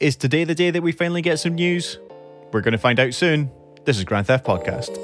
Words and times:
Is 0.00 0.14
today 0.14 0.44
the 0.44 0.54
day 0.54 0.70
that 0.70 0.80
we 0.80 0.92
finally 0.92 1.22
get 1.22 1.40
some 1.40 1.56
news? 1.56 1.98
We're 2.52 2.60
going 2.60 2.72
to 2.72 2.78
find 2.78 3.00
out 3.00 3.14
soon. 3.14 3.50
This 3.84 3.98
is 3.98 4.04
Grand 4.04 4.28
Theft 4.28 4.46
Podcast. 4.46 4.96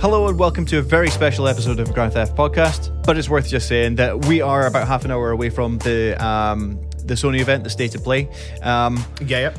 Hello 0.00 0.26
and 0.26 0.36
welcome 0.36 0.66
to 0.66 0.78
a 0.78 0.82
very 0.82 1.08
special 1.10 1.46
episode 1.46 1.78
of 1.78 1.94
Grand 1.94 2.14
Theft 2.14 2.34
Podcast. 2.34 2.90
But 3.04 3.16
it's 3.16 3.28
worth 3.28 3.48
just 3.48 3.68
saying 3.68 3.94
that 3.96 4.24
we 4.24 4.40
are 4.40 4.66
about 4.66 4.88
half 4.88 5.04
an 5.04 5.12
hour 5.12 5.30
away 5.30 5.48
from 5.48 5.78
the 5.78 6.16
um, 6.24 6.80
the 7.04 7.14
Sony 7.14 7.38
event, 7.40 7.62
the 7.62 7.70
State 7.70 7.94
of 7.94 8.02
Play. 8.02 8.28
Um, 8.62 9.04
Yeah, 9.24 9.38
yeah. 9.38 9.54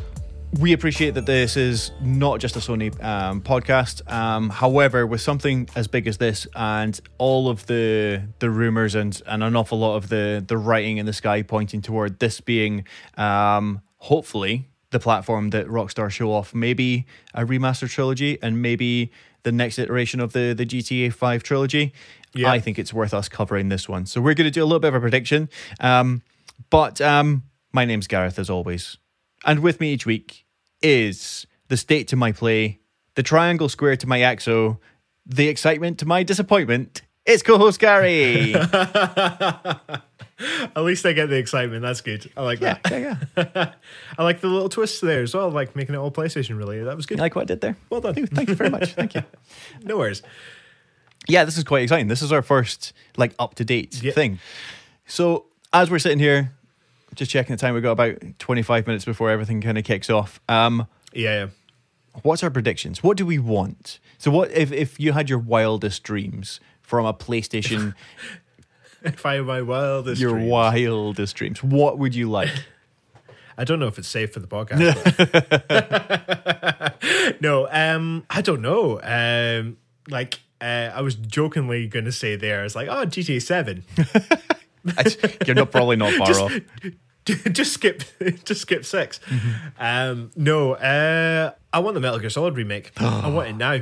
We 0.60 0.74
appreciate 0.74 1.16
that 1.16 1.26
this 1.26 1.58
is 1.58 1.92
not 2.02 2.40
just 2.40 2.56
a 2.56 2.60
Sony 2.60 2.92
um, 3.04 3.42
podcast. 3.42 4.10
Um, 4.12 4.50
however, 4.50 5.08
with 5.08 5.22
something 5.22 5.68
as 5.76 5.88
big 5.88 6.08
as 6.08 6.18
this 6.18 6.48
and 6.56 7.00
all 7.18 7.50
of 7.50 7.66
the 7.66 8.24
the 8.40 8.50
rumors 8.50 8.94
and 8.96 9.20
and 9.26 9.44
an 9.44 9.56
awful 9.56 9.80
lot 9.80 9.96
of 9.96 10.10
the 10.10 10.44
the 10.46 10.58
writing 10.58 10.98
in 10.98 11.06
the 11.06 11.14
sky 11.14 11.42
pointing 11.42 11.82
toward 11.82 12.20
this 12.20 12.40
being 12.40 12.86
um, 13.18 13.82
hopefully 13.98 14.70
the 14.92 15.00
platform 15.00 15.50
that 15.50 15.66
Rockstar 15.68 16.12
show 16.12 16.32
off 16.32 16.54
maybe 16.54 17.08
a 17.34 17.46
remaster 17.46 17.90
trilogy 17.90 18.38
and 18.42 18.62
maybe 18.62 19.12
the 19.42 19.52
next 19.52 19.80
iteration 19.80 20.20
of 20.20 20.34
the 20.34 20.54
the 20.54 20.66
GTA 20.66 21.14
5 21.14 21.44
trilogy. 21.44 21.94
Yeah. 22.36 22.52
I 22.52 22.60
think 22.60 22.80
it's 22.80 22.94
worth 22.94 23.14
us 23.14 23.28
covering 23.30 23.70
this 23.70 23.88
one. 23.88 24.06
So 24.06 24.20
we're 24.20 24.34
going 24.34 24.46
to 24.46 24.52
do 24.52 24.64
a 24.64 24.66
little 24.66 24.80
bit 24.80 24.88
of 24.90 24.96
a 24.96 25.00
prediction. 25.00 25.50
Um, 25.80 26.24
but 26.72 27.00
um, 27.00 27.44
my 27.72 27.86
name's 27.86 28.08
Gareth 28.08 28.40
as 28.40 28.50
always. 28.50 28.98
And 29.46 29.60
with 29.60 29.80
me 29.80 29.94
each 29.94 30.08
week 30.08 30.43
is 30.84 31.48
the 31.70 31.78
state 31.78 32.08
to 32.10 32.16
my 32.16 32.32
play, 32.32 32.80
the 33.16 33.24
triangle 33.24 33.70
square 33.70 33.96
to 33.98 34.08
my 34.08 34.20
axo, 34.20 34.78
the 35.26 35.48
excitement 35.48 35.98
to 36.00 36.06
my 36.06 36.24
disappointment. 36.24 37.02
It's 37.26 37.42
co-host 37.42 37.80
Gary. 37.80 38.54
At 40.76 40.84
least 40.84 41.06
I 41.06 41.14
get 41.14 41.28
the 41.30 41.38
excitement. 41.38 41.82
That's 41.84 42.02
good. 42.02 42.30
I 42.36 42.42
like 42.44 42.60
yeah, 42.60 42.78
that. 42.84 42.92
yeah, 43.38 43.46
yeah. 43.56 43.74
I 44.18 44.24
like 44.24 44.42
the 44.42 44.48
little 44.48 44.68
twists 44.68 45.00
there 45.00 45.22
as 45.22 45.34
well, 45.34 45.50
like 45.50 45.76
making 45.76 45.96
it 45.96 46.00
all 46.00 46.12
PlayStation 46.12 46.58
related. 46.58 46.88
That 46.88 46.98
was 46.98 47.06
good. 47.06 47.18
You 47.18 47.22
like 47.22 47.36
what 47.36 47.44
I 47.44 47.46
did 47.46 47.62
there? 47.62 47.78
well 47.90 48.02
done. 48.02 48.16
Thank 48.28 48.50
you 48.50 48.56
very 48.56 48.70
much. 48.70 48.94
Thank 48.94 49.16
you. 49.16 49.24
no 49.84 49.98
worries. 49.98 50.22
Yeah, 51.28 51.46
this 51.46 51.58
is 51.58 51.64
quite 51.64 51.84
exciting. 51.84 52.08
This 52.10 52.22
is 52.22 52.32
our 52.34 52.42
first 52.42 52.92
like 53.16 53.34
up 53.40 53.56
to 53.56 53.64
date 53.64 54.04
Yeah. 54.04 54.12
thing. 54.12 54.40
So 55.06 55.46
as 55.72 55.90
we're 55.90 56.00
sitting 56.00 56.20
here, 56.20 56.52
just 57.16 57.32
checking 57.32 57.56
the 57.56 57.60
time, 57.60 57.74
we've 57.74 57.84
got 57.84 57.92
about 57.92 58.18
twenty 58.40 58.62
five 58.62 58.88
minutes 58.88 59.06
before 59.06 59.30
everything 59.30 59.62
kind 59.62 59.78
of 59.78 59.84
kicks 59.84 60.10
off. 60.10 60.40
Um, 60.50 60.88
Yeah, 61.14 61.48
what's 62.22 62.44
our 62.44 62.50
predictions? 62.50 63.02
What 63.04 63.18
do 63.18 63.26
we 63.26 63.40
want? 63.40 64.00
So, 64.18 64.32
what 64.32 64.52
if 64.52 64.72
if 64.72 65.00
you 65.00 65.14
had 65.14 65.30
your 65.30 65.40
wildest 65.40 66.04
dreams 66.04 66.60
from 66.82 67.06
a 67.06 67.14
PlayStation? 67.14 67.94
yeah. 68.22 68.32
If 69.06 69.26
I 69.26 69.34
had 69.36 69.46
my 69.46 69.62
wildest 69.62 70.22
your 70.22 70.32
dreams. 70.32 70.50
wildest 70.50 71.36
dreams. 71.36 71.62
What 71.62 72.00
would 72.00 72.16
you 72.16 72.30
like? 72.32 72.50
I 73.58 73.66
don't 73.66 73.78
know 73.80 73.88
if 73.88 74.00
it's 74.00 74.08
safe 74.08 74.32
for 74.34 74.40
the 74.40 74.48
podcast. 74.48 74.94
no, 77.42 77.68
um, 77.70 78.26
I 78.30 78.42
don't 78.42 78.62
know. 78.62 79.00
Um, 79.04 79.78
like 80.10 80.40
uh, 80.62 80.92
I 80.96 81.02
was 81.02 81.16
jokingly 81.16 81.88
going 81.88 82.06
to 82.06 82.12
say 82.12 82.36
there, 82.38 82.64
it's 82.64 82.76
like, 82.76 82.88
oh, 82.88 83.06
GTA 83.06 83.42
Seven. 83.42 83.84
You're 85.46 85.56
not 85.56 85.72
probably 85.72 85.96
not 85.96 86.14
far 86.14 86.32
off. 86.42 86.60
just 87.26 87.74
skip, 87.74 88.04
just 88.44 88.62
skip 88.62 88.86
6 88.86 89.20
Mm-hmm. 89.20 89.50
Um, 89.80 90.32
no, 90.36 90.74
uh, 90.74 91.52
I 91.72 91.80
want 91.80 91.96
the 91.96 92.02
Metal 92.02 92.20
Gear 92.20 92.30
Solid 92.30 92.56
remake. 92.56 92.92
I 92.98 93.30
want 93.30 93.50
it 93.50 93.56
now. 93.56 93.82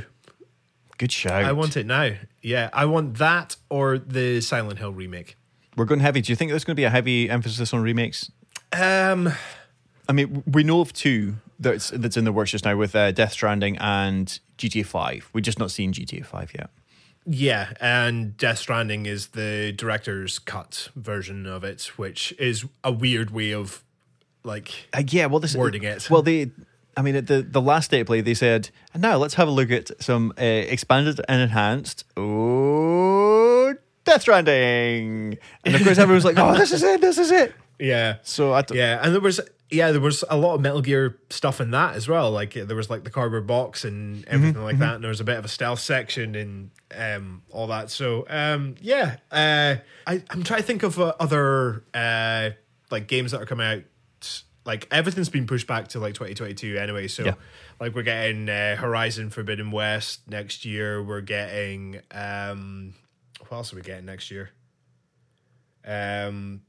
Good 0.98 1.12
shout. 1.12 1.44
I 1.44 1.52
want 1.52 1.76
it 1.78 1.86
now. 1.88 2.12
Yeah, 2.42 2.70
I 2.74 2.86
want 2.86 3.18
that 3.18 3.56
or 3.70 3.98
the 3.98 4.42
Silent 4.42 4.80
Hill 4.80 4.94
remake. 4.94 5.38
We're 5.76 5.86
going 5.86 6.02
heavy. 6.02 6.22
Do 6.22 6.32
you 6.32 6.36
think 6.36 6.52
there's 6.52 6.64
going 6.64 6.76
to 6.76 6.80
be 6.80 6.84
a 6.84 6.90
heavy 6.90 7.30
emphasis 7.30 7.74
on 7.74 7.82
remakes? 7.82 8.32
Um, 8.72 9.32
I 10.08 10.14
mean, 10.14 10.44
we 10.46 10.64
know 10.64 10.82
of 10.82 10.94
two 10.94 11.38
that's 11.60 11.90
that's 11.92 12.18
in 12.18 12.26
the 12.26 12.32
works 12.32 12.52
just 12.52 12.66
now 12.66 12.76
with 12.76 12.96
uh, 12.96 13.12
Death 13.12 13.32
Stranding 13.34 13.78
and 13.78 14.40
GTA 14.58 14.86
Five. 14.86 15.30
We've 15.34 15.44
just 15.44 15.60
not 15.60 15.72
seen 15.72 15.94
GTA 15.94 16.26
Five 16.26 16.52
yet. 16.54 16.70
Yeah, 17.26 17.74
and 17.80 18.36
Death 18.38 18.60
Stranding 18.60 19.06
is 19.06 19.28
the 19.28 19.72
director's 19.72 20.40
cut 20.40 20.90
version 20.96 21.46
of 21.46 21.64
it, 21.64 21.84
which 21.98 22.34
is 22.40 22.66
a 22.84 22.92
weird 22.92 23.32
way 23.32 23.54
of 23.54 23.84
like 24.44 24.88
Uh, 24.94 25.04
yeah, 25.08 25.28
well, 25.28 25.40
this 25.40 25.56
Wording 25.56 25.84
it. 25.84 26.10
Well, 26.10 26.22
they, 26.22 26.52
I 26.98 27.02
mean, 27.02 27.16
at 27.16 27.28
the 27.28 27.42
the 27.42 27.62
last 27.62 27.94
of 27.94 28.08
play, 28.08 28.22
they 28.22 28.34
said, 28.34 28.70
and 28.94 29.02
now 29.02 29.18
let's 29.18 29.36
have 29.36 29.48
a 29.48 29.52
look 29.52 29.72
at 29.72 29.92
some 30.02 30.34
uh, 30.38 30.44
expanded 30.44 31.22
and 31.30 31.42
enhanced. 31.42 32.06
Oh, 32.18 33.74
Death 34.04 34.22
Stranding, 34.22 35.38
and 35.64 35.76
of 35.76 35.84
course, 35.84 35.98
everyone's 36.00 36.26
like, 36.26 36.38
"Oh, 36.40 36.58
this 36.58 36.72
is 36.72 36.82
it, 36.84 37.02
this 37.02 37.18
is 37.18 37.32
it." 37.32 37.54
yeah, 37.80 38.18
So 38.24 38.54
I, 38.54 38.64
d- 38.64 38.78
yeah, 38.78 39.00
and 39.04 39.14
there 39.14 39.22
was 39.22 39.40
yeah 39.72 39.92
there 39.92 40.02
was 40.02 40.24
a 40.30 40.38
lot 40.38 40.56
of 40.56 40.62
Metal 40.62 40.82
Gear 40.82 41.18
stuff 41.30 41.62
in 41.62 41.72
that 41.72 41.96
as 41.96 42.08
well. 42.08 42.30
Like 42.32 42.54
there 42.54 42.76
was 42.76 42.90
like 42.90 43.04
the 43.04 43.10
cardboard 43.10 43.48
box 43.48 43.84
and 43.86 44.28
everything 44.28 44.64
like 44.64 44.78
that, 44.80 44.96
and 44.96 45.04
there 45.04 45.10
was 45.10 45.22
a 45.22 45.24
bit 45.24 45.38
of 45.38 45.46
a 45.46 45.48
stealth 45.48 45.80
section 45.80 46.36
and 46.36 46.72
um 46.96 47.42
all 47.50 47.68
that. 47.68 47.90
So 47.90 48.26
um 48.30 48.76
yeah, 48.82 49.18
uh, 49.32 49.76
I 50.06 50.24
I'm 50.30 50.44
trying 50.44 50.60
to 50.62 50.66
think 50.68 50.84
of 50.84 51.00
uh, 51.00 51.14
other 51.20 51.84
uh 51.94 52.52
like 52.92 53.08
games 53.08 53.32
that 53.32 53.42
are 53.42 53.46
coming 53.46 53.66
out. 53.66 53.84
Like 54.64 54.88
everything's 54.92 55.30
been 55.30 55.48
pushed 55.48 55.66
back 55.66 55.88
to 55.90 56.00
like 56.00 56.14
2022 56.14 56.78
anyway. 56.78 57.08
So 57.08 57.26
Yeah. 57.26 57.34
like 57.80 57.96
we're 57.96 58.04
getting 58.04 58.48
uh, 58.48 58.76
Horizon 58.76 59.32
Forbidden 59.32 59.72
West 59.72 60.30
next 60.30 60.66
year. 60.66 61.02
We're 61.02 61.22
getting 61.22 62.00
um 62.12 62.94
what 63.48 63.58
else 63.58 63.74
are 63.74 63.78
we 63.78 63.82
getting 63.82 64.06
next 64.06 64.30
year? 64.30 64.52
Um 65.86 66.62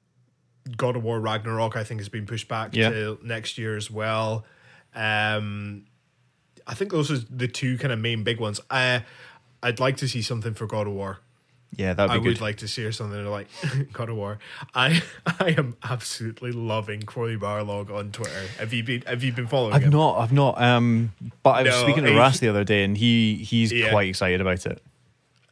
God 0.76 0.96
of 0.96 1.02
War 1.02 1.20
Ragnarok, 1.20 1.76
I 1.76 1.84
think, 1.84 2.00
has 2.00 2.08
been 2.08 2.26
pushed 2.26 2.48
back 2.48 2.74
Yeah. 2.74 2.90
to 2.90 3.18
next 3.22 3.58
year 3.58 3.76
as 3.76 3.90
well. 3.90 4.44
Um, 4.94 5.84
I 6.66 6.74
think 6.74 6.92
those 6.92 7.10
are 7.10 7.18
the 7.18 7.48
two 7.48 7.78
kind 7.78 7.92
of 7.92 7.98
main 7.98 8.22
big 8.24 8.38
ones. 8.38 8.60
I, 8.70 9.04
I'd 9.62 9.80
like 9.80 9.96
to 9.98 10.08
see 10.08 10.22
something 10.22 10.54
for 10.54 10.66
God 10.66 10.86
of 10.86 10.92
War. 10.92 11.18
yeah, 11.76 11.94
that'd 11.94 12.10
I 12.10 12.18
be 12.18 12.28
would 12.28 12.40
like 12.40 12.58
to 12.58 12.68
see 12.68 12.90
something 12.92 13.24
like 13.26 13.48
God 13.92 14.10
of 14.10 14.16
War. 14.16 14.38
I 14.74 15.02
I 15.40 15.54
am 15.58 15.76
absolutely 15.82 16.52
loving 16.52 17.02
Cory 17.02 17.36
Barlog 17.38 17.90
on 17.90 18.12
Twitter. 18.12 18.46
Have 18.58 18.72
you 18.72 18.84
been 18.84 19.02
Have 19.02 19.24
you 19.24 19.32
been 19.32 19.46
following 19.46 19.72
I've 19.74 19.82
him? 19.84 19.90
not, 19.90 20.18
I've 20.18 20.32
not. 20.32 20.60
Um, 20.60 21.12
but 21.42 21.50
I 21.50 21.62
was 21.62 21.72
No, 21.72 21.82
speaking 21.82 22.04
to 22.04 22.10
he- 22.10 22.16
Ras 22.16 22.38
the 22.38 22.48
other 22.48 22.62
day, 22.64 22.84
and 22.84 22.96
he 22.96 23.36
he's 23.36 23.72
Yeah. 23.72 23.90
quite 23.90 24.08
excited 24.08 24.40
about 24.40 24.64
it. 24.66 24.82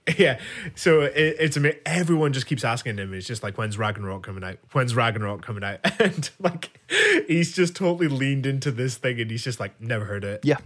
Yeah, 0.18 0.40
so 0.74 1.02
it, 1.02 1.12
it's 1.38 1.56
ama- 1.56 1.74
everyone 1.86 2.32
just 2.32 2.46
keeps 2.46 2.64
asking 2.64 2.98
him. 2.98 3.14
It's 3.14 3.26
just 3.26 3.42
like, 3.44 3.56
when's 3.56 3.78
Ragnarok 3.78 4.22
coming 4.24 4.42
out? 4.42 4.58
When's 4.72 4.94
Ragnarok 4.94 5.42
coming 5.42 5.62
out? 5.62 5.78
And 6.00 6.30
like, 6.40 6.80
he's 7.28 7.54
just 7.54 7.76
totally 7.76 8.08
leaned 8.08 8.44
into 8.46 8.70
this 8.72 8.96
thing, 8.96 9.20
and 9.20 9.30
he's 9.30 9.44
just 9.44 9.60
like, 9.60 9.80
never 9.80 10.04
heard 10.06 10.24
of 10.24 10.30
it. 10.30 10.40
Yeah, 10.44 10.56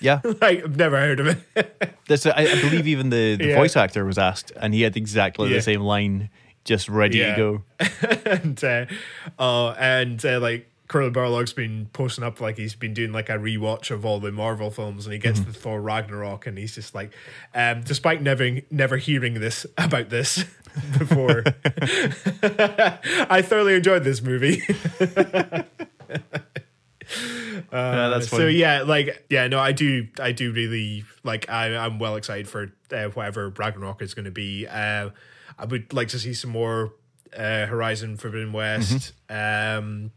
yeah. 0.00 0.20
like 0.40 0.62
I've 0.62 0.76
never 0.76 0.98
heard 1.00 1.18
of 1.20 1.26
it. 1.56 1.96
That's, 2.06 2.26
I, 2.26 2.32
I 2.32 2.60
believe 2.60 2.86
even 2.86 3.10
the, 3.10 3.36
the 3.36 3.46
Yeah. 3.48 3.56
voice 3.56 3.76
actor 3.76 4.04
was 4.04 4.18
asked, 4.18 4.52
and 4.56 4.72
he 4.74 4.82
had 4.82 4.96
exactly 4.96 5.48
Yeah. 5.48 5.56
the 5.56 5.62
same 5.62 5.80
line, 5.80 6.28
just 6.64 6.88
ready 6.88 7.18
Yeah. 7.18 7.34
to 7.34 7.36
go. 7.36 7.64
and 8.26 8.62
uh, 8.62 8.86
uh, 9.38 9.70
and 9.78 10.24
uh, 10.24 10.38
like 10.38 10.68
Cory 10.92 11.08
Barlog's 11.08 11.54
been 11.54 11.88
posting 11.94 12.22
up 12.22 12.38
like 12.38 12.58
he's 12.58 12.74
been 12.74 12.92
doing 12.92 13.12
like 13.12 13.30
a 13.30 13.38
rewatch 13.38 13.90
of 13.90 14.04
all 14.04 14.20
the 14.20 14.30
Marvel 14.30 14.70
films, 14.70 15.06
and 15.06 15.14
he 15.14 15.18
gets 15.18 15.40
to 15.40 15.50
Thor 15.50 15.80
Ragnarok, 15.80 16.46
and 16.46 16.58
he's 16.58 16.74
just 16.74 16.94
like, 16.94 17.14
um, 17.54 17.80
despite 17.82 18.20
never 18.20 18.58
never 18.70 18.98
hearing 18.98 19.40
this 19.40 19.64
about 19.78 20.10
this 20.10 20.44
before, 20.98 21.44
I 22.44 23.40
thoroughly 23.42 23.74
enjoyed 23.74 24.04
this 24.04 24.20
movie. 24.20 24.62
yeah, 25.00 25.64
that's 27.72 28.28
so 28.28 28.46
yeah, 28.46 28.82
like 28.82 29.24
yeah, 29.30 29.48
no, 29.48 29.60
I 29.60 29.72
do, 29.72 30.08
I 30.20 30.32
do 30.32 30.52
really 30.52 31.04
like. 31.24 31.48
I, 31.48 31.74
I'm 31.74 32.00
well 32.00 32.16
excited 32.16 32.48
for 32.48 32.70
uh, 32.92 33.04
whatever 33.06 33.48
Ragnarok 33.48 34.02
is 34.02 34.12
going 34.12 34.26
to 34.26 34.30
be. 34.30 34.66
Uh, 34.66 35.08
I 35.58 35.64
would 35.64 35.94
like 35.94 36.08
to 36.08 36.18
see 36.18 36.34
some 36.34 36.50
more 36.50 36.92
uh, 37.34 37.64
Horizon 37.64 38.18
Forbidden 38.18 38.52
West. 38.52 39.14
Mm-hmm. 39.30 39.78
Um, 39.78 40.10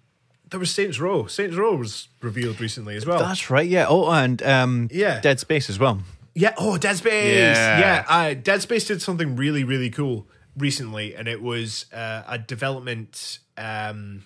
there 0.56 0.60
was 0.62 0.72
Saints 0.72 1.02
Row. 1.02 1.28
Saints 1.28 1.58
Row 1.58 1.76
was 1.76 2.08
revealed 2.22 2.62
recently 2.62 2.96
as 2.96 3.06
well. 3.06 3.20
That's 3.20 3.50
right. 3.50 3.68
Yeah. 3.68 3.88
Oh, 3.90 4.10
and 4.10 4.42
um, 4.42 4.88
Yeah. 4.90 5.20
Dead 5.20 5.38
Space 5.38 5.70
as 5.70 5.78
well. 5.78 6.02
Yeah. 6.34 6.54
Oh, 6.58 6.78
Dead 6.78 6.96
Space. 6.96 7.36
Yeah. 7.36 7.80
Yeah. 7.80 8.06
uh, 8.08 8.34
Dead 8.36 8.62
Space 8.62 8.88
did 8.88 9.02
something 9.02 9.36
really, 9.36 9.66
really 9.66 9.90
cool 9.90 10.30
recently, 10.56 11.14
and 11.14 11.28
it 11.28 11.42
was 11.42 11.92
uh, 11.92 12.24
a 12.26 12.38
development, 12.38 13.40
um, 13.58 14.24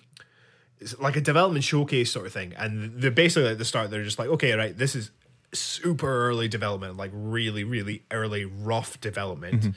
like 1.00 1.16
a 1.16 1.20
development 1.20 1.64
showcase 1.64 2.12
sort 2.12 2.26
of 2.26 2.32
thing. 2.32 2.54
And 2.56 3.02
they're 3.02 3.10
basically 3.10 3.50
at 3.50 3.58
the 3.58 3.64
start, 3.64 3.90
they're 3.90 4.04
just 4.04 4.20
like, 4.20 4.28
okay, 4.28 4.52
right, 4.52 4.78
this 4.78 4.94
is 4.94 5.10
super 5.52 6.28
early 6.28 6.46
development, 6.46 6.96
like 6.96 7.10
really, 7.12 7.64
really 7.64 8.04
early, 8.12 8.44
rough 8.44 9.00
development. 9.00 9.74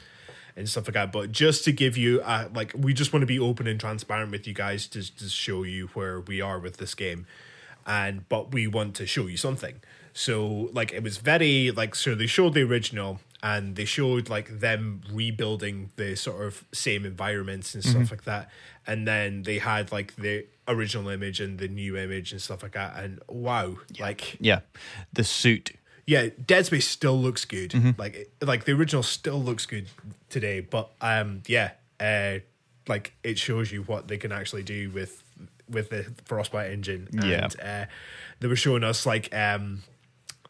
And 0.56 0.70
stuff 0.70 0.88
like 0.88 0.94
that, 0.94 1.12
but 1.12 1.32
just 1.32 1.64
to 1.64 1.72
give 1.72 1.98
you, 1.98 2.22
uh, 2.22 2.48
like, 2.54 2.74
we 2.78 2.94
just 2.94 3.12
want 3.12 3.24
to 3.24 3.28
be 3.28 3.40
open 3.40 3.66
and 3.66 3.80
transparent 3.80 4.30
with 4.30 4.46
you 4.46 4.54
guys 4.54 4.86
to, 4.90 5.16
to 5.16 5.28
show 5.28 5.64
you 5.64 5.88
where 5.96 6.20
we 6.20 6.42
are 6.42 6.60
with 6.60 6.78
this 6.78 6.94
game 6.94 7.26
and 7.86 8.28
but 8.30 8.52
we 8.52 8.68
want 8.68 8.96
to 8.96 9.06
show 9.06 9.28
you 9.28 9.38
something. 9.38 9.82
So 10.14 10.70
like 10.74 10.94
it 10.94 11.04
was 11.04 11.18
very 11.18 11.72
like 11.72 11.96
so 11.96 12.16
they 12.16 12.28
showed 12.28 12.54
the 12.54 12.62
original 12.62 13.20
and 13.42 13.76
they 13.76 13.86
showed 13.86 14.30
like 14.30 14.60
them 14.60 15.02
rebuilding 15.12 15.92
the 15.96 16.16
sort 16.16 16.46
of 16.46 16.64
same 16.72 17.06
environments 17.06 17.74
and 17.74 17.84
stuff 17.84 18.12
like 18.12 18.24
that. 18.24 18.50
And 18.88 19.08
then 19.08 19.44
they 19.44 19.60
had 19.60 19.92
like 19.92 20.16
the 20.16 20.46
original 20.68 21.10
image 21.10 21.42
and 21.42 21.60
the 21.60 21.68
new 21.68 21.98
image 21.98 22.32
and 22.32 22.42
stuff 22.42 22.64
like 22.64 22.74
that. 22.74 22.96
And 22.96 23.20
wow, 23.28 23.78
like 24.00 24.38
Yeah, 24.40 24.62
the 25.12 25.24
suit. 25.24 25.72
Yeah, 26.06 26.30
Dead 26.46 26.66
Space 26.66 26.88
still 26.88 27.20
looks 27.20 27.46
good. 27.46 27.72
Mm-hmm. 27.72 27.92
Like 28.00 28.30
like 28.42 28.66
the 28.66 28.74
original 28.74 29.04
still 29.04 29.42
looks 29.42 29.66
good 29.66 29.88
today. 30.30 30.60
But 30.60 30.90
um, 31.02 31.44
yeah, 31.48 31.72
uh, 32.00 32.40
like 32.88 33.14
it 33.24 33.38
shows 33.38 33.72
you 33.72 33.84
what 33.84 34.08
they 34.08 34.18
can 34.18 34.32
actually 34.32 34.64
do 34.64 34.90
with 34.90 35.24
with 35.70 35.90
the 35.90 36.06
Frostbite 36.26 36.72
engine. 36.72 37.08
Yeah. 37.24 37.48
Uh, 37.62 37.86
they 38.40 38.48
were 38.48 38.56
showing 38.58 38.84
us 38.84 39.06
like 39.06 39.34
um 39.34 39.84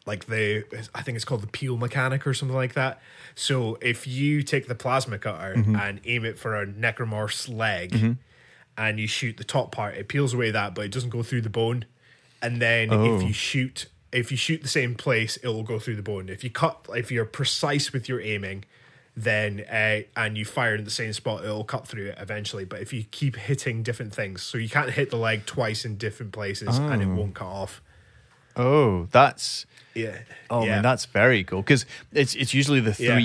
like 0.06 0.26
the 0.26 0.64
I 0.94 1.02
think 1.02 1.16
it's 1.16 1.24
called 1.24 1.42
the 1.42 1.46
peel 1.46 1.76
mechanic 1.76 2.26
or 2.26 2.34
something 2.34 2.56
like 2.56 2.74
that. 2.74 3.00
So 3.36 3.78
if 3.80 4.06
you 4.06 4.42
take 4.42 4.66
the 4.68 4.74
plasma 4.74 5.18
cutter 5.18 5.54
Mm-hmm. 5.56 5.76
and 5.76 6.00
aim 6.04 6.24
it 6.24 6.38
for 6.38 6.60
a 6.60 6.66
necromorph's 6.66 7.48
leg 7.48 8.16
and 8.76 8.98
you 9.00 9.06
shoot 9.06 9.36
the 9.36 9.44
top 9.44 9.70
part, 9.72 9.94
it 9.96 10.08
peels 10.08 10.34
away 10.34 10.50
that, 10.50 10.74
but 10.74 10.84
it 10.84 10.90
doesn't 10.92 11.10
go 11.10 11.22
through 11.22 11.42
the 11.42 11.48
bone. 11.50 11.84
And 12.42 12.60
then 12.60 12.92
Oh. 12.92 13.16
if 13.16 13.22
you 13.22 13.32
shoot 13.32 13.86
if 14.14 14.30
you 14.30 14.36
shoot 14.36 14.62
the 14.62 14.68
same 14.68 14.94
place, 14.94 15.36
it 15.38 15.48
will 15.48 15.62
go 15.62 15.78
through 15.78 15.96
the 15.96 16.02
bone. 16.02 16.28
If 16.28 16.44
you 16.44 16.50
cut 16.50 16.86
if 16.94 17.10
you're 17.10 17.24
precise 17.24 17.92
with 17.92 18.08
your 18.08 18.20
aiming, 18.20 18.64
then 19.16 19.60
uh, 19.70 20.02
and 20.16 20.38
you 20.38 20.44
fire 20.44 20.74
in 20.74 20.84
the 20.84 20.90
same 20.90 21.12
spot, 21.12 21.44
it'll 21.44 21.64
cut 21.64 21.86
through 21.86 22.06
it 22.06 22.16
eventually. 22.18 22.64
But 22.64 22.80
if 22.80 22.92
you 22.92 23.04
keep 23.10 23.36
hitting 23.36 23.82
different 23.82 24.14
things, 24.14 24.42
so 24.42 24.58
you 24.58 24.68
can't 24.68 24.90
hit 24.90 25.10
the 25.10 25.16
leg 25.16 25.46
twice 25.46 25.84
in 25.84 25.96
different 25.96 26.32
places 26.32 26.78
and 26.78 27.02
it 27.02 27.06
won't 27.06 27.34
cut 27.34 27.46
off. 27.46 27.82
Oh, 28.56 29.08
that's 29.10 29.66
Yeah. 29.94 30.18
oh 30.48 30.64
yeah. 30.64 30.76
man, 30.76 30.82
that's 30.82 31.06
very 31.06 31.42
cool 31.44 31.62
because 31.62 31.84
it's 32.12 32.34
it's 32.34 32.54
usually 32.54 32.80
the 32.80 32.94
Yeah. 32.98 33.16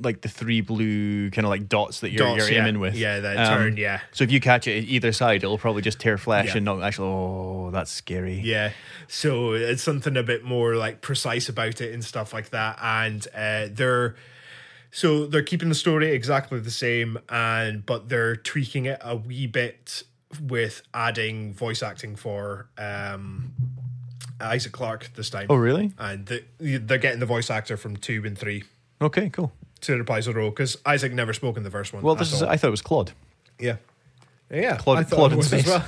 Like 0.00 0.20
the 0.20 0.28
three 0.28 0.60
blue 0.60 1.30
kind 1.30 1.44
of 1.44 1.50
like 1.50 1.68
dots 1.68 2.00
that 2.00 2.10
you're, 2.10 2.26
Dots, 2.26 2.48
you're 2.48 2.56
yeah. 2.58 2.62
aiming 2.62 2.80
with. 2.80 2.94
Um, 2.94 3.00
Yeah, 3.00 3.20
that 3.20 3.48
turn, 3.48 3.76
yeah. 3.76 4.00
So 4.12 4.24
if 4.24 4.30
you 4.30 4.40
catch 4.40 4.66
it 4.66 4.84
either 4.84 5.12
side, 5.12 5.42
it'll 5.42 5.58
probably 5.58 5.82
just 5.82 5.98
tear 5.98 6.18
flesh 6.18 6.48
Yeah. 6.48 6.56
and 6.56 6.64
not 6.64 6.82
actually. 6.82 7.08
Oh, 7.08 7.70
that's 7.70 7.90
scary. 7.90 8.40
Yeah. 8.40 8.72
So 9.06 9.52
it's 9.52 9.82
something 9.82 10.16
a 10.16 10.22
bit 10.22 10.44
more 10.44 10.76
like 10.76 11.00
precise 11.00 11.48
about 11.48 11.80
it 11.80 11.92
and 11.92 12.04
stuff 12.04 12.32
like 12.32 12.50
that. 12.50 12.78
And 12.80 13.26
uh, 13.34 13.68
they're 13.70 14.14
so 14.90 15.26
they're 15.26 15.42
keeping 15.42 15.68
the 15.68 15.74
story 15.74 16.12
exactly 16.12 16.60
the 16.60 16.70
same, 16.70 17.18
and 17.28 17.84
but 17.84 18.08
they're 18.08 18.36
tweaking 18.36 18.86
it 18.86 18.98
a 19.02 19.16
wee 19.16 19.46
bit 19.46 20.02
with 20.40 20.82
adding 20.94 21.54
voice 21.54 21.82
acting 21.82 22.16
for 22.16 22.68
um, 22.78 23.52
Isaac 24.40 24.72
Clarke 24.72 25.10
this 25.14 25.30
time. 25.30 25.46
Oh, 25.50 25.56
really? 25.56 25.92
And 25.98 26.26
the, 26.26 26.44
they're 26.58 26.98
getting 26.98 27.20
the 27.20 27.26
voice 27.26 27.50
actor 27.50 27.76
from 27.76 27.96
two 27.96 28.22
and 28.24 28.36
three 28.36 28.64
Okay, 29.00 29.30
cool. 29.30 29.52
To 29.82 29.96
reprise 29.96 30.26
the 30.26 30.34
role 30.34 30.50
because 30.50 30.76
Isaac 30.86 31.12
never 31.12 31.32
spoke 31.32 31.56
in 31.56 31.62
the 31.62 31.70
first 31.70 31.92
one. 31.92 32.02
Well, 32.02 32.14
this 32.14 32.32
is. 32.32 32.42
all. 32.42 32.48
I 32.48 32.56
thought 32.56 32.68
it 32.68 32.70
was 32.72 32.82
Claude. 32.82 33.12
yeah. 33.58 33.76
Yeah, 34.50 34.76
Claude- 34.78 34.98
I 34.98 35.04
Claude 35.04 35.32
in 35.34 35.42
space. 35.44 35.66
well. 35.66 35.84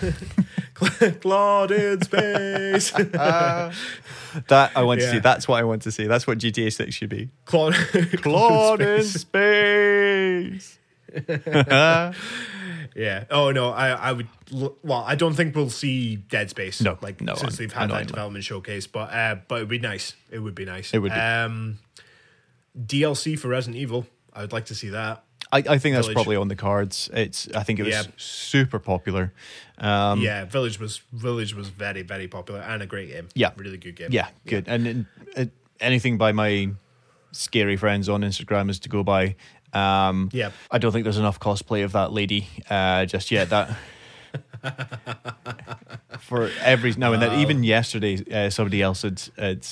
Claude 1.22 1.70
in 1.72 2.02
space. 2.02 2.90
That 2.92 4.70
I 4.76 4.82
want 4.82 5.00
to 5.00 5.10
see. 5.10 5.19
That's 5.19 5.48
what 5.48 5.58
I 5.60 5.64
want 5.64 5.82
to 5.82 5.90
see. 5.92 6.06
That's 6.06 6.26
what 6.26 6.37
GTA 6.38 6.70
Six 6.72 6.94
should 6.94 7.08
be. 7.08 7.31
Claude, 7.46 7.75
Claude 8.22 8.82
in 8.82 9.02
space. 9.02 10.78
space. 11.08 12.16
Yeah. 12.96 13.25
Oh 13.31 13.50
no, 13.52 13.70
I 13.70 13.88
I 13.90 14.12
would. 14.12 14.28
Well, 14.52 15.04
I 15.06 15.14
don't 15.14 15.34
think 15.34 15.54
we'll 15.54 15.70
see 15.70 16.16
Dead 16.16 16.50
Space. 16.50 16.81
No, 16.81 16.98
like 17.00 17.20
no, 17.20 17.34
since 17.37 17.54
I- 17.54 17.56
they've 17.58 17.72
had 17.72 17.90
that 17.90 18.08
development 18.08 18.44
showcase. 18.44 18.87
But 18.87 19.12
uh, 19.12 19.37
but 19.48 19.56
it'd 19.56 19.69
be 19.69 19.78
nice. 19.78 20.14
It 20.31 20.40
would 20.40 20.54
be 20.54 20.64
nice. 20.64 20.92
It 20.92 20.98
would 20.98 21.12
be. 21.12 21.19
Um, 21.19 21.78
DLC 22.78 23.38
for 23.38 23.49
Resident 23.49 23.76
Evil. 23.81 24.06
I 24.32 24.43
would 24.43 24.52
like 24.52 24.67
to 24.67 24.75
see 24.75 24.90
that. 24.90 25.25
I, 25.52 25.58
I 25.58 25.78
think 25.78 25.96
that's 25.96 26.06
Village. 26.06 26.14
probably 26.14 26.37
on 26.37 26.46
the 26.49 26.55
cards. 26.55 27.11
It's. 27.12 27.49
I 27.55 27.64
think 27.64 27.81
it 27.81 27.82
was 27.84 27.94
Yeah. 27.94 28.02
super 28.17 28.78
popular. 28.78 29.32
Um, 29.78 30.20
yeah, 30.20 30.44
Village 30.44 30.78
was 30.78 30.99
Village 31.12 31.55
was 31.55 31.69
very 31.70 32.02
very 32.02 32.28
popular 32.28 32.61
and 32.61 32.82
a 32.82 32.87
great 32.87 33.08
game. 33.08 33.28
Yeah. 33.34 33.50
really 33.56 33.78
good 33.78 33.96
game. 33.96 34.11
Yeah, 34.12 34.28
good. 34.46 34.69
And, 34.69 34.87
and 34.87 35.06
uh, 35.37 35.44
anything 35.81 36.19
by 36.19 36.31
my 36.32 36.70
scary 37.32 37.76
friends 37.76 38.08
on 38.08 38.20
Instagram 38.22 38.70
is 38.70 38.78
to 38.81 38.88
go 38.88 39.02
by. 39.02 39.34
Um, 39.73 40.28
Yeah. 40.32 40.50
I 40.70 40.78
don't 40.78 40.93
think 40.93 41.05
there's 41.05 41.19
enough 41.19 41.40
cosplay 41.40 41.84
of 41.84 41.93
that 41.93 42.12
lady 42.12 42.46
uh, 42.69 43.06
just 43.06 43.31
yet. 43.32 43.50
That 43.50 43.76
for 46.20 46.50
every 46.61 46.93
now 46.94 47.12
and 47.12 47.23
then. 47.23 47.40
Even 47.40 47.64
yesterday, 47.64 48.23
uh, 48.32 48.50
somebody 48.50 48.82
else 48.82 49.02
had 49.02 49.20
had 49.38 49.66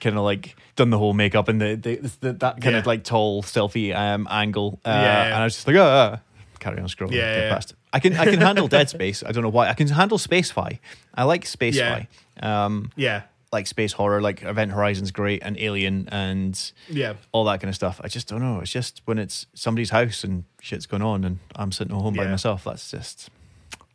kind 0.00 0.16
of 0.16 0.24
like 0.24 0.56
done 0.76 0.90
the 0.90 0.98
whole 0.98 1.14
makeup 1.14 1.48
and 1.48 1.60
the, 1.60 1.74
the, 1.74 2.10
the 2.20 2.32
that 2.34 2.60
kind 2.60 2.76
of 2.76 2.86
like 2.86 3.04
tall 3.04 3.42
selfie 3.42 3.94
um, 3.94 4.26
angle. 4.30 4.80
Uh, 4.84 4.90
Yeah, 4.90 5.02
yeah. 5.02 5.24
and 5.26 5.34
I 5.34 5.44
was 5.44 5.54
just 5.54 5.66
like, 5.66 5.76
oh, 5.76 6.18
carry 6.58 6.78
on 6.78 6.88
scrolling. 6.88 7.12
Yeah, 7.12 7.36
yeah. 7.36 7.54
past. 7.54 7.74
I 7.92 8.00
can 8.00 8.14
I 8.14 8.24
can 8.24 8.40
handle 8.40 8.68
Dead 8.68 8.90
Space. 8.90 9.22
I 9.22 9.32
don't 9.32 9.42
know 9.42 9.48
why. 9.48 9.68
I 9.68 9.74
can 9.74 9.88
handle 9.88 10.18
Spacefy. 10.18 10.78
I 11.14 11.24
like 11.24 11.44
Spacefy. 11.44 12.08
Um, 12.40 12.92
yeah, 12.96 13.22
like 13.52 13.66
space 13.66 13.92
horror, 13.92 14.20
like 14.20 14.42
Event 14.42 14.72
Horizon's 14.72 15.10
great, 15.10 15.42
and 15.42 15.58
Alien, 15.58 16.08
and 16.10 16.72
yeah. 16.88 17.14
all 17.32 17.44
that 17.44 17.60
kind 17.60 17.68
of 17.68 17.74
stuff. 17.74 18.00
I 18.04 18.08
just 18.08 18.28
don't 18.28 18.40
know. 18.40 18.60
It's 18.60 18.70
just 18.70 19.00
when 19.06 19.18
it's 19.18 19.46
somebody's 19.54 19.90
house 19.90 20.24
and 20.24 20.44
shit's 20.60 20.86
going 20.86 21.02
on, 21.02 21.24
and 21.24 21.38
I'm 21.54 21.72
sitting 21.72 21.96
at 21.96 22.00
home 22.00 22.14
by 22.14 22.26
myself. 22.26 22.64
That's 22.64 22.90
just 22.90 23.30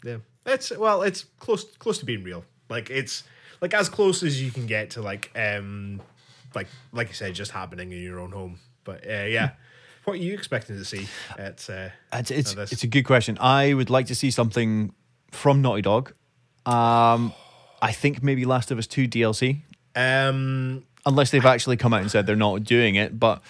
Yeah, 0.03 0.17
it's 0.45 0.75
well, 0.75 1.03
it's 1.03 1.25
close 1.39 1.63
close 1.77 1.99
to 1.99 2.05
being 2.05 2.23
real. 2.23 2.43
Like 2.69 2.89
it's 2.89 3.23
like 3.61 3.73
as 3.73 3.89
close 3.89 4.23
as 4.23 4.41
you 4.41 4.51
can 4.51 4.65
get 4.65 4.91
to 4.91 5.01
like 5.01 5.31
um 5.35 6.01
like 6.55 6.67
like 6.91 7.09
I 7.09 7.13
said, 7.13 7.33
just 7.33 7.51
happening 7.51 7.91
in 7.91 8.01
your 8.01 8.19
own 8.19 8.31
home. 8.31 8.59
But 8.83 9.07
uh, 9.07 9.25
yeah, 9.25 9.51
what 10.03 10.13
are 10.13 10.17
you 10.17 10.33
expecting 10.33 10.77
to 10.77 10.85
see? 10.85 11.07
At 11.37 11.69
uh, 11.69 11.89
it's 12.13 12.31
it's, 12.31 12.53
it's 12.55 12.83
a 12.83 12.87
good 12.87 13.03
question. 13.03 13.37
I 13.39 13.73
would 13.73 13.89
like 13.89 14.07
to 14.07 14.15
see 14.15 14.31
something 14.31 14.93
from 15.31 15.61
Naughty 15.61 15.81
Dog. 15.81 16.13
Um, 16.65 17.33
I 17.81 17.91
think 17.91 18.21
maybe 18.21 18.45
Last 18.45 18.71
of 18.71 18.77
Us 18.77 18.87
Two 18.87 19.07
DLC, 19.07 19.59
um, 19.95 20.83
unless 21.05 21.31
they've 21.31 21.45
actually 21.45 21.77
come 21.77 21.93
out 21.93 22.01
and 22.01 22.11
said 22.11 22.25
they're 22.27 22.35
not 22.35 22.63
doing 22.63 22.95
it. 22.95 23.19
But 23.19 23.41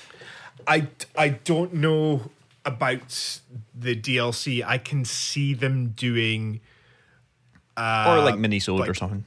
I 0.67 0.87
I 1.17 1.29
don't 1.29 1.73
know 1.73 2.29
about 2.63 3.39
the 3.73 3.95
DLC. 3.95 4.63
I 4.63 4.77
can 4.77 5.05
see 5.05 5.53
them 5.53 5.89
doing. 5.89 6.61
Uh, 7.77 8.05
or 8.09 8.23
like 8.23 8.35
or 8.35 8.77
like- 8.77 8.95
something. 8.95 9.25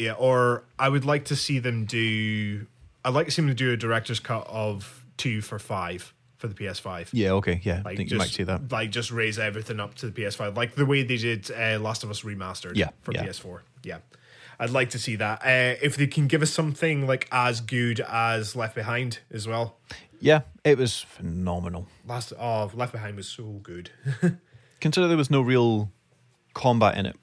Yeah, 0.00 0.12
or 0.12 0.64
I 0.78 0.88
would 0.88 1.04
like 1.04 1.26
to 1.26 1.36
see 1.36 1.58
them 1.58 1.84
do. 1.84 2.66
I'd 3.04 3.14
like 3.14 3.26
to 3.26 3.32
see 3.32 3.42
them 3.42 3.54
do 3.54 3.72
a 3.72 3.76
director's 3.76 4.18
cut 4.18 4.46
of 4.48 5.04
two 5.16 5.42
for 5.42 5.58
five 5.58 6.14
for 6.38 6.48
the 6.48 6.54
PS5. 6.54 7.10
Yeah. 7.12 7.32
Okay. 7.32 7.60
Yeah. 7.62 7.82
I 7.84 7.94
think 7.94 8.08
just, 8.08 8.12
you 8.12 8.18
might 8.18 8.28
see 8.28 8.42
that. 8.44 8.72
Like 8.72 8.90
just 8.90 9.10
raise 9.10 9.38
everything 9.38 9.78
up 9.78 9.94
to 9.96 10.08
the 10.08 10.12
PS5, 10.12 10.56
like 10.56 10.74
the 10.74 10.86
way 10.86 11.02
they 11.02 11.18
did 11.18 11.50
uh, 11.50 11.78
Last 11.78 12.02
of 12.02 12.10
Us 12.10 12.22
remastered. 12.22 12.76
Yeah, 12.76 12.88
for 13.02 13.12
yeah. 13.12 13.26
PS4. 13.26 13.60
Yeah, 13.84 13.98
I'd 14.58 14.70
like 14.70 14.90
to 14.90 14.98
see 14.98 15.16
that. 15.16 15.42
Uh, 15.42 15.78
if 15.82 15.96
they 15.96 16.06
can 16.06 16.26
give 16.26 16.40
us 16.40 16.50
something 16.50 17.06
like 17.06 17.28
as 17.30 17.60
good 17.60 18.00
as 18.00 18.56
Left 18.56 18.74
Behind 18.74 19.18
as 19.30 19.46
well. 19.46 19.76
Yeah, 20.18 20.40
it 20.64 20.78
was 20.78 21.00
phenomenal. 21.00 21.88
Last 22.06 22.32
oh, 22.38 22.70
Left 22.74 22.92
Behind 22.92 23.16
was 23.16 23.28
so 23.28 23.44
good. 23.62 23.90
Consider 24.80 25.08
there 25.08 25.16
was 25.16 25.30
no 25.30 25.42
real 25.42 25.90
combat 26.54 26.96
in 26.96 27.04
it. 27.06 27.16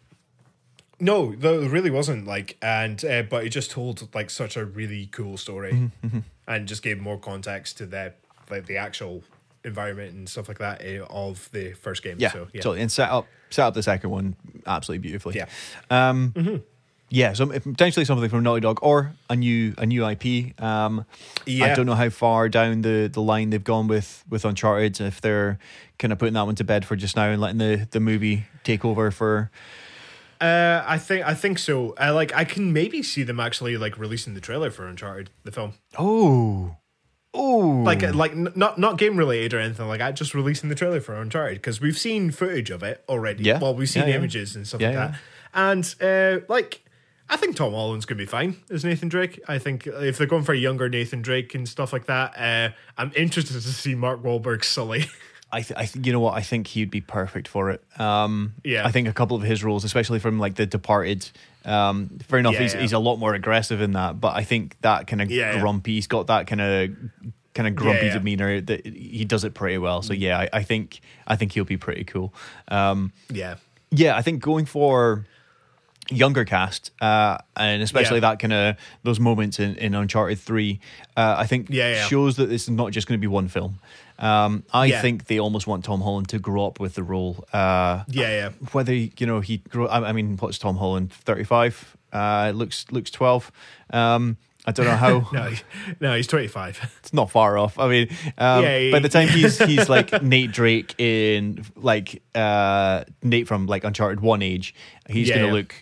No, 0.99 1.35
there 1.35 1.59
really 1.59 1.89
wasn't 1.91 2.25
like, 2.27 2.57
and 2.61 3.03
uh, 3.05 3.23
but 3.23 3.45
it 3.45 3.49
just 3.49 3.71
told 3.71 4.13
like 4.15 4.29
such 4.29 4.57
a 4.57 4.65
really 4.65 5.07
cool 5.07 5.37
story, 5.37 5.91
Mm-hmm, 6.03 6.19
and 6.47 6.67
just 6.67 6.81
gave 6.83 6.99
more 6.99 7.19
context 7.19 7.77
to 7.77 7.85
the 7.85 8.13
like 8.49 8.65
the 8.65 8.77
actual 8.77 9.23
environment 9.63 10.13
and 10.13 10.29
stuff 10.29 10.47
like 10.47 10.59
that 10.59 10.81
uh, 10.81 11.05
of 11.09 11.49
the 11.51 11.73
first 11.73 12.01
game. 12.03 12.17
Yeah, 12.19 12.31
so 12.31 12.47
yeah, 12.53 12.61
totally. 12.61 12.81
And 12.81 12.91
set 12.91 13.09
up 13.09 13.27
set 13.49 13.65
up 13.67 13.73
the 13.73 13.83
second 13.83 14.09
one 14.09 14.35
absolutely 14.65 15.01
beautifully. 15.01 15.35
Yeah. 15.35 15.47
Um, 15.89 16.63
Yeah, 17.09 17.31
so 17.31 17.47
potentially 17.47 18.03
something 18.03 18.27
from 18.29 18.43
Naughty 18.43 18.59
Dog 18.59 18.79
or 18.81 19.13
a 19.29 19.35
new 19.37 19.73
a 19.77 19.85
new 19.85 20.05
IP. 20.05 20.61
Um, 20.61 21.05
I 21.47 21.73
don't 21.73 21.85
know 21.85 21.95
how 21.95 22.09
far 22.09 22.49
down 22.49 22.81
the, 22.81 23.09
the 23.11 23.21
line 23.21 23.49
they've 23.49 23.63
gone 23.63 23.87
with 23.87 24.25
with 24.29 24.43
Uncharted. 24.43 24.99
If 24.99 25.21
they're 25.21 25.57
kind 25.99 26.11
of 26.11 26.19
putting 26.19 26.33
that 26.33 26.45
one 26.45 26.55
to 26.55 26.65
bed 26.65 26.83
for 26.83 26.97
just 26.97 27.15
now 27.15 27.29
and 27.29 27.39
letting 27.39 27.59
the, 27.59 27.87
the 27.91 28.01
movie 28.01 28.45
take 28.65 28.83
over 28.83 29.09
for. 29.11 29.49
Uh, 30.41 30.83
I 30.85 30.97
think 30.97 31.25
I 31.25 31.33
think 31.33 31.59
so. 31.59 31.93
Uh, 31.99 32.13
like 32.13 32.33
I 32.35 32.43
can 32.43 32.71
maybe 32.73 33.01
see 33.03 33.23
them 33.23 33.39
actually 33.39 33.77
like 33.77 33.97
releasing 33.97 34.33
the 34.33 34.41
trailer 34.41 34.69
for 34.71 34.85
Uncharted, 34.87 35.29
the 35.43 35.51
film, 35.51 35.73
Oh, 35.97 36.75
oh, 37.33 37.81
like 37.85 38.03
uh, 38.03 38.13
like 38.13 38.31
n- 38.31 38.51
not 38.55 38.77
not 38.77 38.97
game 38.97 39.17
related 39.17 39.53
or 39.53 39.59
anything 39.59 39.87
like 39.87 39.99
that. 39.99 40.15
Just 40.15 40.33
releasing 40.33 40.69
the 40.69 40.75
trailer 40.75 40.99
for 41.01 41.15
Uncharted 41.15 41.57
because 41.57 41.81
we've 41.81 41.97
seen 41.97 42.31
footage 42.31 42.69
of 42.69 42.83
it 42.83 43.03
already. 43.09 43.43
Yeah. 43.43 43.59
well, 43.59 43.73
we've 43.75 43.89
seen 43.89 44.03
Yeah, 44.03 44.09
yeah. 44.09 44.15
images 44.15 44.55
and 44.55 44.67
stuff 44.67 44.81
Yeah, 44.81 44.87
like 44.89 45.11
that. 45.11 45.19
And 45.53 45.95
uh, 46.01 46.45
like 46.49 46.83
I 47.29 47.35
think 47.37 47.55
Tom 47.55 47.73
Holland's 47.73 48.05
gonna 48.05 48.17
be 48.19 48.25
fine 48.25 48.57
as 48.69 48.85
Nathan 48.85 49.09
Drake. 49.09 49.39
I 49.47 49.57
think 49.59 49.87
if 49.87 50.17
they're 50.17 50.27
going 50.27 50.43
for 50.43 50.53
a 50.53 50.57
younger 50.57 50.87
Nathan 50.87 51.21
Drake 51.21 51.55
and 51.55 51.67
stuff 51.67 51.91
like 51.91 52.05
that, 52.05 52.37
uh, 52.37 52.73
I'm 52.97 53.11
interested 53.15 53.53
to 53.53 53.61
see 53.61 53.95
Mark 53.95 54.21
Wahlberg's 54.23 54.67
Sully. 54.67 55.05
I, 55.51 55.61
th- 55.61 55.77
I 55.79 55.85
th- 55.85 56.05
you 56.05 56.11
know 56.11 56.19
what 56.19 56.33
I 56.33 56.41
think 56.41 56.67
he'd 56.67 56.91
be 56.91 56.99
perfect 57.01 57.47
for 57.47 57.69
it. 57.71 57.81
Um, 57.99 58.53
Yeah. 58.63 58.85
I 58.85 58.91
think 58.91 59.07
a 59.07 59.13
couple 59.13 59.37
of 59.37 59.43
his 59.43 59.63
roles, 59.63 59.83
especially 59.85 60.19
from 60.19 60.39
like 60.39 60.55
The 60.55 60.65
Departed. 60.65 61.29
Um, 61.63 62.19
fair 62.27 62.39
enough, 62.39 62.53
Yeah, 62.53 62.59
he's 62.63 62.73
yeah. 62.73 62.81
he's 62.81 62.93
a 62.93 62.99
lot 62.99 63.17
more 63.17 63.33
aggressive 63.33 63.79
in 63.81 63.93
that, 63.93 64.19
but 64.19 64.35
I 64.35 64.43
think 64.43 64.75
that 64.81 65.07
kind 65.07 65.21
of 65.21 65.31
Yeah, 65.31 65.59
grumpy. 65.59 65.93
He's 65.95 66.07
got 66.07 66.27
that 66.27 66.47
kind 66.47 66.61
of 66.61 66.89
kind 67.53 67.67
of 67.67 67.75
grumpy 67.75 68.09
demeanor 68.09 68.61
that 68.61 68.85
he 68.85 69.25
does 69.25 69.43
it 69.43 69.53
pretty 69.53 69.77
well. 69.77 70.01
So 70.01 70.13
yeah, 70.13 70.37
I, 70.39 70.49
I 70.59 70.63
think 70.63 70.99
I 71.25 71.35
think 71.35 71.53
he'll 71.53 71.63
be 71.65 71.77
pretty 71.77 72.03
cool. 72.03 72.33
Um, 72.67 73.11
Yeah. 73.31 73.55
yeah, 73.91 74.15
I 74.17 74.21
think 74.21 74.41
going 74.41 74.65
for 74.65 75.25
younger 76.09 76.45
cast, 76.45 76.91
uh, 77.01 77.37
and 77.57 77.81
especially 77.81 78.17
Yeah. 78.17 78.29
that 78.31 78.39
kind 78.39 78.53
of 78.53 78.75
those 79.03 79.19
moments 79.19 79.59
in, 79.59 79.75
in 79.75 79.93
Uncharted 79.93 80.39
Three, 80.39 80.79
uh, 81.17 81.35
I 81.37 81.47
think 81.47 81.67
Yeah, 81.69 81.89
yeah. 81.95 82.05
shows 82.07 82.37
that 82.37 82.47
this 82.47 82.63
is 82.63 82.69
not 82.69 82.91
just 82.91 83.07
going 83.07 83.19
to 83.19 83.21
be 83.21 83.27
one 83.27 83.47
film. 83.49 83.79
Um, 84.19 84.63
I 84.73 84.85
Yeah. 84.87 85.01
think 85.01 85.25
they 85.25 85.39
almost 85.39 85.67
want 85.67 85.83
Tom 85.85 86.01
Holland 86.01 86.29
to 86.29 86.39
grow 86.39 86.65
up 86.65 86.79
with 86.79 86.95
the 86.95 87.03
role. 87.03 87.45
Uh, 87.53 88.03
Yeah, 88.09 88.29
yeah. 88.29 88.49
whether 88.71 88.93
you 88.93 89.11
know 89.27 89.39
he 89.41 89.57
grow. 89.57 89.87
I, 89.87 90.09
I 90.09 90.11
mean, 90.13 90.37
what's 90.37 90.57
Tom 90.57 90.77
Holland? 90.77 91.11
Thirty 91.13 91.43
five. 91.43 91.95
Uh, 92.11 92.51
looks 92.55 92.85
looks 92.91 93.11
twelve. 93.11 93.51
Um, 93.91 94.37
I 94.65 94.71
don't 94.71 94.85
know 94.85 94.95
how. 94.97 95.29
No, 95.33 95.49
no, 96.01 96.15
he's 96.15 96.27
25. 96.27 96.91
It's 96.99 97.13
not 97.13 97.31
far 97.31 97.57
off. 97.57 97.79
I 97.79 97.87
mean, 97.87 98.09
um, 98.37 98.63
Yeah, 98.65 98.91
by 98.91 98.99
the 98.99 99.07
time 99.09 99.29
he's 99.29 99.57
he's 99.59 99.87
like 99.95 100.21
Nate 100.21 100.51
Drake 100.51 100.93
in 100.99 101.63
like 101.75 102.21
uh, 102.35 103.05
Nate 103.23 103.47
from 103.47 103.67
like 103.67 103.83
Uncharted 103.85 104.19
One 104.19 104.41
age, 104.41 104.73
he's 105.09 105.29
gonna 105.29 105.51
look 105.51 105.73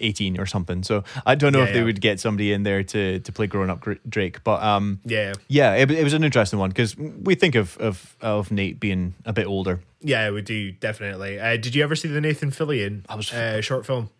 eighteen 0.00 0.38
or 0.40 0.46
something. 0.46 0.82
So 0.82 1.04
I 1.24 1.34
don't 1.34 1.52
know 1.52 1.60
Yeah, 1.60 1.64
if 1.66 1.72
they 1.72 1.78
yeah. 1.80 1.84
would 1.84 2.00
get 2.00 2.20
somebody 2.20 2.52
in 2.52 2.62
there 2.62 2.82
to 2.82 3.20
to 3.20 3.32
play 3.32 3.46
grown 3.46 3.70
up 3.70 3.84
Drake, 4.08 4.42
but 4.44 4.62
um, 4.62 5.00
Yeah. 5.04 5.32
yeah, 5.48 5.74
it, 5.74 5.90
it 5.90 6.04
was 6.04 6.12
an 6.12 6.24
interesting 6.24 6.58
one 6.58 6.70
because 6.70 6.96
we 6.96 7.34
think 7.34 7.54
of 7.54 7.76
of 7.78 8.16
of 8.20 8.50
Nate 8.50 8.78
being 8.80 9.14
a 9.24 9.32
bit 9.32 9.46
older. 9.46 9.80
Yeah, 10.00 10.30
we 10.30 10.42
do, 10.42 10.72
definitely. 10.72 11.40
Uh, 11.40 11.56
did 11.56 11.74
you 11.74 11.82
ever 11.82 11.96
see 11.96 12.08
the 12.08 12.20
Nathan 12.20 12.50
Fillion 12.50 13.02
I 13.08 13.14
was- 13.16 13.32
uh, 13.32 13.60
short 13.60 13.84
film? 13.86 14.10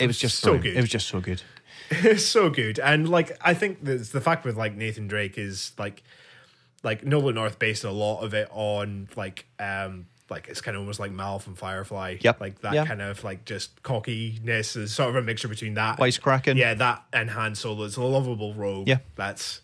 It 0.00 0.06
was 0.06 0.18
just 0.18 0.38
So 0.38 0.52
brilliant. 0.52 0.64
good. 0.64 0.78
It 0.78 0.80
was 0.80 0.90
just 0.90 1.08
so 1.08 1.20
good. 1.20 1.42
It's 1.90 2.24
so 2.38 2.50
good. 2.50 2.78
And 2.78 3.08
like 3.08 3.36
I 3.40 3.54
think 3.54 3.84
the 3.84 3.96
the 3.96 4.20
fact 4.20 4.44
with 4.44 4.56
like 4.56 4.74
Nathan 4.76 5.08
Drake 5.08 5.36
is 5.38 5.72
like 5.78 6.02
like 6.84 7.04
Nolan 7.04 7.34
North 7.34 7.58
based 7.58 7.82
a 7.84 7.90
lot 7.90 8.20
of 8.22 8.34
it 8.34 8.48
on 8.52 9.08
like 9.16 9.46
um 9.58 10.06
like 10.30 10.48
it's 10.48 10.60
kind 10.60 10.76
of 10.76 10.80
almost 10.82 11.00
like 11.00 11.10
Mal 11.12 11.38
from 11.38 11.54
Firefly. 11.54 12.16
Yep. 12.20 12.40
Like 12.40 12.60
that 12.60 12.74
Yeah. 12.74 12.84
kind 12.86 13.02
of 13.02 13.22
like 13.24 13.44
just 13.44 13.82
cockiness 13.82 14.76
is 14.76 14.94
sort 14.94 15.10
of 15.10 15.16
a 15.16 15.22
mixture 15.22 15.48
between 15.48 15.74
that 15.74 15.98
Wisecracking. 15.98 16.56
Yeah, 16.56 16.74
that 16.74 17.04
and 17.12 17.30
Han 17.30 17.54
Solo. 17.54 17.84
It's 17.84 17.96
a 17.96 18.02
lovable 18.02 18.54
role. 18.54 18.84
Yeah. 18.86 18.98
That's 19.16 19.60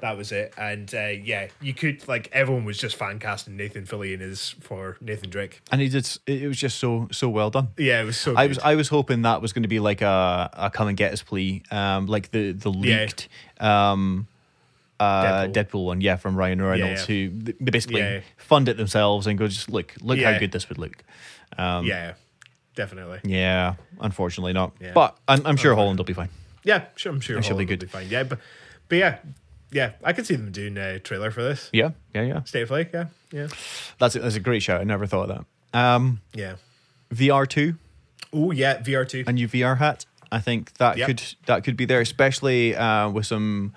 that 0.00 0.18
was 0.18 0.32
it. 0.32 0.52
And 0.58 0.92
uh, 0.94 1.06
yeah, 1.22 1.48
you 1.62 1.72
could 1.72 2.06
like 2.08 2.28
everyone 2.32 2.64
was 2.66 2.76
just 2.76 2.96
fan 2.96 3.18
casting 3.18 3.56
Nathan 3.56 3.84
Fillion 3.86 4.20
is 4.20 4.54
for 4.60 4.98
Nathan 5.00 5.30
Drake. 5.30 5.62
and 5.72 5.80
he 5.80 5.88
did. 5.88 6.06
It 6.26 6.42
it 6.42 6.48
was 6.48 6.58
just 6.58 6.78
so 6.78 7.08
so 7.10 7.28
well 7.28 7.48
done. 7.50 7.68
Yeah, 7.78 8.02
it 8.02 8.04
was 8.04 8.16
so 8.18 8.36
I 8.36 8.44
good. 8.44 8.48
was 8.50 8.58
I 8.58 8.74
was 8.74 8.88
hoping 8.88 9.22
that 9.22 9.40
was 9.40 9.52
going 9.54 9.62
to 9.62 9.68
be 9.68 9.80
like 9.80 10.02
a, 10.02 10.50
a 10.52 10.70
come 10.70 10.88
and 10.88 10.96
get 10.96 11.12
us 11.12 11.22
plea, 11.22 11.62
um, 11.70 12.06
like 12.06 12.30
the 12.32 12.52
the 12.52 12.70
Yeah. 12.70 13.00
leaked 13.00 13.28
um, 13.60 14.26
uh, 15.00 15.46
Deadpool. 15.46 15.52
Deadpool. 15.52 15.84
one, 15.84 16.00
yeah, 16.00 16.16
from 16.16 16.36
Ryan 16.36 16.62
Reynolds, 16.62 17.08
yeah. 17.08 17.28
who 17.28 17.30
they 17.60 17.70
basically 17.70 18.00
Yeah. 18.00 18.20
fund 18.36 18.68
it 18.68 18.76
themselves 18.76 19.26
and 19.26 19.38
go 19.38 19.46
just 19.48 19.68
look 19.70 19.94
look 20.00 20.18
how 20.18 20.38
good 20.38 20.52
this 20.52 20.68
would 20.68 20.78
look. 20.78 21.02
Um, 21.58 21.84
yeah, 21.86 22.14
definitely. 22.74 23.20
yeah, 23.24 23.74
unfortunately 24.00 24.52
not, 24.52 24.72
Yeah. 24.80 24.92
but 24.94 25.16
I'm, 25.28 25.46
I'm 25.46 25.56
sure 25.56 25.74
Holland 25.74 25.98
will 25.98 26.04
be 26.04 26.12
fine. 26.12 26.28
Yeah, 26.64 26.84
sure. 26.96 27.12
I'm 27.12 27.20
sure 27.20 27.42
should 27.42 27.58
be 27.58 27.64
good. 27.64 27.80
good. 27.80 27.90
fine. 27.90 28.08
Yeah, 28.08 28.22
but 28.24 28.38
but 28.88 28.96
yeah, 28.98 29.18
yeah. 29.70 29.92
I 30.02 30.12
could 30.12 30.26
see 30.26 30.34
them 30.36 30.50
doing 30.52 30.76
a 30.78 30.98
trailer 30.98 31.30
for 31.30 31.42
this. 31.42 31.68
Yeah, 31.72 31.90
yeah, 32.14 32.22
yeah. 32.22 32.42
State 32.44 32.62
of 32.62 32.68
Play. 32.68 32.88
Yeah, 32.92 33.06
yeah, 33.32 33.48
That's 33.98 34.16
a, 34.16 34.20
that's 34.20 34.34
a 34.36 34.40
great 34.40 34.62
shout. 34.62 34.80
I 34.80 34.84
never 34.84 35.06
thought 35.06 35.28
of 35.30 35.36
that. 35.72 35.78
Um, 35.78 36.20
yeah. 36.32 36.54
VR 37.12 37.46
two. 37.48 37.74
Oh 38.32 38.50
yeah, 38.50 38.78
VR 38.80 39.06
two. 39.08 39.24
a 39.26 39.32
new 39.32 39.46
VR 39.48 39.76
hat. 39.78 40.06
I 40.32 40.40
think 40.40 40.72
that 40.78 40.96
Yep. 40.96 41.06
could 41.06 41.22
that 41.46 41.64
could 41.64 41.76
be 41.76 41.84
there, 41.84 42.00
especially 42.00 42.74
uh, 42.74 43.08
with 43.10 43.26
some 43.26 43.74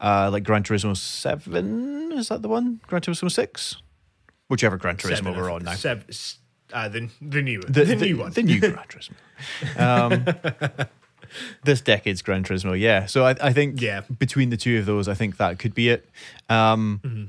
uh, 0.00 0.30
like 0.32 0.44
Gran 0.44 0.62
Turismo 0.62 0.96
Seven. 0.96 2.12
Is 2.12 2.28
that 2.28 2.42
the 2.42 2.48
one? 2.48 2.80
Gran 2.86 3.02
Turismo 3.02 3.30
Six, 3.30 3.76
whichever 4.48 4.76
Gran 4.76 4.96
Turismo 4.96 5.36
we're 5.36 5.50
on 5.50 5.64
now. 5.64 5.74
Seven, 5.74 6.04
uh, 6.72 6.88
the 6.88 7.08
the 7.20 7.42
new 7.42 7.60
The, 7.62 7.84
the, 7.84 7.96
new 7.96 8.16
one. 8.18 8.32
the 8.32 8.42
new 8.42 8.60
Gran 8.60 8.78
Turismo. 8.88 9.14
Um, 9.78 10.86
this 11.64 11.80
decade's 11.80 12.22
Gran 12.22 12.44
Turismo, 12.44 12.78
yeah. 12.78 13.06
So 13.06 13.24
I, 13.26 13.34
I 13.40 13.52
think 13.52 13.80
Yeah. 13.80 14.00
between 14.18 14.50
the 14.50 14.56
two 14.56 14.78
of 14.78 14.86
those, 14.86 15.08
I 15.08 15.14
think 15.14 15.36
that 15.38 15.58
could 15.58 15.74
be 15.74 15.88
it. 15.90 16.08
Um, 16.48 17.00
Mm-hmm. 17.04 17.24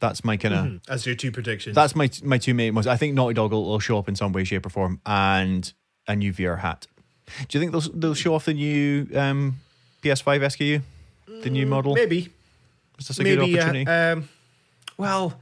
That's 0.00 0.22
my 0.22 0.36
kind 0.36 0.54
of 0.54 0.80
As 0.86 1.06
your 1.06 1.14
two 1.14 1.32
predictions. 1.32 1.74
that's 1.74 1.96
my 1.96 2.10
my 2.22 2.36
two 2.36 2.52
main 2.52 2.74
ones. 2.74 2.86
I 2.86 2.96
think 2.96 3.14
Naughty 3.14 3.32
Dog 3.32 3.52
will, 3.52 3.64
will 3.64 3.80
show 3.80 3.98
up 3.98 4.06
in 4.06 4.14
some 4.16 4.32
way, 4.32 4.44
shape, 4.44 4.66
or 4.66 4.68
form, 4.68 5.00
and 5.06 5.72
a 6.06 6.14
new 6.14 6.30
VR 6.30 6.58
hat. 6.58 6.86
Do 7.48 7.56
you 7.56 7.60
think 7.60 7.72
they'll 7.72 7.90
they'll 7.98 8.12
show 8.12 8.34
off 8.34 8.44
the 8.44 8.52
new 8.52 9.08
um, 9.14 9.60
PS5 10.02 10.40
SKU, 10.40 10.82
the 11.26 11.50
new 11.50 11.66
model? 11.66 11.92
Mm, 11.92 11.96
maybe 11.96 12.28
Is 12.98 13.08
this 13.08 13.18
a 13.18 13.24
good 13.24 13.40
opportunity? 13.40 13.86
Uh, 13.86 14.12
um, 14.12 14.28
well, 14.96 15.40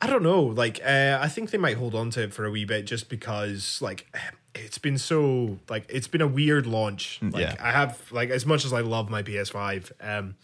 I 0.00 0.06
don't 0.06 0.22
know. 0.22 0.42
Like, 0.42 0.80
uh, 0.84 1.18
I 1.20 1.28
think 1.28 1.50
they 1.50 1.58
might 1.58 1.76
hold 1.76 1.94
on 1.94 2.10
to 2.10 2.22
it 2.22 2.34
for 2.34 2.44
a 2.44 2.50
wee 2.50 2.64
bit, 2.64 2.84
just 2.86 3.08
because 3.08 3.80
like 3.82 4.06
it's 4.54 4.78
been 4.78 4.98
so 4.98 5.58
like 5.68 5.86
it's 5.88 6.08
been 6.08 6.20
a 6.20 6.26
weird 6.26 6.66
launch. 6.66 7.18
Like, 7.22 7.42
yeah. 7.42 7.56
I 7.60 7.72
have 7.72 8.00
like 8.12 8.30
as 8.30 8.46
much 8.46 8.64
as 8.64 8.72
I 8.72 8.80
love 8.80 9.10
my 9.10 9.22
PS5. 9.22 9.92
Um, 10.00 10.36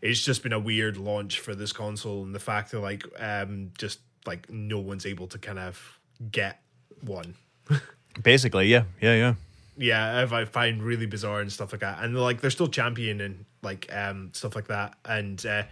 it's 0.00 0.22
just 0.22 0.42
been 0.42 0.52
a 0.52 0.60
weird 0.60 0.96
launch 0.96 1.40
for 1.40 1.54
this 1.54 1.72
console, 1.72 2.22
and 2.22 2.34
the 2.34 2.40
fact 2.40 2.70
that 2.70 2.80
like 2.80 3.04
um, 3.18 3.72
just 3.78 4.00
like 4.26 4.50
no 4.50 4.78
one's 4.78 5.06
able 5.06 5.26
to 5.28 5.38
kind 5.38 5.58
of 5.58 5.98
get 6.30 6.60
one. 7.00 7.34
Basically, 8.22 8.66
yeah, 8.66 8.84
yeah, 9.00 9.14
yeah. 9.14 9.34
Yeah 9.78 10.22
if 10.22 10.32
i 10.32 10.44
find 10.44 10.82
really 10.82 11.06
bizarre 11.06 11.40
and 11.40 11.52
stuff 11.52 11.72
like 11.72 11.80
that 11.80 12.02
and 12.02 12.16
like 12.18 12.40
they're 12.40 12.50
still 12.50 12.68
champion 12.68 13.20
and 13.20 13.44
like 13.62 13.88
um 13.94 14.30
stuff 14.34 14.54
like 14.56 14.66
that 14.68 14.94
and 15.04 15.46
uh, 15.46 15.62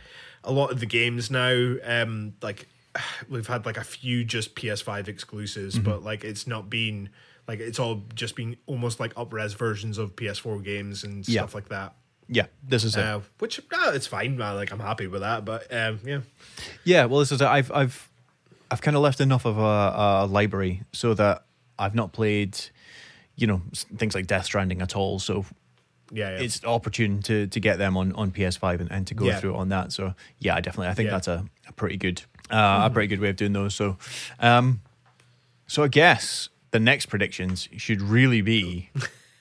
a 0.44 0.52
lot 0.52 0.70
of 0.70 0.80
the 0.80 0.86
games 0.86 1.30
now 1.30 1.74
um 1.84 2.32
like 2.42 2.68
we've 3.28 3.46
had 3.48 3.66
like 3.66 3.76
a 3.76 3.84
few 3.84 4.24
just 4.24 4.54
ps5 4.54 5.08
exclusives 5.08 5.74
Mm-hmm. 5.76 5.84
but 5.90 6.02
like 6.04 6.24
it's 6.24 6.46
not 6.46 6.70
been 6.70 7.10
like 7.48 7.60
it's 7.60 7.78
all 7.78 8.02
just 8.14 8.36
been 8.36 8.56
almost 8.66 8.98
like 9.00 9.12
up-res 9.16 9.54
versions 9.54 9.98
of 9.98 10.14
ps4 10.16 10.62
games 10.62 11.02
and 11.04 11.26
Yeah. 11.28 11.40
stuff 11.42 11.54
like 11.54 11.68
that 11.70 11.94
Yeah, 12.28 12.46
this 12.66 12.82
is 12.84 12.96
it. 12.96 13.04
uh, 13.04 13.20
which 13.38 13.58
uh, 13.72 13.92
it's 13.94 14.06
fine 14.06 14.36
man. 14.36 14.54
like 14.56 14.72
i'm 14.72 14.80
happy 14.80 15.06
with 15.08 15.20
that 15.22 15.44
but 15.44 15.72
um 15.74 16.00
yeah 16.04 16.20
Yeah, 16.84 17.04
well, 17.06 17.20
this 17.20 17.32
is 17.32 17.42
I've 17.42 17.70
I've 17.72 18.08
I've 18.70 18.80
kind 18.82 18.96
of 18.96 19.02
left 19.02 19.20
enough 19.20 19.44
of 19.44 19.58
a, 19.58 20.22
a 20.22 20.26
library 20.26 20.82
so 20.92 21.14
that 21.14 21.44
I've 21.78 21.94
not 21.94 22.12
played, 22.12 22.58
you 23.36 23.46
know, 23.46 23.60
things 23.96 24.14
like 24.14 24.26
Death 24.26 24.46
Stranding 24.46 24.80
at 24.82 24.96
all. 24.96 25.18
So 25.18 25.44
yeah, 26.12 26.30
yeah. 26.30 26.42
it's 26.44 26.64
opportune 26.64 27.20
to 27.22 27.46
to 27.48 27.60
get 27.60 27.78
them 27.78 27.96
on 27.96 28.12
on 28.12 28.30
PS5 28.30 28.80
and, 28.80 28.90
and 28.90 29.06
to 29.08 29.14
go 29.14 29.26
Yeah. 29.26 29.38
through 29.40 29.54
it 29.54 29.58
on 29.58 29.68
that. 29.70 29.92
So 29.92 30.14
yeah, 30.38 30.60
definitely 30.60 30.88
I 30.88 30.94
think 30.94 31.06
Yeah. 31.08 31.18
Mm-hmm. 31.18 31.30
that's 31.32 31.66
a, 31.66 31.68
a 31.68 31.72
pretty 31.72 31.96
good 31.96 32.22
uh, 32.50 32.82
a 32.84 32.90
pretty 32.90 33.08
good 33.08 33.20
way 33.20 33.28
of 33.30 33.36
doing 33.36 33.52
those. 33.52 33.74
So, 33.74 33.96
um, 34.38 34.80
so 35.66 35.82
I 35.82 35.88
guess 35.88 36.48
the 36.70 36.78
next 36.78 37.06
predictions 37.06 37.68
should 37.76 38.00
really 38.00 38.40
be: 38.40 38.90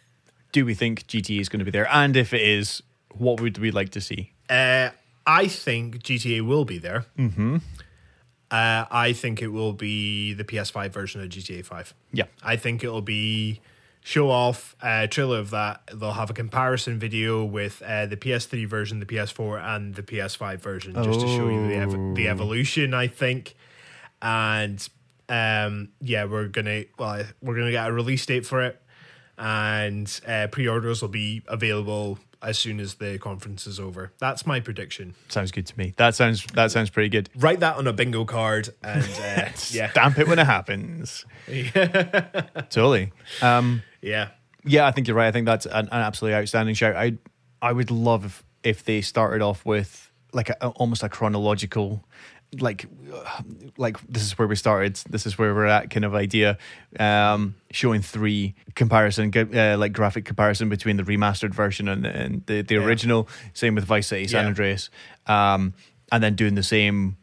Do 0.51 0.65
we 0.65 0.73
think 0.73 1.05
GTA 1.07 1.39
is 1.39 1.49
going 1.49 1.59
to 1.59 1.65
be 1.65 1.71
there? 1.71 1.87
And 1.93 2.15
if 2.17 2.33
it 2.33 2.41
is, 2.41 2.81
what 3.13 3.39
would 3.41 3.57
we 3.59 3.69
like 3.71 3.89
to 3.91 4.01
see? 4.01 4.31
Uh, 4.49 4.89
I 5.27 5.47
think 5.47 5.99
GTA 6.03 6.41
will 6.41 6.65
be 6.65 6.77
there. 6.79 7.05
Mm-hmm. 7.17 7.57
Uh, 8.51 8.85
I 8.89 9.13
think 9.13 9.41
it 9.41 9.49
will 9.49 9.73
be 9.73 10.33
the 10.33 10.43
PS5 10.43 10.89
version 10.91 11.21
of 11.21 11.29
GTA 11.29 11.65
5. 11.65 11.93
Yeah. 12.13 12.25
I 12.43 12.55
think 12.57 12.83
it'll 12.83 13.01
be 13.01 13.59
show 14.05 14.29
off 14.29 14.75
a 14.83 15.07
trailer 15.07 15.39
of 15.39 15.50
that. 15.50 15.81
They'll 15.91 16.12
have 16.12 16.29
a 16.29 16.33
comparison 16.33 17.00
video 17.00 17.43
with 17.43 17.81
uh, 17.81 18.05
the 18.05 18.15
PS3 18.15 18.67
version, 18.67 19.00
the 19.00 19.05
PS4, 19.07 19.59
and 19.75 19.95
the 19.95 20.03
PS5 20.03 20.59
version, 20.59 20.93
just 20.93 21.21
to 21.21 21.27
show 21.27 21.50
you 21.50 21.67
the 21.67 21.75
ev- 21.75 22.15
the 22.15 22.27
evolution. 22.27 22.93
I 22.93 23.07
think, 23.07 23.55
and 24.21 24.88
um, 25.27 25.89
yeah, 26.00 26.25
we're 26.25 26.47
gonna 26.47 26.85
well, 27.00 27.24
we're 27.41 27.55
gonna 27.55 27.71
get 27.71 27.89
a 27.89 27.91
release 27.91 28.24
date 28.27 28.45
for 28.45 28.62
it, 28.62 28.79
and 29.39 30.21
uh, 30.27 30.47
pre-orders 30.51 31.01
will 31.01 31.09
be 31.09 31.41
available 31.47 32.19
as 32.43 32.59
soon 32.59 32.79
as 32.79 32.95
the 32.95 33.17
conference 33.17 33.65
is 33.65 33.79
over. 33.79 34.12
That's 34.19 34.45
my 34.45 34.59
prediction. 34.59 35.15
Sounds 35.29 35.51
good 35.51 35.65
to 35.65 35.77
me. 35.79 35.95
That 35.97 36.13
sounds 36.13 36.45
that 36.53 36.69
sounds 36.69 36.91
pretty 36.91 37.09
good. 37.09 37.29
Write 37.35 37.62
that 37.62 37.77
on 37.77 37.88
a 37.88 37.93
bingo 37.93 38.24
card, 38.24 38.69
and 38.83 39.01
uh, 39.01 39.50
yeah, 39.71 39.89
Stamp 39.89 40.19
it 40.19 40.27
when 40.27 40.38
it 40.38 40.45
happens. 40.45 41.25
totally. 42.69 43.12
Um, 43.41 43.81
yeah. 44.05 44.29
yeah, 44.63 44.85
I 44.88 44.91
think 44.91 45.07
you're 45.07 45.17
right. 45.17 45.27
I 45.27 45.31
think 45.31 45.45
that's 45.45 45.65
an, 45.65 45.88
an 45.91 46.01
absolutely 46.01 46.35
outstanding 46.35 46.75
shout. 46.75 46.95
I 46.95 47.17
I 47.62 47.71
would 47.71 47.91
love 47.91 48.25
if, 48.25 48.43
if 48.63 48.83
they 48.85 49.01
started 49.01 49.41
off 49.41 49.65
with 49.65 50.12
like 50.33 50.50
a, 50.50 50.67
almost 50.69 51.03
a 51.03 51.09
chronological, 51.09 52.03
like 52.59 52.85
uh, 53.13 53.41
like 53.77 53.97
this 54.07 54.24
is 54.24 54.38
where 54.38 54.47
we 54.47 54.55
started, 54.55 54.95
this 55.09 55.25
is 55.25 55.38
where 55.38 55.53
we're 55.55 55.65
at 55.65 55.89
kind 55.89 56.05
of 56.05 56.13
idea, 56.13 56.57
um, 57.00 57.55
showing 57.71 58.01
three 58.01 58.53
comparison, 58.75 59.31
uh, 59.35 59.77
like 59.77 59.93
graphic 59.93 60.25
comparison 60.25 60.69
between 60.69 60.97
the 60.97 61.03
remastered 61.03 61.53
version 61.53 61.88
and, 61.88 62.05
and 62.05 62.45
the 62.45 62.62
the 62.62 62.75
Yeah. 62.75 62.81
original. 62.85 63.27
Same 63.53 63.75
with 63.75 63.85
Vice 63.85 64.07
City, 64.07 64.27
San 64.27 64.43
Yeah. 64.43 64.47
Andreas, 64.50 64.89
um, 65.25 65.74
and 66.12 66.21
then 66.24 66.35
doing 66.35 66.55
the 66.55 66.63
same 66.63 67.17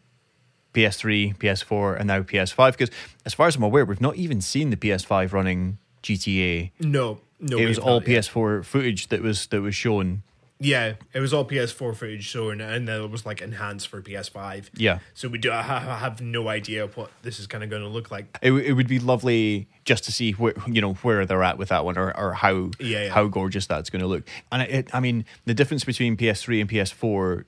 PS3, 0.75 1.37
PS4, 1.37 1.99
and 1.99 2.07
now 2.09 2.23
PS5. 2.23 2.73
Because 2.73 2.91
as 3.27 3.35
far 3.35 3.47
as 3.47 3.57
I'm 3.57 3.63
aware, 3.63 3.85
we've 3.85 4.01
not 4.01 4.17
even 4.17 4.41
seen 4.41 4.71
the 4.71 4.77
PS5 4.77 5.33
running 5.33 5.79
GTA. 6.03 6.71
No, 6.81 7.19
no, 7.41 7.59
it 7.59 7.67
was 7.67 7.79
all 7.79 8.01
not. 8.01 8.05
PS4 8.05 8.65
footage 8.65 9.09
that 9.09 9.23
was 9.23 9.47
that 9.49 9.61
was 9.61 9.75
shown. 9.75 10.23
Yeah, 10.65 10.95
it 11.13 11.19
was 11.19 11.35
all 11.35 11.45
PS4 11.45 11.97
footage 11.97 12.25
shown, 12.25 12.61
and 12.61 12.87
then 12.87 13.03
it 13.03 13.11
was 13.11 13.27
like 13.27 13.43
enhanced 13.43 13.89
for 13.89 14.01
PS5. 14.01 14.69
Yeah. 14.77 15.01
So 15.13 15.29
we 15.29 15.39
do 15.39 15.51
I 15.51 15.61
have 15.63 16.21
no 16.21 16.49
idea 16.49 16.87
what 16.87 17.11
this 17.23 17.41
is 17.41 17.49
kind 17.49 17.65
of 17.65 17.71
going 17.71 17.83
to 17.83 17.89
look 17.89 18.13
like. 18.13 18.39
It, 18.41 18.53
it 18.53 18.73
would 18.75 18.87
be 18.87 19.01
lovely 19.01 19.67
just 19.85 20.05
to 20.05 20.13
see 20.13 20.33
where 20.33 20.55
you 20.69 20.81
know 20.81 20.95
where 20.95 21.27
they're 21.27 21.43
at 21.43 21.59
with 21.59 21.71
that 21.71 21.85
one, 21.85 21.99
or, 21.99 22.17
or 22.17 22.35
how 22.35 22.71
Yeah, 22.79 23.05
yeah. 23.05 23.09
how 23.09 23.27
gorgeous 23.27 23.67
that's 23.67 23.91
going 23.91 24.03
to 24.03 24.07
look. 24.07 24.23
And 24.53 24.63
it, 24.63 24.95
I 24.95 25.01
mean, 25.01 25.25
the 25.47 25.55
difference 25.55 25.85
between 25.85 26.17
PS3 26.17 26.61
and 26.61 26.71
PS4 26.71 27.45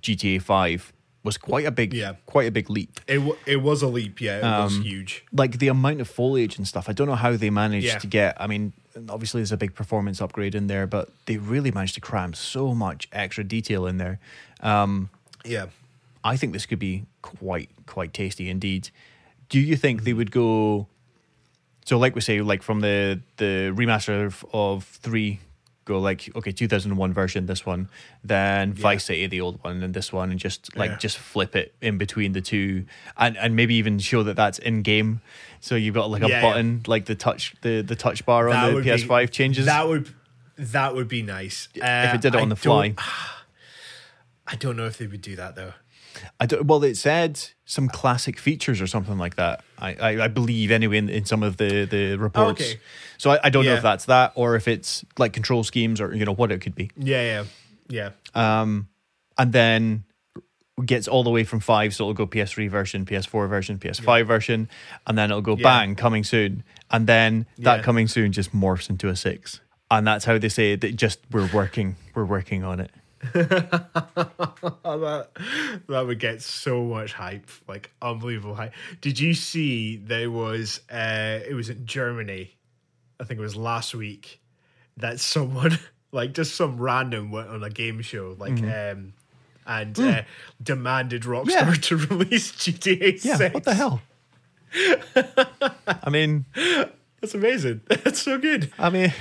GTA 0.00 0.40
Five 0.40 0.92
was 1.26 1.36
quite 1.36 1.66
a 1.66 1.70
big, 1.70 1.92
Yeah. 1.92 2.14
quite 2.24 2.46
a 2.48 2.50
big 2.50 2.70
leap. 2.70 2.98
It 3.06 3.16
w- 3.16 3.36
it 3.44 3.56
was 3.60 3.82
a 3.82 3.88
leap. 3.88 4.20
Yeah, 4.20 4.38
it 4.38 4.42
was 4.64 4.76
Um, 4.76 4.82
huge. 4.82 5.24
Like 5.32 5.58
the 5.58 5.68
amount 5.68 6.00
of 6.00 6.08
foliage 6.08 6.56
and 6.56 6.66
stuff. 6.66 6.88
I 6.88 6.92
don't 6.92 7.06
know 7.08 7.16
how 7.16 7.36
they 7.36 7.50
managed 7.50 7.86
Yeah. 7.86 7.98
to 7.98 8.06
get. 8.06 8.36
I 8.40 8.46
mean, 8.46 8.72
obviously 9.10 9.40
there's 9.40 9.52
a 9.52 9.56
big 9.58 9.74
performance 9.74 10.22
upgrade 10.22 10.54
in 10.54 10.68
there, 10.68 10.86
but 10.86 11.10
they 11.26 11.36
really 11.36 11.70
managed 11.70 11.94
to 11.96 12.00
cram 12.00 12.32
so 12.32 12.74
much 12.74 13.08
extra 13.12 13.44
detail 13.44 13.86
in 13.86 13.98
there. 13.98 14.18
Um, 14.60 15.10
Yeah. 15.44 15.66
I 16.24 16.36
think 16.38 16.52
this 16.54 16.64
could 16.66 16.78
be 16.80 17.04
quite 17.22 17.68
quite 17.86 18.12
tasty 18.14 18.48
indeed. 18.48 18.88
Do 19.48 19.60
you 19.60 19.76
think 19.76 20.04
they 20.04 20.12
would 20.14 20.30
go? 20.30 20.88
So, 21.84 21.98
like 21.98 22.14
we 22.16 22.20
say, 22.20 22.40
like 22.40 22.62
from 22.62 22.80
the 22.80 23.20
the 23.36 23.72
remaster 23.76 24.26
of, 24.26 24.44
of 24.52 24.84
three, 24.84 25.38
go 25.86 25.98
like 25.98 26.30
okay, 26.36 26.52
two 26.52 26.68
thousand 26.68 26.90
and 26.90 26.98
one 26.98 27.14
version, 27.14 27.46
this 27.46 27.64
one, 27.64 27.88
then 28.22 28.74
Vice 28.74 29.04
City, 29.04 29.26
the 29.26 29.40
old 29.40 29.64
one, 29.64 29.82
and 29.82 29.94
this 29.94 30.12
one, 30.12 30.30
and 30.30 30.38
just 30.38 30.76
like 30.76 30.90
Yeah. 30.90 30.96
just 30.98 31.16
flip 31.16 31.56
it 31.56 31.74
in 31.80 31.96
between 31.96 32.32
the 32.32 32.42
two, 32.42 32.84
and 33.16 33.38
and 33.38 33.56
maybe 33.56 33.74
even 33.76 33.98
show 33.98 34.22
that 34.24 34.36
that's 34.36 34.58
in 34.58 34.82
game. 34.82 35.22
So 35.60 35.74
you've 35.74 35.94
got 35.94 36.10
like 36.10 36.22
a 36.22 36.28
Yeah, 36.28 36.40
yeah. 36.42 36.42
button, 36.42 36.82
like 36.86 37.06
the 37.06 37.14
touch 37.14 37.54
the 37.62 37.80
the 37.80 37.96
touch 37.96 38.26
bar 38.26 38.50
on 38.50 38.74
the 38.74 38.80
PS5 38.82 39.30
changes. 39.30 39.64
That 39.64 39.88
would 39.88 40.10
that 40.58 40.94
would 40.94 41.08
be 41.08 41.22
nice 41.22 41.68
if 41.74 41.82
Uh, 41.82 42.12
it 42.14 42.20
did 42.20 42.34
it 42.34 42.38
I 42.38 42.42
on 42.42 42.48
the 42.50 42.56
fly. 42.56 42.94
I 44.46 44.54
don't 44.56 44.76
know 44.76 44.86
if 44.86 44.98
they 44.98 45.06
would 45.06 45.22
do 45.22 45.34
that 45.36 45.54
though. 45.56 45.72
I 46.40 46.46
don't, 46.46 46.66
well, 46.66 46.82
it 46.84 46.96
said 46.96 47.40
some 47.64 47.88
classic 47.88 48.38
features 48.38 48.80
or 48.80 48.86
something 48.86 49.18
like 49.18 49.36
that. 49.36 49.62
I, 49.78 49.94
I, 49.94 50.24
I 50.24 50.28
believe 50.28 50.70
anyway 50.70 50.98
in, 50.98 51.08
in 51.08 51.24
some 51.24 51.42
of 51.42 51.56
the 51.56 51.84
the 51.84 52.16
reports. 52.16 52.62
Okay. 52.62 52.80
So 53.18 53.30
I, 53.30 53.40
I 53.44 53.50
don't 53.50 53.64
know 53.64 53.74
if 53.74 53.82
that's 53.82 54.04
that 54.06 54.32
or 54.34 54.56
if 54.56 54.68
it's 54.68 55.04
like 55.18 55.32
control 55.32 55.64
schemes 55.64 56.00
or 56.00 56.14
you 56.14 56.24
know 56.24 56.34
what 56.34 56.52
it 56.52 56.60
could 56.60 56.74
be. 56.74 56.90
Yeah, 56.96 57.44
yeah, 57.88 58.10
yeah. 58.34 58.60
Um, 58.60 58.88
and 59.38 59.52
then 59.52 60.04
gets 60.84 61.08
all 61.08 61.22
the 61.24 61.30
way 61.30 61.42
from 61.44 61.58
five, 61.60 61.94
so 61.94 62.04
it'll 62.04 62.14
go 62.14 62.26
PS3 62.26 62.68
version, 62.68 63.06
PS4 63.06 63.48
version, 63.48 63.78
PS5 63.78 64.26
version, 64.26 64.68
and 65.06 65.16
then 65.16 65.30
it'll 65.30 65.40
go 65.40 65.56
Yeah. 65.56 65.62
bang 65.62 65.94
coming 65.94 66.22
soon, 66.22 66.64
and 66.90 67.06
then 67.06 67.46
that 67.58 67.78
Yeah. 67.78 67.82
coming 67.82 68.08
soon 68.08 68.30
just 68.32 68.52
morphs 68.54 68.90
into 68.90 69.08
a 69.08 69.16
six, 69.16 69.60
and 69.90 70.06
that's 70.06 70.26
how 70.26 70.36
they 70.36 70.50
say 70.50 70.72
it. 70.72 70.82
That 70.82 70.94
just 70.96 71.20
we're 71.30 71.46
working, 71.52 71.96
we're 72.14 72.26
working 72.26 72.62
on 72.62 72.80
it. 72.80 72.90
That 74.84 75.28
that 75.88 76.06
would 76.06 76.18
get 76.18 76.42
so 76.42 76.82
much 76.84 77.12
hype, 77.12 77.48
like 77.68 77.90
unbelievable 78.00 78.54
hype. 78.54 78.72
Did 79.00 79.18
you 79.20 79.34
see 79.34 79.96
there 79.96 80.30
was 80.30 80.80
uh 80.90 81.40
it 81.48 81.54
was 81.54 81.68
in 81.68 81.86
Germany, 81.86 82.56
I 83.20 83.24
think 83.24 83.38
it 83.38 83.42
was 83.42 83.56
last 83.56 83.94
week, 83.94 84.40
that 84.96 85.20
someone 85.20 85.78
like 86.12 86.32
just 86.32 86.54
some 86.54 86.78
random 86.78 87.30
went 87.30 87.48
on 87.48 87.62
a 87.62 87.70
game 87.70 88.00
show, 88.02 88.36
like 88.38 88.62
um 88.62 89.12
and 89.66 89.98
uh, 89.98 90.22
demanded 90.62 91.22
Rockstar 91.22 91.48
Yeah. 91.50 91.74
to 91.82 91.96
release 91.96 92.52
GTA 92.52 93.24
Yeah, 93.24 93.36
6. 93.36 93.54
what 93.54 93.64
the 93.64 93.74
hell? 93.74 94.00
I 96.02 96.08
mean, 96.10 96.44
That's 97.20 97.34
amazing. 97.34 97.80
That's 97.88 98.22
so 98.22 98.38
good. 98.38 98.72
I 98.78 98.90
mean, 98.90 99.12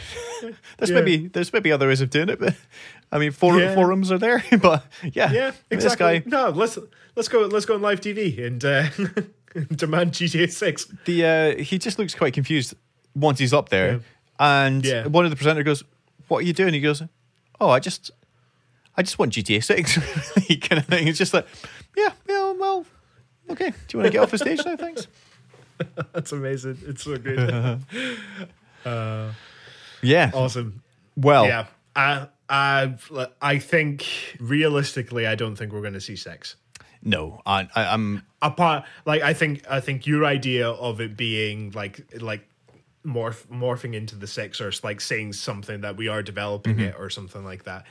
there's 0.77 0.89
Yeah. 0.89 0.95
maybe 1.01 1.27
there's 1.27 1.51
maybe 1.53 1.71
other 1.71 1.87
ways 1.87 2.01
of 2.01 2.09
doing 2.09 2.29
it, 2.29 2.39
but 2.39 2.55
I 3.11 3.17
mean, 3.19 3.31
for, 3.31 3.59
Yeah. 3.59 3.73
forums 3.75 4.11
are 4.11 4.17
there, 4.17 4.43
but 4.61 4.85
yeah, 5.03 5.31
Yeah, 5.31 5.51
This 5.69 5.83
exactly. 5.85 6.19
guy, 6.19 6.23
No, 6.25 6.49
let's 6.49 6.77
let's 7.15 7.27
go 7.29 7.41
let's 7.45 7.65
go 7.65 7.75
on 7.75 7.81
live 7.81 8.01
TV 8.01 8.45
and 8.45 8.63
uh, 8.63 8.89
demand 9.75 10.11
GTA 10.11 10.51
6. 10.51 10.85
the 11.05 11.25
uh, 11.25 11.55
he 11.63 11.77
just 11.77 11.97
looks 11.99 12.13
quite 12.15 12.33
confused 12.33 12.73
once 13.15 13.39
he's 13.39 13.53
up 13.53 13.69
there, 13.69 14.01
and 14.39 14.85
one 15.13 15.23
of 15.25 15.31
the 15.31 15.37
presenter 15.37 15.63
goes, 15.63 15.83
"What 16.27 16.39
are 16.39 16.45
you 16.47 16.53
doing?" 16.53 16.73
He 16.73 16.81
goes, 16.81 17.01
"Oh, 17.61 17.69
I 17.69 17.79
just, 17.79 18.11
I 18.97 19.01
just 19.03 19.17
want 19.17 19.31
GTA 19.33 19.63
Six, 19.63 19.97
kind 20.67 20.79
of 20.79 20.85
thing." 20.87 21.07
It's 21.07 21.17
just 21.17 21.33
like, 21.33 21.47
yeah, 21.95 22.11
yeah, 22.27 22.51
well, 22.51 22.85
okay. 23.51 23.69
Do 23.69 23.75
you 23.93 23.99
want 23.99 24.07
to 24.07 24.11
get 24.11 24.19
off 24.21 24.31
the 24.31 24.37
stage 24.37 24.59
now? 24.65 24.75
Thanks. 24.75 25.07
That's 26.13 26.33
amazing. 26.33 26.79
It's 26.85 27.03
so 27.03 27.15
good. 27.17 27.79
Yeah. 30.05 30.31
awesome. 30.33 30.81
Well, 31.15 31.45
Yeah. 31.47 31.65
I 31.95 32.27
I 32.49 32.95
I 33.41 33.59
think 33.59 34.05
realistically 34.39 35.25
I 35.27 35.35
don't 35.35 35.55
think 35.55 35.71
we're 35.73 35.81
going 35.81 35.93
to 35.93 36.01
see 36.01 36.15
sex. 36.15 36.55
no, 37.01 37.41
I, 37.45 37.67
I, 37.75 37.85
I'm 37.93 38.23
Apart 38.41 38.83
like 39.05 39.21
I 39.21 39.33
think 39.33 39.63
I 39.69 39.79
think 39.79 40.05
your 40.05 40.25
idea 40.25 40.69
of 40.69 41.01
it 41.01 41.15
being 41.17 41.71
like 41.71 42.01
like 42.21 42.47
morph 43.05 43.45
morphing 43.47 43.93
into 43.95 44.15
the 44.15 44.27
sex 44.27 44.59
or 44.61 44.71
like 44.83 44.99
saying 45.01 45.33
something 45.33 45.81
that 45.81 45.95
we 45.97 46.07
are 46.07 46.21
developing 46.23 46.75
Mm-hmm. 46.75 46.83
it 46.89 46.95
or 46.99 47.09
something 47.09 47.43
like 47.43 47.63
that. 47.63 47.85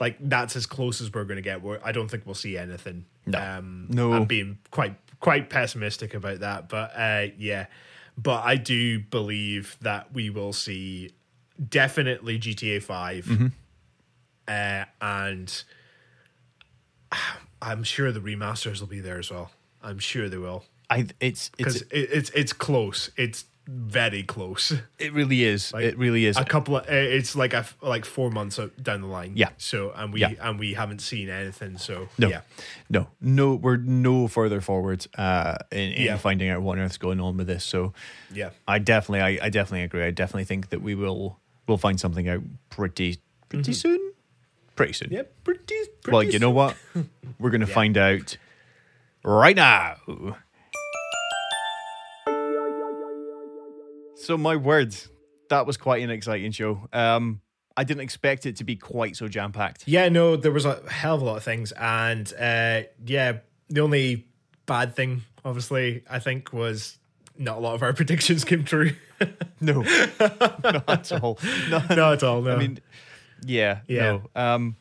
Like 0.00 0.16
that's 0.20 0.54
as 0.56 0.64
close 0.66 1.00
as 1.00 1.12
we're 1.12 1.24
going 1.24 1.36
to 1.36 1.42
get. 1.42 1.60
We're, 1.62 1.80
I 1.84 1.92
don't 1.92 2.08
think 2.10 2.24
we'll 2.24 2.34
see 2.34 2.56
anything. 2.56 3.04
No. 3.26 3.38
Um, 3.40 3.86
No. 3.90 4.12
I'm 4.12 4.24
being 4.26 4.58
quite 4.70 4.94
quite 5.20 5.50
pessimistic 5.50 6.14
about 6.14 6.40
that, 6.40 6.68
but 6.68 6.92
uh, 6.96 7.26
yeah. 7.36 7.66
But 8.16 8.44
I 8.44 8.56
do 8.56 9.00
believe 9.00 9.76
that 9.80 10.12
we 10.12 10.30
will 10.30 10.52
see 10.52 11.10
definitely 11.68 12.38
GTA 12.38 12.82
5 12.82 13.24
Mm-hmm. 13.26 13.46
uh, 14.46 14.84
and 15.00 15.64
I'm 17.62 17.82
sure 17.82 18.12
the 18.12 18.20
remasters 18.20 18.80
will 18.80 18.86
be 18.86 19.00
there 19.00 19.18
as 19.18 19.30
well. 19.30 19.50
I'm 19.82 19.98
sure 19.98 20.28
they 20.28 20.38
will 20.38 20.64
I 20.90 21.06
it's 21.20 21.50
because 21.50 21.82
it's 21.82 21.92
it, 21.92 22.08
it's 22.12 22.30
it's 22.30 22.52
close. 22.52 23.10
It's 23.16 23.44
very 23.70 24.22
close. 24.22 24.72
it 24.98 25.12
really 25.12 25.44
is. 25.44 25.72
it 25.76 25.98
really 25.98 26.24
is. 26.24 26.38
A 26.38 26.44
couple 26.44 26.78
of 26.78 26.88
it's 26.88 27.36
like 27.36 27.52
a 27.52 27.66
like 27.82 28.06
four 28.06 28.30
months 28.30 28.58
down 28.80 29.02
the 29.02 29.06
line. 29.08 29.32
Yeah. 29.34 29.50
So 29.58 29.92
and 29.94 30.12
we 30.12 30.20
Yeah. 30.20 30.32
and 30.40 30.58
we 30.58 30.72
haven't 30.74 31.00
seen 31.00 31.28
anything. 31.28 31.76
So 31.78 32.08
No, 32.16 32.28
yeah. 32.28 32.40
no, 32.88 33.08
no. 33.20 33.54
We're 33.56 33.76
no 33.76 34.26
further 34.28 34.60
forward 34.62 35.06
uh, 35.18 35.56
in, 35.70 35.92
in 35.92 36.02
Yeah. 36.06 36.16
finding 36.16 36.48
out 36.48 36.62
what 36.62 36.78
on 36.78 36.84
earth's 36.84 36.96
going 36.96 37.20
on 37.20 37.36
with 37.36 37.46
this. 37.48 37.64
So, 37.64 37.92
Yeah. 38.32 38.50
I 38.66 38.78
definitely, 38.78 39.20
I, 39.20 39.46
I 39.46 39.50
definitely 39.50 39.82
agree. 39.82 40.04
I 40.04 40.10
definitely 40.12 40.44
think 40.44 40.70
that 40.70 40.80
we 40.80 40.94
will 40.94 41.38
will 41.68 41.78
find 41.78 42.00
something 42.00 42.28
out 42.28 42.42
pretty 42.70 43.18
pretty 43.48 43.72
soon. 43.72 44.12
Pretty 44.74 44.92
soon. 44.92 45.08
Mm-hmm. 45.08 45.16
Yeah. 45.16 45.22
Pretty. 45.44 45.62
pretty 46.02 46.10
Well, 46.10 46.22
you 46.22 46.38
know 46.38 46.50
what? 46.50 46.76
We're 47.38 47.50
gonna 47.50 47.66
find 47.66 47.96
out 47.96 48.36
right 49.24 49.56
now. 49.56 49.96
So 54.16 54.36
my 54.36 54.56
words, 54.56 55.08
that 55.48 55.64
was 55.64 55.76
quite 55.76 56.02
an 56.02 56.10
exciting 56.10 56.52
show. 56.52 56.88
Um, 56.92 57.40
I 57.76 57.84
didn't 57.84 58.02
expect 58.02 58.44
it 58.44 58.56
to 58.56 58.64
be 58.64 58.74
quite 58.74 59.16
so 59.16 59.28
jam 59.28 59.52
packed. 59.52 59.84
Yeah, 59.86 60.08
no, 60.08 60.36
there 60.36 60.50
was 60.50 60.64
a 60.64 60.82
hell 60.90 61.14
of 61.14 61.22
a 61.22 61.24
lot 61.24 61.36
of 61.36 61.44
things, 61.44 61.72
and 61.72 62.30
uh, 62.38 62.82
yeah, 63.06 63.38
the 63.70 63.80
only 63.80 64.26
bad 64.66 64.96
thing, 64.96 65.22
obviously, 65.44 66.02
I 66.10 66.18
think, 66.18 66.52
was 66.52 66.97
not 67.38 67.56
a 67.58 67.60
lot 67.60 67.74
of 67.74 67.82
our 67.82 67.92
predictions 67.94 68.44
came 68.44 68.64
true. 68.64 68.92
No, 69.60 69.80
not 69.82 70.88
at 70.88 71.12
all. 71.22 71.38
No, 71.68 71.78
not 71.90 72.12
at 72.12 72.22
all. 72.22 72.40
No, 72.42 72.52
I 72.54 72.56
mean, 72.56 72.78
yeah, 73.44 73.80
Yeah. 73.88 74.20
no. 74.34 74.40
Um, 74.40 74.76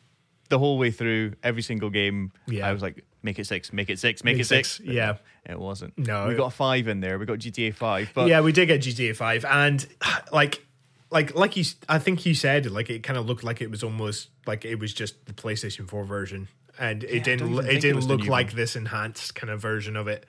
the 0.50 0.60
whole 0.60 0.78
way 0.78 0.91
through 0.91 1.34
every 1.43 1.63
single 1.63 1.89
game, 1.89 2.32
Yeah. 2.46 2.67
I 2.67 2.74
was 2.74 2.82
like, 2.84 3.04
make 3.24 3.39
it 3.39 3.48
six, 3.48 3.74
make 3.74 3.89
it 3.89 3.98
six, 3.98 4.24
make, 4.24 4.36
Make 4.36 4.41
it 4.41 4.46
six. 4.46 4.74
six, 4.78 4.88
yeah. 4.88 5.15
it 5.46 5.60
wasn't. 5.60 5.98
No, 5.98 6.28
we 6.28 6.36
got 6.36 6.48
a 6.48 6.56
five 6.56 6.88
in 6.88 7.00
there. 7.00 7.17
We 7.17 7.26
got 7.26 7.39
GTA 7.39 7.74
Five, 7.74 8.12
but 8.13 8.28
yeah, 8.28 8.41
we 8.41 8.52
did 8.52 8.67
get 8.67 8.82
GTA 8.82 9.15
Five, 9.15 9.43
and 9.46 9.86
like, 10.32 10.63
like, 11.10 11.34
like 11.36 11.58
you, 11.58 11.65
I 11.89 11.98
think 12.00 12.26
you 12.28 12.36
said, 12.36 12.70
like, 12.70 12.89
it 12.91 13.02
kind 13.02 13.17
of 13.17 13.26
looked 13.26 13.43
like 13.43 13.60
it 13.62 13.72
was 13.72 13.84
almost 13.84 14.30
like 14.46 14.63
it 14.65 14.76
was 14.76 14.93
just 14.93 15.26
the 15.26 15.34
PlayStation 15.34 15.88
Four 15.89 16.04
version, 16.06 16.48
and 16.78 17.04
it 17.04 17.24
don't 17.24 17.38
didn't, 17.39 17.65
it 17.67 17.82
didn't 17.82 18.02
the 18.02 18.08
look 18.08 18.28
like 18.28 18.48
one. 18.50 18.56
this 18.58 18.76
enhanced 18.76 19.34
kind 19.34 19.50
of 19.50 19.60
version 19.60 19.96
of 19.98 20.08
it. 20.08 20.26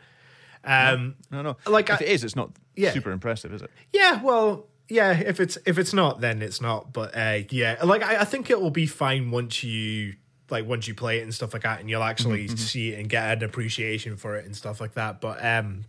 Um, 0.69 1.17
no, 1.31 1.43
no. 1.43 1.57
Like, 1.67 1.89
if 1.91 2.01
I- 2.01 2.05
it 2.05 2.09
is, 2.11 2.25
it's 2.25 2.37
not 2.37 2.51
Yeah. 2.77 2.93
super 2.93 3.11
impressive, 3.13 3.53
is 3.53 3.63
it? 3.63 3.71
Yeah, 3.93 4.23
well, 4.23 4.67
yeah. 4.89 5.13
If 5.19 5.41
it's 5.41 5.59
if 5.67 5.79
it's 5.79 5.93
not, 5.93 6.21
then 6.21 6.43
it's 6.43 6.61
not. 6.61 6.93
But 6.93 7.17
uh, 7.17 7.41
yeah, 7.51 7.77
like 7.85 8.03
I, 8.03 8.21
I 8.23 8.25
think 8.25 8.51
it 8.51 8.61
will 8.61 8.71
be 8.71 8.87
fine 8.87 9.31
once 9.31 9.63
you 9.65 10.15
like 10.51 10.67
once 10.67 10.89
you 10.89 10.95
play 10.95 11.19
it 11.19 11.23
and 11.23 11.35
stuff 11.35 11.53
like 11.53 11.63
that, 11.63 11.81
and 11.81 11.91
you'll 11.91 12.03
actually 12.03 12.49
see 12.49 12.93
it 12.93 12.99
and 13.01 13.09
get 13.09 13.37
an 13.37 13.45
appreciation 13.45 14.17
for 14.17 14.37
it 14.37 14.45
and 14.47 14.57
stuff 14.57 14.81
like 14.81 14.95
that. 14.95 15.21
But 15.21 15.45
um, 15.45 15.85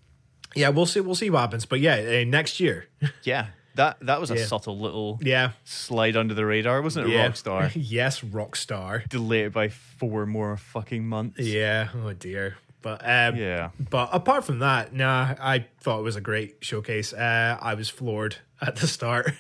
yeah, 0.55 0.69
we'll 0.69 0.85
see. 0.85 0.99
We'll 0.99 1.15
see 1.15 1.29
what 1.29 1.39
happens. 1.41 1.65
But 1.65 1.79
yeah, 1.79 1.95
uh, 1.95 2.25
next 2.29 2.59
year. 2.59 2.87
Yeah, 3.23 3.47
that 3.75 3.97
that 4.01 4.19
was 4.19 4.31
a 4.31 4.37
Yeah. 4.37 4.45
subtle 4.45 4.77
little 4.79 5.19
yeah, 5.21 5.51
slide 5.63 6.17
under 6.17 6.33
the 6.33 6.45
radar, 6.45 6.81
wasn't 6.81 7.07
it? 7.07 7.13
yeah. 7.13 7.29
Rockstar 7.29 7.71
yes, 7.75 8.19
Rockstar. 8.21 9.07
delayed 9.07 9.53
by 9.53 9.69
four 9.69 10.25
more 10.25 10.57
fucking 10.57 11.07
months. 11.07 11.39
Yeah. 11.39 11.89
Oh 12.03 12.11
dear. 12.13 12.57
But 12.81 13.01
um, 13.03 13.35
Yeah. 13.35 13.69
But 13.79 14.09
apart 14.13 14.45
from 14.45 14.59
that, 14.59 14.93
nah, 14.93 15.35
I 15.39 15.65
thought 15.81 15.99
it 15.99 16.03
was 16.03 16.15
a 16.15 16.21
great 16.21 16.57
showcase. 16.61 17.11
Uh, 17.13 17.57
I 17.61 17.73
was 17.73 17.89
floored 17.89 18.37
at 18.61 18.77
the 18.77 18.87
start. 18.87 19.31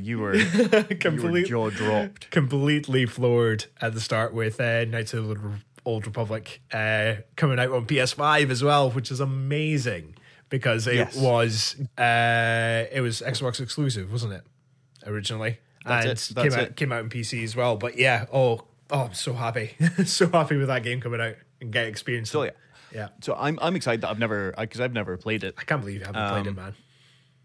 You 0.00 0.18
were, 0.20 0.32
completely 1.00 1.44
jaw 1.44 1.68
dropped. 1.70 2.30
completely 2.30 3.04
floored 3.06 3.66
at 3.80 3.92
the 3.92 4.00
start 4.00 4.32
with 4.32 4.60
uh, 4.60 4.84
Knights 4.86 5.12
of 5.14 5.28
the 5.28 5.38
Old 5.84 6.06
Republic 6.06 6.62
uh, 6.72 7.16
coming 7.36 7.58
out 7.58 7.70
on 7.70 7.86
PS5 7.86 8.50
as 8.50 8.62
well, 8.62 8.90
which 8.90 9.10
is 9.10 9.20
amazing 9.20 10.14
because 10.48 10.86
it 10.86 10.94
Yes. 10.94 11.16
was 11.16 11.76
uh, 11.98 12.84
it 12.92 13.00
was 13.02 13.20
Xbox 13.20 13.60
exclusive, 13.60 14.10
wasn't 14.10 14.32
it? 14.34 14.42
Originally, 15.06 15.58
That's 15.84 16.04
and 16.06 16.12
it, 16.12 16.34
that's 16.34 16.54
came 16.54 16.62
out 16.64 16.68
it. 16.70 16.76
came 16.76 16.92
out 16.92 17.00
on 17.02 17.10
PC 17.10 17.42
as 17.44 17.56
well. 17.56 17.76
But 17.76 17.98
yeah, 17.98 18.26
oh, 18.32 18.62
oh, 18.90 19.00
I'm 19.06 19.14
so 19.14 19.34
happy, 19.34 19.74
so 20.04 20.28
happy 20.30 20.56
with 20.56 20.68
that 20.68 20.82
game 20.84 21.00
coming 21.00 21.20
out 21.20 21.34
and 21.62 21.72
get 21.72 21.86
experience. 21.86 22.30
So 22.30 22.42
yeah, 22.42 22.50
yeah, 22.92 23.08
so 23.22 23.34
I'm 23.34 23.58
I'm 23.62 23.74
excited 23.76 24.02
that 24.02 24.10
I've 24.10 24.18
never 24.18 24.52
because 24.58 24.80
I've 24.80 24.92
never 24.92 25.16
played 25.16 25.44
it. 25.44 25.54
I 25.56 25.62
can't 25.64 25.80
believe 25.80 26.00
you 26.00 26.04
haven't 26.06 26.28
played 26.28 26.46
it, 26.46 26.50
Um, 26.50 26.56
man. 26.56 26.74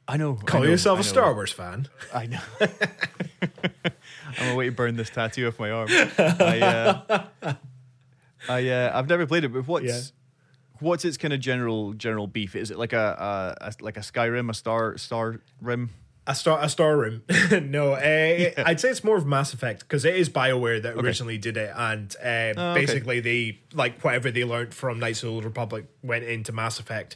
I 0.10 0.16
know. 0.18 0.36
Call 0.36 0.62
I 0.62 0.66
know, 0.66 0.72
yourself 0.72 0.98
I 1.00 1.02
a. 1.02 1.04
Star 1.06 1.34
Wars 1.34 1.52
fan. 1.52 1.88
I 2.14 2.28
know. 2.28 2.40
I'm 4.40 4.48
away 4.50 4.56
wait 4.56 4.66
to 4.68 4.72
burn 4.76 4.96
this 4.96 5.10
tattoo 5.10 5.48
off 5.48 5.60
my 5.60 5.72
arm. 5.72 5.88
I, 5.90 6.60
uh, 6.62 7.26
I, 8.50 8.70
uh, 8.70 8.92
I've 8.98 9.10
never 9.10 9.26
played 9.26 9.44
it, 9.44 9.50
but 9.54 9.68
what's 9.68 9.86
Yeah. 9.86 10.00
what's 10.80 11.04
its 11.06 11.18
kind 11.18 11.34
of 11.34 11.40
general 11.40 11.94
general 11.94 12.28
beef? 12.28 12.56
Is 12.56 12.72
it 12.72 12.78
like 12.78 12.94
a, 12.94 13.56
a, 13.62 13.68
a 13.68 13.74
like 13.82 13.98
a 13.98 14.02
Skyrim, 14.02 14.50
a 14.50 14.54
Star 14.54 14.98
Star 14.98 15.42
Rim? 15.62 15.90
A 16.30 16.36
star, 16.36 16.62
a 16.62 16.68
star 16.68 16.98
room. 16.98 17.24
no, 17.70 17.94
uh, 17.94 17.98
I'd 18.66 18.80
say 18.82 18.90
it's 18.90 19.04
more 19.04 19.16
of 19.16 19.26
Mass 19.26 19.54
Effect 19.54 19.80
because 19.80 20.04
it 20.04 20.16
is 20.16 20.30
Bioware 20.30 20.82
that 20.84 20.96
originally 20.98 21.38
did 21.38 21.56
it, 21.58 21.72
and 21.76 22.14
uh, 22.22 22.28
Oh, 22.58 22.72
okay. 22.72 22.82
basically 22.86 23.20
they 23.22 23.60
like 23.74 24.02
whatever 24.04 24.30
they 24.30 24.44
learned 24.44 24.74
from 24.74 25.00
Knights 25.00 25.24
of 25.24 25.30
the 25.30 25.34
Old 25.36 25.46
Republic 25.46 25.86
went 26.04 26.26
into 26.26 26.52
Mass 26.52 26.80
Effect. 26.80 27.16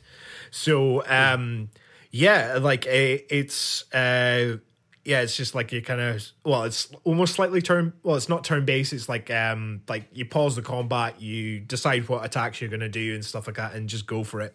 So, 0.50 1.06
um, 1.08 1.69
yeah, 2.10 2.58
like 2.62 2.86
uh, 2.88 2.89
it's 3.30 3.84
uh, 3.93 4.58
yeah, 5.04 5.21
it's 5.21 5.36
just 5.36 5.56
like 5.56 5.71
you 5.71 5.82
kind 5.82 6.00
of 6.00 6.26
well, 6.45 6.63
it's 6.63 6.88
almost 7.04 7.36
slightly 7.36 7.62
turn. 7.62 7.91
Well, 8.04 8.15
it's 8.15 8.30
not 8.30 8.43
turn 8.43 8.63
based. 8.65 8.93
It's 8.93 9.10
like 9.10 9.30
um, 9.30 9.82
like 9.89 10.06
you 10.13 10.26
pause 10.26 10.56
the 10.56 10.62
combat, 10.62 11.21
you 11.21 11.60
decide 11.60 12.08
what 12.08 12.24
attacks 12.24 12.62
you're 12.62 12.69
gonna 12.69 12.88
do 12.88 13.13
and 13.13 13.26
stuff 13.26 13.47
like 13.47 13.58
that, 13.58 13.74
and 13.74 13.89
just 13.89 14.06
go 14.08 14.24
for 14.24 14.41
it. 14.41 14.54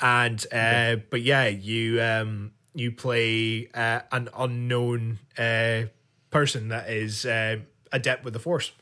And 0.00 0.44
uh, 0.52 0.96
but 1.10 1.22
yeah, 1.22 1.46
you 1.48 2.00
um, 2.02 2.52
you 2.74 2.92
play 2.92 3.68
uh, 3.74 4.00
an 4.12 4.28
unknown 4.36 5.18
uh, 5.38 5.82
person 6.30 6.68
that 6.68 6.88
is 6.90 7.26
uh, 7.26 7.56
adept 7.92 8.24
with 8.24 8.32
the 8.34 8.38
Force, 8.38 8.72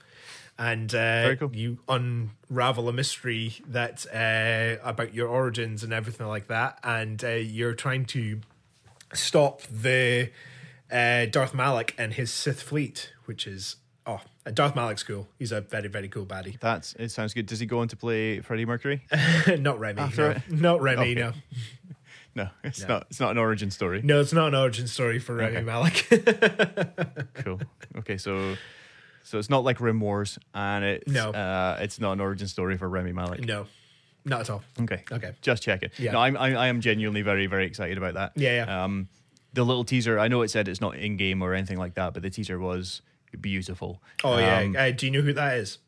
and 0.59 0.94
uh, 0.94 1.35
cool. 1.37 1.55
you 1.55 1.79
unravel 1.88 2.88
a 2.88 2.92
mystery 2.92 3.55
that 3.66 4.05
uh, 4.14 4.83
about 4.87 5.14
your 5.14 5.29
origins 5.29 5.83
and 5.83 5.92
everything 5.92 6.27
like 6.27 6.48
that, 6.48 6.79
and 6.85 7.22
uh, 7.24 7.29
you're 7.29 7.74
trying 7.74 8.05
to 8.07 8.40
stop 9.14 9.62
the 9.62 10.31
uh, 10.92 11.27
Darth 11.27 11.55
Malak 11.55 11.94
and 11.98 12.12
his 12.14 12.31
Sith 12.33 12.61
fleet, 12.62 13.12
which 13.24 13.46
is 13.46 13.77
oh, 14.07 14.20
Darth 14.53 14.74
Malak's 14.74 15.03
cool. 15.03 15.29
He's 15.38 15.53
a 15.53 15.61
very 15.62 15.88
very 15.88 16.09
cool 16.09 16.27
baddie. 16.27 16.59
That's 16.61 16.92
it. 16.94 17.11
Sounds 17.11 17.33
good. 17.35 17.46
Does 17.46 17.61
he 17.61 17.66
go 17.66 17.79
on 17.81 17.88
to 17.88 17.96
play 17.96 18.40
Freddie 18.40 18.66
Mercury? 18.66 19.03
not 19.59 19.79
Rami, 19.81 20.01
After 20.01 20.22
no. 20.22 20.31
it? 20.31 20.42
not 20.51 20.83
Rami, 20.83 21.12
Okay. 21.12 21.14
no, 21.14 21.33
No, 22.38 22.48
it's 22.64 22.81
No. 22.83 22.88
not. 22.88 23.07
It's 23.11 23.20
not 23.20 23.31
an 23.33 23.38
origin 23.38 23.70
story. 23.70 24.01
no, 24.03 24.20
it's 24.20 24.33
not 24.33 24.48
an 24.48 24.55
origin 24.55 24.87
story 24.87 25.18
for 25.18 25.35
Rami 25.35 25.57
Okay. 25.57 25.64
Malek. 25.64 26.07
Cool. 27.35 27.61
Okay, 27.98 28.16
so 28.16 28.57
so 29.22 29.38
it's 29.38 29.51
not 29.51 29.64
like 29.64 29.81
Rim 29.81 30.01
Wars, 30.01 30.38
and 30.55 30.85
it's 30.85 31.11
No. 31.12 31.31
uh, 31.33 31.79
it's 31.81 32.01
not 32.01 32.12
an 32.12 32.20
origin 32.20 32.48
story 32.48 32.77
for 32.79 32.88
Rami 32.88 33.12
Malek. 33.12 33.44
no, 33.44 33.66
not 34.24 34.40
at 34.42 34.51
all. 34.51 34.62
Okay. 34.81 35.05
Okay. 35.11 35.33
Just 35.42 35.62
checking. 35.62 35.90
Yeah. 35.98 36.12
No, 36.12 36.20
I'm, 36.20 36.37
I, 36.37 36.55
I 36.55 36.66
am 36.68 36.81
genuinely 36.81 37.22
very, 37.22 37.46
very 37.46 37.66
excited 37.66 37.98
about 37.98 38.14
that. 38.14 38.33
Yeah, 38.37 38.64
yeah. 38.64 38.85
Um, 38.85 39.09
the 39.53 39.64
little 39.64 39.85
teaser, 39.85 40.18
I 40.18 40.29
know 40.29 40.42
it 40.42 40.48
said 40.48 40.68
it's 40.68 40.81
not 40.81 40.96
in 40.96 41.16
game 41.16 41.42
or 41.42 41.55
anything 41.55 41.79
like 41.79 41.94
that, 41.94 42.14
but 42.14 42.22
the 42.22 42.31
teaser 42.31 42.59
was 42.59 43.03
beautiful. 43.40 44.03
Oh 44.24 44.35
Um, 44.35 44.74
yeah, 44.74 44.83
uh, 44.85 44.90
do 44.92 45.07
you 45.07 45.12
know 45.12 45.20
who 45.22 45.33
that 45.35 45.59
is? 45.59 45.79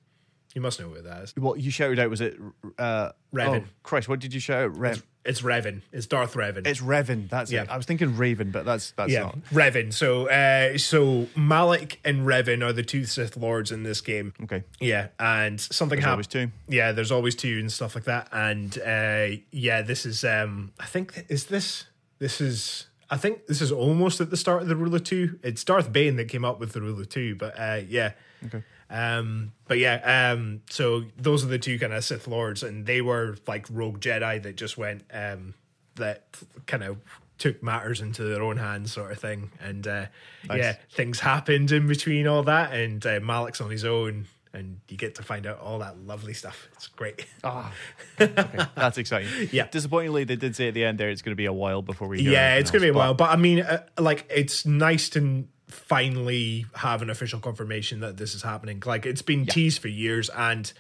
You 0.54 0.60
must 0.60 0.80
know 0.80 0.88
who 0.88 1.00
that 1.02 1.22
is. 1.22 1.36
What 1.36 1.60
you 1.60 1.70
shouted 1.70 1.98
out 2.00 2.10
was 2.10 2.20
it? 2.20 2.36
Uh, 2.76 3.10
Revan. 3.32 3.62
Oh, 3.62 3.68
Christ, 3.84 4.08
what 4.08 4.18
did 4.18 4.34
you 4.34 4.40
shout 4.40 4.64
out? 4.64 4.76
Rev. 4.76 5.06
It's 5.24 5.42
Revan. 5.42 5.82
It's 5.92 6.06
Darth 6.06 6.32
Revan. 6.34 6.66
It's 6.66 6.80
Revan. 6.80 7.28
That's 7.28 7.52
Yeah. 7.52 7.64
it. 7.64 7.68
I 7.70 7.76
was 7.76 7.84
thinking 7.86 8.16
Raven, 8.16 8.50
but 8.50 8.64
that's 8.64 8.92
that's 8.92 9.12
yeah, 9.12 9.24
not. 9.24 9.38
Revan. 9.52 9.92
So, 9.92 10.28
uh, 10.28 10.78
so 10.78 11.28
Malak 11.36 12.00
and 12.04 12.26
Revan 12.26 12.64
are 12.64 12.72
the 12.72 12.82
two 12.82 13.04
Sith 13.04 13.36
lords 13.36 13.70
in 13.70 13.82
this 13.82 14.00
game. 14.00 14.32
Okay. 14.42 14.64
Yeah, 14.80 15.08
and 15.18 15.60
something 15.60 16.02
always 16.04 16.26
two. 16.26 16.50
Yeah, 16.68 16.92
there's 16.92 17.12
always 17.12 17.34
two 17.36 17.58
and 17.58 17.70
stuff 17.70 17.94
like 17.94 18.04
that. 18.04 18.28
And 18.32 18.76
uh, 18.78 19.36
yeah, 19.52 19.82
this 19.82 20.06
is. 20.06 20.24
Um, 20.24 20.72
I 20.80 20.86
think 20.86 21.14
th- 21.14 21.26
is 21.28 21.44
this. 21.46 21.84
This 22.18 22.40
is. 22.40 22.86
I 23.10 23.16
think 23.16 23.46
this 23.46 23.60
is 23.60 23.70
almost 23.70 24.20
at 24.20 24.30
the 24.30 24.36
start 24.36 24.62
of 24.62 24.68
the 24.68 24.76
Rule 24.76 24.94
of 24.94 25.04
Two. 25.04 25.38
It's 25.42 25.62
Darth 25.64 25.92
Bane 25.92 26.16
that 26.16 26.28
came 26.28 26.44
up 26.44 26.58
with 26.58 26.72
the 26.72 26.80
Rule 26.80 26.98
of 26.98 27.08
Two, 27.08 27.34
but 27.36 27.58
uh, 27.60 27.80
yeah. 27.86 28.12
Okay. 28.46 28.62
Um, 28.90 29.53
but 29.68 29.79
yeah, 29.79 30.33
um, 30.33 30.62
so 30.68 31.05
those 31.16 31.44
are 31.44 31.48
the 31.48 31.59
two 31.59 31.79
kind 31.79 31.92
of 31.92 32.05
Sith 32.05 32.26
lords, 32.26 32.62
and 32.62 32.87
they 32.87 33.00
were 33.00 33.37
like 33.46 33.66
rogue 33.70 34.00
Jedi 34.00 34.42
that 34.42 34.57
just 34.57 34.76
went 34.76 35.05
um, 35.12 35.55
that 35.94 36.24
kind 36.66 36.83
of 36.83 36.96
took 37.38 37.62
matters 37.62 38.00
into 38.00 38.24
their 38.24 38.42
own 38.42 38.57
hands, 38.57 38.92
sort 38.92 39.12
of 39.12 39.18
thing. 39.18 39.50
And 39.61 39.87
uh, 39.87 40.07
Nice. 40.48 40.59
yeah, 40.59 40.76
things 40.92 41.20
happened 41.20 41.70
in 41.72 41.87
between 41.87 42.26
all 42.26 42.42
that, 42.42 42.72
and 42.74 43.05
uh, 43.07 43.20
Malak's 43.20 43.61
on 43.61 43.70
his 43.70 43.85
own, 43.85 44.26
and 44.53 44.81
you 44.88 44.96
get 44.96 45.14
to 45.14 45.22
find 45.22 45.46
out 45.46 45.61
all 45.61 45.79
that 45.79 45.96
lovely 46.05 46.35
stuff. 46.35 46.68
It's 46.74 46.88
great. 46.88 47.24
Ah, 47.44 47.72
okay. 48.20 48.66
that's 48.74 48.98
exciting. 48.98 49.48
Yeah. 49.53 49.68
Disappointingly, 49.70 50.24
they 50.24 50.37
did 50.37 50.57
say 50.57 50.66
at 50.68 50.74
the 50.74 50.85
end 50.85 50.98
there 50.98 51.09
it's 51.11 51.22
going 51.22 51.33
to 51.33 51.37
be 51.37 51.46
a 51.46 51.53
while 51.53 51.81
before 51.83 52.09
we. 52.09 52.20
yeah, 52.22 52.57
it's 52.57 52.70
gonna 52.72 52.83
be 52.83 52.88
a 52.88 52.90
else, 52.90 52.94
but- 52.94 52.98
while, 52.98 53.14
but 53.14 53.31
I 53.31 53.37
mean, 53.37 53.61
uh, 53.61 53.85
like, 53.98 54.26
it's 54.29 54.66
nice 54.66 55.09
to 55.11 55.46
finally 55.70 56.66
have 56.74 57.02
an 57.02 57.11
official 57.11 57.40
confirmation 57.40 58.00
that 58.00 58.16
this 58.16 58.35
is 58.35 58.42
happening. 58.42 58.83
Like, 58.85 59.06
it's 59.06 59.22
been 59.22 59.46
teased 59.46 59.80
for 59.80 59.88
years, 59.88 60.28
and 60.30 60.72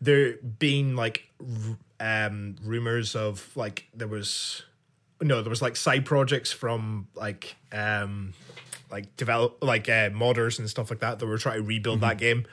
there 0.00 0.34
been 0.36 0.96
like 0.96 1.28
um 2.00 2.56
rumors 2.62 3.16
of 3.16 3.50
like 3.56 3.86
there 3.94 4.06
was 4.08 4.62
no, 5.20 5.42
there 5.42 5.50
was 5.50 5.62
like 5.62 5.74
side 5.76 6.04
projects 6.04 6.52
from 6.52 7.08
like 7.14 7.56
um 7.72 8.32
like 8.90 9.16
develop 9.16 9.58
like 9.62 9.88
uh, 9.88 10.10
modders 10.10 10.58
and 10.58 10.70
stuff 10.70 10.90
like 10.90 11.00
that 11.00 11.18
that 11.18 11.26
were 11.26 11.38
trying 11.38 11.56
to 11.58 11.62
rebuild 11.62 12.00
that 12.00 12.18
game, 12.18 12.46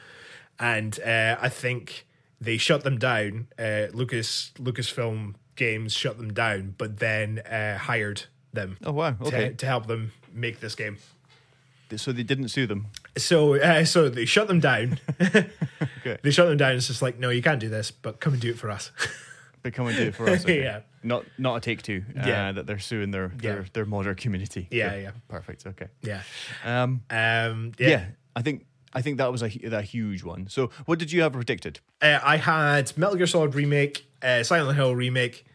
and 0.60 1.00
uh, 1.02 1.38
I 1.40 1.50
think 1.50 2.06
they 2.42 2.58
shut 2.58 2.84
them 2.84 2.98
down. 2.98 3.48
Uh, 3.58 3.88
Lucas 3.94 4.52
Lucasfilm 4.58 5.36
Games 5.56 5.94
shut 5.94 6.18
them 6.18 6.34
down, 6.34 6.76
but 6.78 6.98
then 7.00 7.40
uh, 7.40 7.78
hired 7.78 8.24
them 8.52 8.78
Oh 8.84 8.92
wow. 8.92 9.12
to, 9.12 9.24
Okay. 9.26 9.50
to 9.54 9.66
help 9.66 9.88
them 9.88 10.12
make 10.34 10.60
this 10.60 10.76
game. 10.76 10.98
So 11.98 12.12
they 12.12 12.24
didn't 12.24 12.50
sue 12.50 12.68
them. 12.68 12.88
So 13.18 13.56
uh, 13.56 13.86
so 13.86 14.10
they 14.10 14.26
shut 14.26 14.48
them 14.48 14.60
down. 14.60 15.00
They 16.22 16.30
shut 16.30 16.48
them 16.48 16.58
down. 16.58 16.76
It's 16.76 16.86
just 16.88 17.02
like 17.02 17.18
no, 17.20 17.30
you 17.32 17.42
can't 17.42 17.60
do 17.60 17.68
this, 17.70 17.90
but 17.92 18.20
come 18.20 18.34
and 18.34 18.42
do 18.42 18.50
it 18.52 18.58
for 18.60 18.70
us. 18.70 18.92
They 19.64 19.72
come 19.72 19.88
and 19.88 19.98
do 19.98 20.04
it 20.04 20.14
for 20.16 20.30
us. 20.30 20.44
Okay. 20.44 20.62
Yeah. 20.62 20.82
Not 21.02 21.26
not 21.40 21.56
a 21.56 21.60
take 21.60 21.82
two. 21.82 22.04
Uh, 22.16 22.22
Yeah. 22.28 22.52
That 22.52 22.68
they're 22.68 22.78
suing 22.78 23.10
their 23.10 23.30
their, 23.30 23.62
Yeah. 23.62 23.68
their 23.74 23.86
modder 23.86 24.14
community. 24.14 24.68
Yeah, 24.70 24.90
Good. 24.94 25.02
yeah. 25.04 25.12
Perfect. 25.28 25.66
Okay. 25.66 25.88
yeah. 26.04 26.22
Um. 26.64 27.02
Um, 27.10 27.72
Yeah. 27.80 27.90
yeah. 27.90 28.06
I 28.36 28.44
think 28.44 28.66
I 28.94 29.02
think 29.02 29.18
that 29.18 29.32
was 29.32 29.42
a 29.42 29.50
a 29.72 29.82
huge 29.82 30.24
one. 30.24 30.48
So 30.50 30.70
what 30.86 31.00
did 31.00 31.12
you 31.12 31.24
have 31.24 31.34
predicted? 31.34 31.80
Uh, 32.02 32.20
I 32.24 32.38
had 32.38 32.96
Metal 32.96 33.16
Gear 33.16 33.26
Solid 33.28 33.56
remake, 33.56 34.06
uh, 34.22 34.44
Silent 34.44 34.76
Hill 34.78 34.96
remake, 34.96 35.46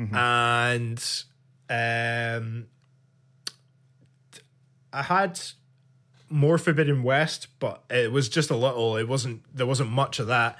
Mm-hmm. 0.00 0.14
and 0.16 0.98
um, 1.68 2.66
I 4.94 5.02
had 5.02 5.38
more 6.32 6.58
Forbidden 6.58 7.02
West, 7.02 7.46
but 7.60 7.84
it 7.90 8.10
was 8.10 8.28
just 8.28 8.50
a 8.50 8.56
little. 8.56 8.96
It 8.96 9.06
wasn't. 9.08 9.42
There 9.54 9.66
wasn't 9.66 9.90
much 9.90 10.18
of 10.18 10.26
that. 10.28 10.56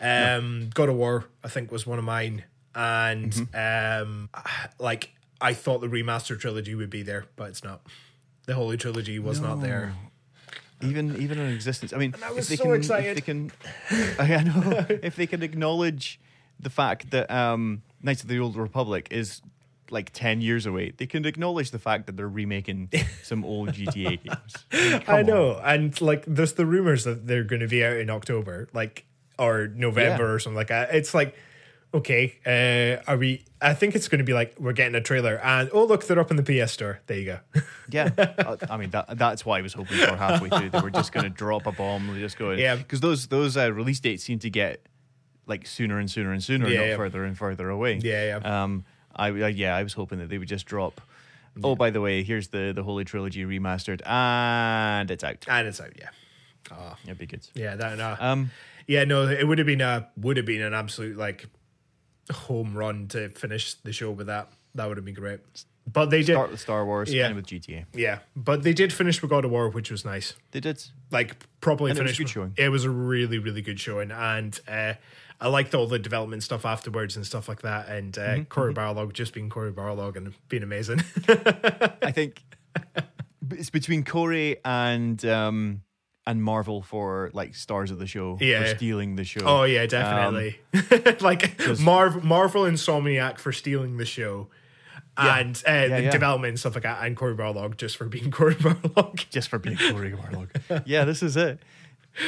Um, 0.00 0.70
God 0.72 0.88
of 0.88 0.94
War, 0.96 1.26
I 1.44 1.48
think, 1.48 1.70
was 1.70 1.86
one 1.86 1.98
of 1.98 2.04
mine, 2.04 2.44
and 2.74 3.32
Mm-hmm. 3.32 4.02
um, 4.10 4.28
like 4.78 5.10
I 5.40 5.52
thought 5.52 5.80
the 5.80 5.88
remaster 5.88 6.38
trilogy 6.38 6.74
would 6.74 6.90
be 6.90 7.02
there, 7.02 7.26
but 7.36 7.50
it's 7.50 7.62
not. 7.64 7.82
The 8.46 8.54
Holy 8.54 8.76
Trilogy 8.76 9.18
was 9.18 9.40
not 9.40 9.60
there. 9.60 9.92
Even 10.82 11.20
even 11.20 11.38
in 11.38 11.52
existence. 11.52 11.92
I 11.92 11.98
mean, 11.98 12.14
I 12.24 12.32
was 12.32 12.44
if 12.44 12.48
they 12.48 12.56
so 12.56 12.70
can, 12.70 12.74
excited. 12.74 13.08
If 13.10 13.14
they 13.16 13.20
can, 13.20 13.52
I 14.18 14.42
know 14.44 14.86
if 15.02 15.14
they 15.16 15.26
can 15.26 15.42
acknowledge 15.42 16.18
the 16.58 16.70
fact 16.70 17.10
that 17.10 17.30
um, 17.30 17.82
Knights 18.02 18.22
of 18.22 18.28
the 18.28 18.38
Old 18.38 18.56
Republic 18.56 19.08
is 19.10 19.42
like 19.90 20.10
ten 20.12 20.40
years 20.40 20.66
away, 20.66 20.92
they 20.96 21.06
can 21.06 21.24
acknowledge 21.26 21.70
the 21.70 21.78
fact 21.78 22.06
that 22.06 22.16
they're 22.16 22.28
remaking 22.28 22.88
some 23.22 23.44
old 23.44 23.70
GTA 23.70 24.22
games. 24.22 24.56
mean, 24.72 25.02
I 25.08 25.22
know, 25.22 25.60
and 25.64 25.98
like 26.00 26.24
there's 26.26 26.54
the 26.54 26.66
rumors 26.66 27.04
that 27.04 27.26
they're 27.26 27.44
going 27.44 27.60
to 27.60 27.68
be 27.68 27.84
out 27.84 27.96
in 27.96 28.10
October, 28.10 28.68
like 28.72 29.04
or 29.38 29.68
November 29.68 30.24
Yeah. 30.24 30.30
or 30.32 30.38
something 30.38 30.56
like 30.56 30.68
that. 30.68 30.94
It's 30.94 31.14
like, 31.14 31.34
okay, 31.94 32.34
uh, 32.46 33.02
are 33.10 33.16
we? 33.16 33.44
I 33.60 33.74
think 33.74 33.94
it's 33.94 34.08
going 34.08 34.18
to 34.20 34.24
be 34.24 34.32
like 34.32 34.54
we're 34.58 34.72
getting 34.72 34.94
a 34.94 35.00
trailer, 35.00 35.38
and 35.42 35.68
oh 35.72 35.84
look, 35.84 36.04
they're 36.06 36.18
up 36.20 36.30
in 36.30 36.36
the 36.36 36.42
PS 36.64 36.72
Store. 36.72 37.00
There 37.06 37.18
you 37.18 37.24
go. 37.26 37.38
Yeah, 37.92 38.10
Uh, 38.18 38.56
I 38.70 38.76
mean 38.76 38.90
that 38.90 39.18
that's 39.18 39.44
what 39.44 39.58
I 39.58 39.62
was 39.62 39.72
hoping 39.72 39.96
for 39.98 40.14
halfway 40.14 40.48
through. 40.48 40.70
They 40.70 40.78
were 40.80 40.90
just 40.92 41.10
going 41.12 41.24
to 41.24 41.30
drop 41.30 41.66
a 41.66 41.72
bomb. 41.72 42.06
They're 42.06 42.20
just 42.20 42.38
going, 42.38 42.60
Yeah. 42.60 42.76
because 42.76 43.00
those 43.00 43.26
those 43.26 43.56
uh, 43.56 43.72
release 43.72 43.98
dates 43.98 44.22
seem 44.22 44.38
to 44.38 44.48
get 44.50 44.86
like 45.46 45.66
sooner 45.66 45.98
and 45.98 46.08
sooner 46.08 46.30
and 46.32 46.40
sooner, 46.40 46.68
Yeah, 46.68 46.78
not 46.78 46.86
yeah. 46.86 46.96
further 46.96 47.24
and 47.24 47.36
further 47.36 47.68
away. 47.68 47.98
Yeah, 48.00 48.38
yeah. 48.38 48.62
Um, 48.62 48.84
I 49.16 49.28
I- 49.28 49.48
yeah, 49.48 49.74
I 49.76 49.82
was 49.82 49.92
hoping 49.94 50.18
that 50.18 50.28
they 50.28 50.38
would 50.38 50.48
just 50.48 50.66
drop. 50.66 51.00
Oh, 51.64 51.74
by 51.74 51.90
the 51.90 52.00
way, 52.00 52.22
here's 52.22 52.48
the 52.48 52.72
the 52.74 52.82
Holy 52.82 53.04
Trilogy 53.04 53.44
remastered, 53.44 54.00
and 54.06 55.10
it's 55.10 55.24
out. 55.24 55.44
and 55.48 55.66
it's 55.68 55.80
out. 55.80 55.92
Yeah, 55.98 56.08
oh, 56.70 56.96
It'd 57.04 57.18
be 57.18 57.26
good. 57.26 57.46
yeah, 57.54 57.74
that. 57.76 57.98
Uh, 58.00 58.16
Um, 58.20 58.50
yeah, 58.86 59.04
no, 59.04 59.26
it 59.28 59.46
would 59.46 59.58
have 59.58 59.66
been 59.66 59.80
a 59.80 60.08
would 60.16 60.36
have 60.36 60.46
been 60.46 60.62
an 60.62 60.74
absolute 60.74 61.16
like 61.16 61.46
home 62.32 62.76
run 62.76 63.08
to 63.08 63.28
finish 63.30 63.74
the 63.74 63.92
show 63.92 64.10
with 64.10 64.28
that. 64.28 64.48
That 64.74 64.86
would 64.88 64.96
have 64.96 65.04
been 65.04 65.14
great. 65.14 65.40
But 65.92 66.10
they 66.10 66.18
did, 66.22 66.34
start 66.34 66.50
with 66.52 66.60
Star 66.60 66.86
Wars, 66.86 67.12
Yeah. 67.12 67.32
with 67.32 67.46
GTA. 67.46 67.86
yeah. 67.94 68.20
But 68.36 68.62
they 68.62 68.72
did 68.72 68.92
finish 68.92 69.20
with 69.20 69.30
God 69.30 69.44
of 69.44 69.50
War, 69.50 69.68
which 69.70 69.90
was 69.90 70.04
nice. 70.04 70.34
They 70.52 70.60
did. 70.60 70.84
Like 71.10 71.34
properly 71.60 71.90
And 71.90 71.98
it 71.98 72.02
was 72.02 72.12
a 72.12 72.16
good 72.18 72.28
showing. 72.28 72.52
It 72.56 72.68
was 72.68 72.84
a 72.84 72.90
really, 72.90 73.38
really 73.38 73.62
good 73.62 73.80
showing, 73.80 74.12
and 74.12 74.58
uh, 74.68 74.94
I 75.40 75.48
liked 75.48 75.74
all 75.74 75.86
the 75.86 75.98
development 75.98 76.42
stuff 76.42 76.66
afterwards 76.66 77.16
and 77.16 77.24
stuff 77.24 77.48
like 77.48 77.62
that. 77.62 77.88
And 77.88 78.16
uh, 78.18 78.20
Mm-hmm, 78.20 78.42
Cory 78.44 78.74
Barlog 78.74 79.12
just 79.14 79.32
being 79.32 79.48
Cory 79.48 79.72
Barlog 79.72 80.16
and 80.16 80.34
being 80.48 80.62
amazing. 80.62 81.02
I 82.02 82.10
think 82.12 82.42
it's 83.50 83.70
between 83.70 84.04
Cory 84.04 84.58
and 84.64 85.24
um 85.24 85.82
and 86.26 86.44
Marvel 86.44 86.82
for 86.82 87.30
like 87.32 87.54
stars 87.54 87.90
of 87.90 87.98
the 87.98 88.06
show 88.06 88.36
Yeah. 88.40 88.60
for 88.62 88.76
stealing 88.76 89.16
the 89.16 89.24
show. 89.24 89.40
Oh 89.44 89.64
yeah, 89.64 89.86
definitely. 89.86 90.60
like 91.20 91.58
Marv, 91.80 92.22
Marvel 92.22 92.62
Insomniac 92.64 93.38
for 93.38 93.50
stealing 93.52 93.96
the 93.96 94.04
show, 94.04 94.48
and 95.16 95.60
uh, 95.66 95.88
the 95.88 96.02
yeah. 96.02 96.10
development 96.10 96.50
and 96.50 96.60
stuff 96.60 96.74
like 96.74 96.84
that, 96.84 97.04
and 97.04 97.16
Cory 97.16 97.34
Barlog 97.34 97.78
just 97.78 97.96
for 97.96 98.04
being 98.04 98.30
Cory 98.38 98.54
Barlog. 98.54 99.28
just 99.30 99.48
for 99.48 99.58
being 99.58 99.78
Corey 99.78 100.14
Warlock. 100.14 100.50
yeah, 100.84 101.04
this 101.04 101.22
is 101.22 101.36
it. 101.36 101.58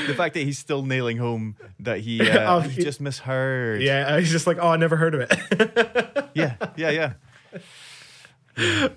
The 0.07 0.15
fact 0.15 0.35
that 0.35 0.41
he's 0.45 0.59
still 0.59 0.85
nailing 0.85 1.17
home 1.19 1.57
that 1.81 2.01
he 2.01 2.21
uh, 2.31 2.57
Oh, 2.57 2.61
he 2.61 2.71
he- 2.71 2.83
just 2.83 3.01
misheard. 3.01 3.83
yeah, 3.83 4.19
he's 4.19 4.31
just 4.31 4.47
like, 4.47 4.59
oh, 4.61 4.69
I 4.69 4.77
never 4.77 4.97
heard 4.97 5.15
of 5.15 5.21
it. 5.29 6.31
yeah, 6.35 6.55
yeah, 6.77 6.91
yeah. 6.91 7.13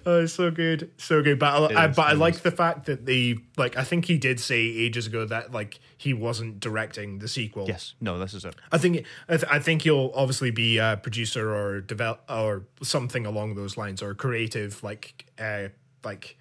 oh, 0.06 0.24
it's 0.24 0.34
so 0.34 0.52
good, 0.52 0.91
so 0.98 1.21
good. 1.24 1.39
But 1.39 1.74
I, 1.76 1.84
I, 1.84 1.88
but 1.88 2.08
I 2.08 2.12
like 2.13 2.41
the 2.41 2.52
fact 2.52 2.88
that 2.88 3.06
the 3.06 3.39
like 3.58 3.78
I 3.78 3.84
think 3.86 4.06
he 4.06 4.17
did 4.17 4.39
say 4.39 4.58
ages 4.60 5.08
ago 5.08 5.26
that 5.26 5.52
like 5.54 5.80
he 5.98 6.13
wasn't 6.13 6.60
directing 6.60 7.19
the 7.19 7.28
sequel. 7.30 7.65
Yes, 7.67 7.93
no, 8.02 8.19
this 8.19 8.34
is 8.34 8.43
it. 8.43 8.54
I 8.71 8.78
think 8.78 9.06
I, 9.30 9.38
th- 9.38 9.50
I 9.50 9.60
think 9.60 9.84
he'll 9.84 10.12
obviously 10.13 10.52
be 10.52 10.78
a 10.78 11.00
producer 11.02 11.54
or 11.56 11.80
develop 11.82 12.21
or 12.30 12.63
something 12.84 13.26
along 13.26 13.56
those 13.56 13.78
lines 13.78 14.02
or 14.04 14.13
creative 14.13 14.84
like 14.84 15.26
uh 15.39 15.69
like 16.04 16.38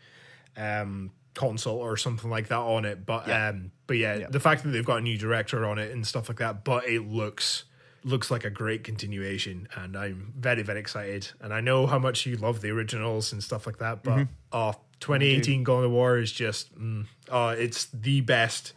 um 0.56 1.12
console 1.34 1.78
or 1.78 1.96
something 1.96 2.30
like 2.30 2.48
that 2.48 2.58
on 2.58 2.84
it. 2.84 3.04
But 3.04 3.26
Yeah. 3.28 3.48
um 3.48 3.70
but 3.86 3.96
yeah, 3.98 4.14
Yeah. 4.16 4.26
the 4.30 4.40
fact 4.40 4.62
that 4.62 4.70
they've 4.70 4.84
got 4.84 4.98
a 4.98 5.02
new 5.02 5.18
director 5.18 5.66
on 5.66 5.78
it 5.78 5.90
and 5.92 6.06
stuff 6.06 6.28
like 6.28 6.38
that, 6.38 6.64
but 6.64 6.86
it 6.88 7.00
looks 7.08 7.64
looks 8.06 8.30
like 8.30 8.44
a 8.44 8.50
great 8.50 8.84
continuation 8.84 9.66
and 9.74 9.96
I'm 9.96 10.34
very 10.38 10.62
very 10.62 10.78
excited 10.78 11.28
and 11.40 11.54
I 11.54 11.60
know 11.60 11.86
how 11.86 11.98
much 11.98 12.26
you 12.26 12.36
love 12.36 12.60
the 12.60 12.68
originals 12.70 13.32
and 13.32 13.42
stuff 13.42 13.66
like 13.66 13.78
that 13.78 14.02
but 14.02 14.28
oh 14.52 14.74
2018 15.00 15.64
God 15.64 15.84
of 15.84 15.90
War 15.90 16.18
is 16.18 16.30
just 16.30 16.78
mm, 16.78 17.06
oh 17.30 17.48
it's 17.48 17.86
the 17.86 18.20
best 18.20 18.74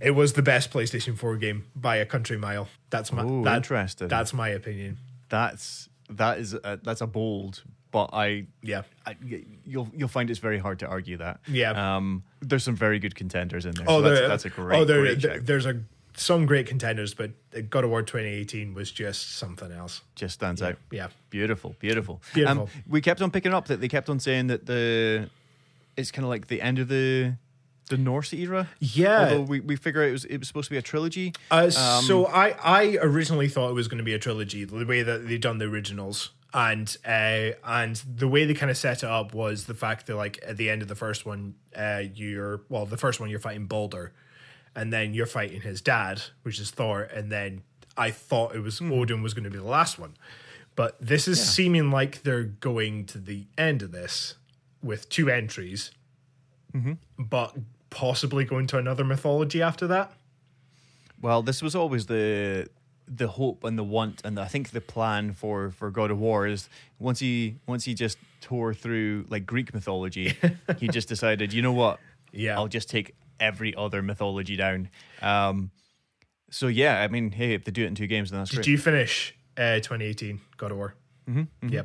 it 0.00 0.12
was 0.12 0.34
the 0.34 0.42
best 0.42 0.70
PlayStation 0.70 1.18
4 1.18 1.36
game 1.38 1.66
by 1.74 1.96
a 1.96 2.06
country 2.06 2.38
mile. 2.38 2.68
That's 2.90 3.12
my 3.12 3.24
Ooh, 3.24 3.42
that- 3.42 3.56
interesting. 3.56 4.06
That's 4.06 4.32
my 4.32 4.48
opinion. 4.50 4.98
That's 5.28 5.88
that 6.08 6.38
is 6.38 6.54
a, 6.54 6.78
that's 6.82 7.00
a 7.00 7.06
bold, 7.08 7.64
but 7.90 8.10
I, 8.12 8.46
Yeah. 8.62 8.82
I 9.06 9.16
you'll 9.64 9.88
you'll 9.94 10.08
find 10.08 10.30
it's 10.30 10.38
very 10.40 10.58
hard 10.58 10.78
to 10.80 10.86
argue 10.86 11.16
that. 11.18 11.40
Yeah. 11.48 11.96
Um, 11.96 12.22
there's 12.40 12.64
some 12.64 12.76
very 12.76 12.98
good 12.98 13.14
contenders 13.14 13.64
in 13.66 13.72
there. 13.72 13.86
Oh, 13.88 13.98
so 13.98 14.02
that's, 14.02 14.20
there, 14.20 14.28
that's 14.28 14.44
a 14.44 14.50
great. 14.50 14.78
Oh, 14.78 14.84
there, 14.84 15.00
great 15.02 15.22
there- 15.22 15.40
there's 15.40 15.66
a 15.66 15.80
some 16.14 16.46
great 16.46 16.66
contenders, 16.66 17.14
but 17.14 17.30
God 17.70 17.84
of 17.84 17.90
War 17.90 18.02
2018 18.02 18.74
was 18.74 18.90
just 18.90 19.36
something 19.36 19.70
else. 19.70 20.00
just 20.16 20.34
stands 20.34 20.60
out. 20.60 20.76
Yeah. 20.90 21.08
Beautiful, 21.30 21.76
beautiful. 21.78 22.20
Beautiful. 22.34 22.64
Um, 22.64 22.68
we 22.88 23.00
kept 23.00 23.22
on 23.22 23.30
picking 23.30 23.54
up 23.54 23.68
that 23.68 23.80
they 23.80 23.86
kept 23.86 24.10
on 24.10 24.18
saying 24.18 24.48
that 24.48 24.66
the 24.66 25.30
it's 25.96 26.10
kind 26.10 26.24
of 26.24 26.28
like 26.28 26.48
the 26.48 26.60
end 26.60 26.78
of 26.80 26.88
the 26.88 27.34
the 27.88 27.96
Norse 27.96 28.32
era. 28.34 28.68
Yeah. 28.80 29.20
Although 29.30 29.40
we, 29.42 29.60
we 29.60 29.76
figure 29.76 30.02
it 30.02 30.10
was 30.12 30.24
it 30.24 30.38
was 30.38 30.48
supposed 30.48 30.66
to 30.66 30.70
be 30.72 30.76
a 30.76 30.82
trilogy. 30.82 31.32
Uh, 31.50 31.70
so 31.70 32.26
I, 32.26 32.54
I 32.62 32.98
originally 33.00 33.48
thought 33.48 33.70
it 33.70 33.74
was 33.74 33.88
going 33.88 33.98
to 33.98 34.04
be 34.04 34.12
a 34.12 34.18
trilogy, 34.18 34.64
the 34.64 34.84
way 34.84 35.02
that 35.02 35.26
they 35.28 35.38
done 35.38 35.58
the 35.58 35.64
originals, 35.66 36.30
and 36.54 36.96
uh, 37.04 37.50
and 37.64 37.96
the 38.16 38.28
way 38.28 38.44
they 38.44 38.54
kind 38.54 38.70
of 38.70 38.76
set 38.76 39.02
it 39.02 39.08
up 39.08 39.34
was 39.34 39.66
the 39.66 39.74
fact 39.74 40.06
that 40.06 40.16
like 40.16 40.38
at 40.46 40.56
the 40.56 40.70
end 40.70 40.82
of 40.82 40.88
the 40.88 40.94
first 40.94 41.26
one, 41.26 41.54
uh, 41.76 42.02
you're 42.14 42.62
well, 42.68 42.86
the 42.86 42.96
first 42.96 43.20
one 43.20 43.28
you're 43.28 43.38
fighting 43.38 43.66
Baldur, 43.66 44.12
and 44.74 44.92
then 44.92 45.14
you're 45.14 45.26
fighting 45.26 45.60
his 45.60 45.80
dad, 45.80 46.22
which 46.42 46.58
is 46.58 46.70
Thor, 46.70 47.02
and 47.02 47.30
then 47.30 47.62
I 47.96 48.10
thought 48.10 48.54
it 48.54 48.60
was 48.60 48.80
Odin 48.80 49.22
was 49.22 49.34
going 49.34 49.44
to 49.44 49.50
be 49.50 49.58
the 49.58 49.64
last 49.64 49.98
one, 49.98 50.16
but 50.74 50.96
this 51.00 51.28
is 51.28 51.38
seeming 51.54 51.90
like 51.90 52.22
they're 52.22 52.44
going 52.44 53.04
to 53.06 53.18
the 53.18 53.46
end 53.58 53.82
of 53.82 53.92
this 53.92 54.34
with 54.82 55.08
two 55.08 55.28
entries, 55.28 55.90
but 57.18 57.56
possibly 57.90 58.44
going 58.44 58.66
to 58.68 58.78
another 58.78 59.04
mythology 59.04 59.60
after 59.60 59.86
that. 59.88 60.12
Well, 61.20 61.42
this 61.42 61.62
was 61.62 61.74
always 61.74 62.06
the 62.06 62.68
the 63.08 63.28
hope 63.28 63.64
and 63.64 63.78
the 63.78 63.84
want 63.84 64.20
and 64.24 64.38
I 64.38 64.46
think 64.46 64.70
the 64.70 64.80
plan 64.80 65.32
for 65.32 65.70
for 65.70 65.90
God 65.90 66.10
of 66.10 66.18
War 66.18 66.46
is 66.46 66.68
once 66.98 67.18
he 67.20 67.56
once 67.66 67.84
he 67.84 67.94
just 67.94 68.18
tore 68.40 68.74
through 68.74 69.24
like 69.28 69.46
Greek 69.46 69.72
mythology, 69.74 70.36
he 70.78 70.88
just 70.98 71.08
decided, 71.08 71.52
you 71.52 71.62
know 71.62 71.72
what? 71.72 72.00
Yeah. 72.32 72.56
I'll 72.56 72.68
just 72.68 72.88
take 72.90 73.14
every 73.40 73.74
other 73.74 74.02
mythology 74.02 74.56
down. 74.56 74.88
Um 75.22 75.70
so 76.50 76.66
yeah, 76.66 77.00
I 77.02 77.08
mean, 77.08 77.30
hey, 77.32 77.54
if 77.54 77.64
they 77.64 77.70
do 77.72 77.84
it 77.84 77.86
in 77.88 77.94
two 77.94 78.06
games, 78.06 78.30
then 78.30 78.40
that's 78.40 78.50
Did 78.50 78.56
great. 78.58 78.66
you 78.68 78.78
finish 78.78 79.34
uh, 79.56 79.76
2018 79.76 80.40
God 80.56 80.70
of 80.70 80.76
War? 80.78 80.94
Mm-hmm, 81.28 81.68
Yeah. 81.68 81.82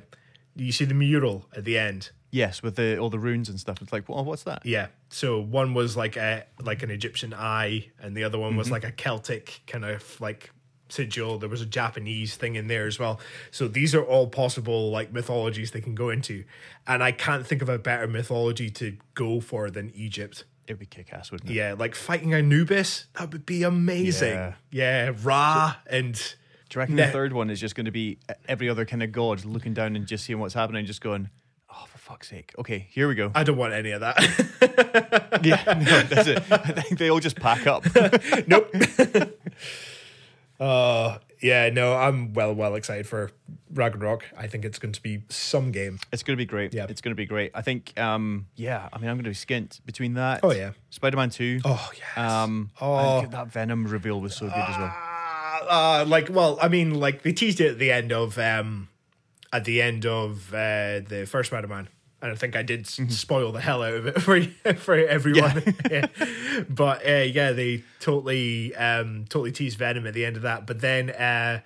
You 0.55 0.71
see 0.71 0.85
the 0.85 0.93
mural 0.93 1.45
at 1.55 1.65
the 1.65 1.77
end. 1.79 2.11
yes, 2.31 2.61
with 2.61 2.75
the 2.75 2.97
all 2.97 3.09
the 3.09 3.17
runes 3.19 3.49
and 3.49 3.59
stuff. 3.59 3.81
It's 3.81 3.91
like, 3.91 4.07
well, 4.07 4.23
what's 4.23 4.43
that? 4.43 4.65
Yeah. 4.65 4.87
So 5.09 5.39
one 5.41 5.73
was 5.73 5.97
like 5.97 6.15
a 6.15 6.45
like 6.61 6.83
an 6.83 6.91
Egyptian 6.91 7.33
eye, 7.33 7.87
and 7.99 8.15
the 8.15 8.23
other 8.23 8.37
one 8.37 8.55
was 8.55 8.69
like 8.69 8.83
a 8.83 8.91
Celtic 8.91 9.61
kind 9.67 9.83
of 9.85 10.21
like 10.21 10.51
sigil. 10.93 11.37
There 11.37 11.49
was 11.49 11.61
a 11.61 11.65
Japanese 11.65 12.35
thing 12.35 12.55
in 12.55 12.67
there 12.67 12.85
as 12.87 12.99
well. 12.99 13.19
So 13.51 13.67
these 13.67 13.93
are 13.95 14.03
all 14.03 14.27
possible 14.27 14.91
like 14.91 15.11
mythologies 15.11 15.71
they 15.71 15.81
can 15.81 15.95
go 15.95 16.09
into, 16.09 16.43
and 16.87 17.03
I 17.03 17.11
can't 17.11 17.45
think 17.45 17.61
of 17.61 17.69
a 17.69 17.77
better 17.77 18.07
mythology 18.07 18.69
to 18.71 18.95
go 19.15 19.39
for 19.41 19.69
than 19.69 19.91
Egypt. 19.95 20.45
It 20.67 20.73
would 20.73 20.79
be 20.79 20.85
kick 20.85 21.11
ass, 21.11 21.29
wouldn't 21.31 21.49
it? 21.49 21.53
Yeah, 21.55 21.75
like 21.77 21.93
fighting 21.93 22.33
Anubis, 22.33 23.07
that 23.19 23.33
would 23.33 23.45
be 23.45 23.63
amazing. 23.63 24.33
Yeah. 24.33 24.53
Yeah, 24.71 25.11
Ra 25.21 25.75
and 25.87 26.13
Do 26.13 26.21
you 26.75 26.79
reckon 26.79 26.95
Ne- 26.95 27.05
the 27.07 27.11
third 27.11 27.33
one 27.33 27.49
is 27.49 27.59
just 27.59 27.75
going 27.75 27.85
to 27.85 27.91
be 27.91 28.17
every 28.47 28.69
other 28.69 28.85
kind 28.85 29.03
of 29.03 29.11
god 29.11 29.43
looking 29.43 29.73
down 29.73 29.97
and 29.97 30.07
just 30.07 30.23
seeing 30.23 30.39
what's 30.39 30.53
happening, 30.53 30.79
and 30.79 30.87
just 30.87 31.01
going, 31.01 31.29
"Oh, 31.69 31.85
for 31.91 31.97
fuck's 31.97 32.29
sake!" 32.29 32.53
Okay, 32.57 32.87
here 32.91 33.09
we 33.09 33.15
go. 33.15 33.29
I 33.35 33.43
don't 33.43 33.57
want 33.57 33.73
any 33.73 33.91
of 33.91 33.99
that. 33.99 34.15
yeah, 35.43 35.63
no, 35.65 36.01
that's 36.03 36.27
it. 36.29 36.43
I 36.51 36.71
think 36.81 36.97
they 36.97 37.09
all 37.09 37.19
just 37.19 37.35
pack 37.35 37.67
up. 37.67 37.83
nope. 38.47 38.73
Uh 40.63 41.17
yeah, 41.41 41.69
no, 41.69 41.93
I'm 41.93 42.33
well 42.33 42.53
well 42.55 42.75
excited 42.75 43.05
for 43.05 43.31
Ragnarok. 43.73 44.23
I 44.37 44.47
think 44.47 44.63
it's 44.63 44.79
going 44.79 44.93
to 44.93 45.01
be 45.01 45.23
some 45.29 45.71
game. 45.73 45.99
It's 46.13 46.23
going 46.23 46.37
to 46.37 46.41
be 46.41 46.45
great. 46.45 46.73
Yeah. 46.73 46.85
It's 46.87 47.01
going 47.01 47.11
to 47.11 47.15
be 47.17 47.25
great. 47.25 47.51
I 47.53 47.61
think, 47.61 47.99
um, 47.99 48.47
yeah, 48.55 48.87
I 48.93 48.97
mean, 48.97 49.09
I'm 49.09 49.17
going 49.17 49.25
to 49.25 49.29
be 49.31 49.35
skint 49.35 49.81
between 49.85 50.13
that. 50.13 50.39
Oh, 50.41 50.53
yeah. 50.53 50.71
Spider 50.89 51.17
Man 51.17 51.29
2. 51.29 51.59
Oh 51.65 51.91
yes. 51.93 52.17
Um, 52.17 52.71
Oh. 52.79 53.25
that 53.25 53.47
Venom 53.47 53.85
reveal 53.87 54.21
was 54.21 54.35
so 54.35 54.45
good 54.45 54.55
as 54.55 54.77
well. 54.77 54.93
Ah, 54.95 55.99
uh, 56.01 56.05
like 56.05 56.29
well, 56.29 56.57
I 56.61 56.67
mean, 56.69 56.93
like 56.99 57.23
they 57.23 57.33
teased 57.33 57.59
it 57.59 57.71
at 57.71 57.79
the 57.79 57.91
end 57.91 58.11
of 58.13 58.37
um 58.37 58.87
at 59.51 59.65
the 59.65 59.81
end 59.81 60.05
of 60.05 60.53
uh 60.53 60.99
the 61.01 61.25
first 61.29 61.49
Spider 61.49 61.67
Man. 61.67 61.89
And 62.23 62.31
I 62.31 62.35
think 62.35 62.55
I 62.55 62.63
did 62.63 62.87
s 62.87 62.99
spoil 63.09 63.51
the 63.51 63.59
hell 63.59 63.83
out 63.83 63.93
of 63.93 64.07
it 64.07 64.21
for 64.25 64.41
for 64.75 64.95
everyone. 64.95 65.75
Yeah. 65.91 66.07
But 66.69 67.05
uh, 67.05 67.25
yeah, 67.27 67.51
they 67.51 67.83
totally 67.99 68.73
um 68.75 69.25
totally 69.29 69.51
tease 69.51 69.75
Venom 69.75 70.07
at 70.07 70.13
the 70.13 70.25
end 70.25 70.37
of 70.37 70.41
that. 70.43 70.65
But 70.65 70.81
then 70.81 71.09
uh 71.09 71.59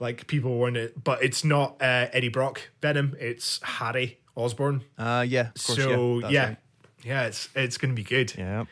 like 0.00 0.26
people 0.26 0.58
weren't 0.58 0.76
it 0.76 1.04
but 1.04 1.22
it's 1.22 1.44
not 1.44 1.80
uh 1.80 2.08
Eddie 2.12 2.28
Brock 2.28 2.70
Venom, 2.82 3.14
it's 3.20 3.60
Harry 3.62 4.18
Osborn. 4.34 4.82
Uh, 4.98 5.24
yeah, 5.26 5.50
of 5.54 5.64
course, 5.64 5.78
so 5.78 6.18
yeah, 6.18 6.28
yeah. 6.28 6.46
right. 6.46 6.56
Yeah, 7.04 7.22
it's 7.26 7.48
it's 7.54 7.78
gonna 7.78 7.94
be 7.94 8.02
good. 8.02 8.34
Yeah. 8.36 8.64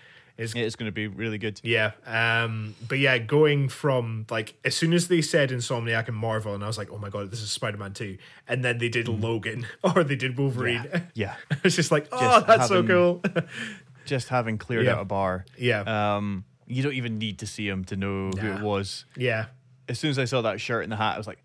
It's 0.43 0.55
It's 0.55 0.77
going 0.77 0.89
to 0.89 0.93
be 0.93 1.07
really 1.07 1.39
good. 1.39 1.61
yeah. 1.63 1.93
Um, 2.07 2.75
but 2.89 2.99
yeah, 2.99 3.19
going 3.19 3.69
from 3.69 4.27
like 4.31 4.55
as 4.65 4.75
soon 4.77 4.93
as 4.93 5.09
they 5.09 5.23
said 5.23 5.51
Insomniac 5.51 6.09
and 6.09 6.17
Marvel, 6.17 6.55
and 6.55 6.63
I 6.63 6.67
was 6.67 6.79
like, 6.79 6.91
oh 6.93 6.99
my 6.99 7.09
god, 7.11 7.31
this 7.31 7.41
is 7.41 7.51
Spider 7.51 7.77
Man 7.79 7.93
2. 7.93 8.19
And 8.49 8.65
then 8.65 8.79
they 8.79 8.89
did 8.89 9.09
Logan 9.09 9.67
or 9.85 10.05
they 10.05 10.17
did 10.17 10.37
Wolverine. 10.39 10.83
Mm. 10.85 11.03
Yeah. 11.15 11.35
it's 11.65 11.77
just 11.83 11.91
like, 11.91 12.09
oh, 12.13 12.21
Just 12.21 12.47
that's 12.47 12.69
so 12.69 12.83
cool. 12.83 13.23
Just 14.05 14.29
having 14.29 14.59
cleared 14.59 14.87
Yeah. 14.87 14.95
out 14.95 15.03
a 15.03 15.05
bar. 15.05 15.45
yeah. 15.57 16.17
Um, 16.17 16.45
you 16.67 16.83
don't 16.83 16.95
even 16.95 17.19
need 17.19 17.39
to 17.41 17.47
see 17.47 17.69
him 17.69 17.85
to 17.87 17.97
know 17.97 18.31
who 18.31 18.47
it 18.53 18.61
was. 18.63 19.05
yeah. 19.17 19.47
As 19.89 19.99
soon 19.99 20.11
as 20.11 20.19
I 20.19 20.25
saw 20.25 20.43
that 20.43 20.61
shirt 20.61 20.85
and 20.85 20.93
the 20.93 20.97
hat, 20.97 21.15
I 21.15 21.19
was 21.19 21.27
like, 21.27 21.39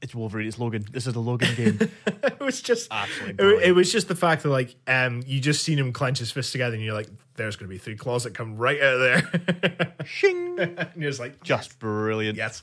It's 0.00 0.14
Wolverine. 0.14 0.46
It's 0.48 0.58
Logan. 0.58 0.84
This 0.90 1.06
is 1.06 1.12
the 1.12 1.20
Logan 1.20 1.54
game. 1.54 1.78
it 2.06 2.40
was 2.40 2.62
just 2.62 2.88
Absolutely 2.90 3.44
it, 3.56 3.62
it 3.68 3.72
was 3.72 3.92
just 3.92 4.08
the 4.08 4.14
fact 4.16 4.42
that 4.44 4.48
like 4.50 4.74
um 4.86 5.22
you 5.26 5.40
just 5.40 5.62
seen 5.64 5.78
him 5.78 5.92
clench 5.92 6.18
his 6.18 6.30
fists 6.30 6.52
together 6.52 6.74
and 6.74 6.84
you're 6.84 6.94
like 6.94 7.08
there's 7.36 7.56
going 7.56 7.68
to 7.68 7.74
be 7.74 7.78
three 7.78 7.96
claws 7.96 8.24
that 8.24 8.34
come 8.34 8.56
right 8.56 8.80
out 8.80 8.94
of 8.94 9.00
there 9.00 9.94
Shing. 10.04 10.58
and 10.58 10.88
you're 10.96 11.10
just 11.10 11.20
like 11.20 11.42
Just 11.42 11.78
brilliant. 11.78 12.36
yes 12.36 12.62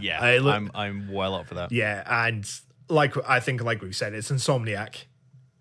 Yeah. 0.00 0.20
I 0.20 0.38
look- 0.38 0.54
I'm 0.54 0.70
I'm 0.74 1.12
well 1.12 1.34
up 1.34 1.46
for 1.46 1.54
that. 1.54 1.72
yeah 1.72 2.02
and 2.28 2.48
like 2.88 3.14
I 3.28 3.40
think 3.40 3.62
like 3.62 3.82
we 3.82 3.92
said 3.92 4.12
it's 4.14 4.30
Insomniac 4.30 5.04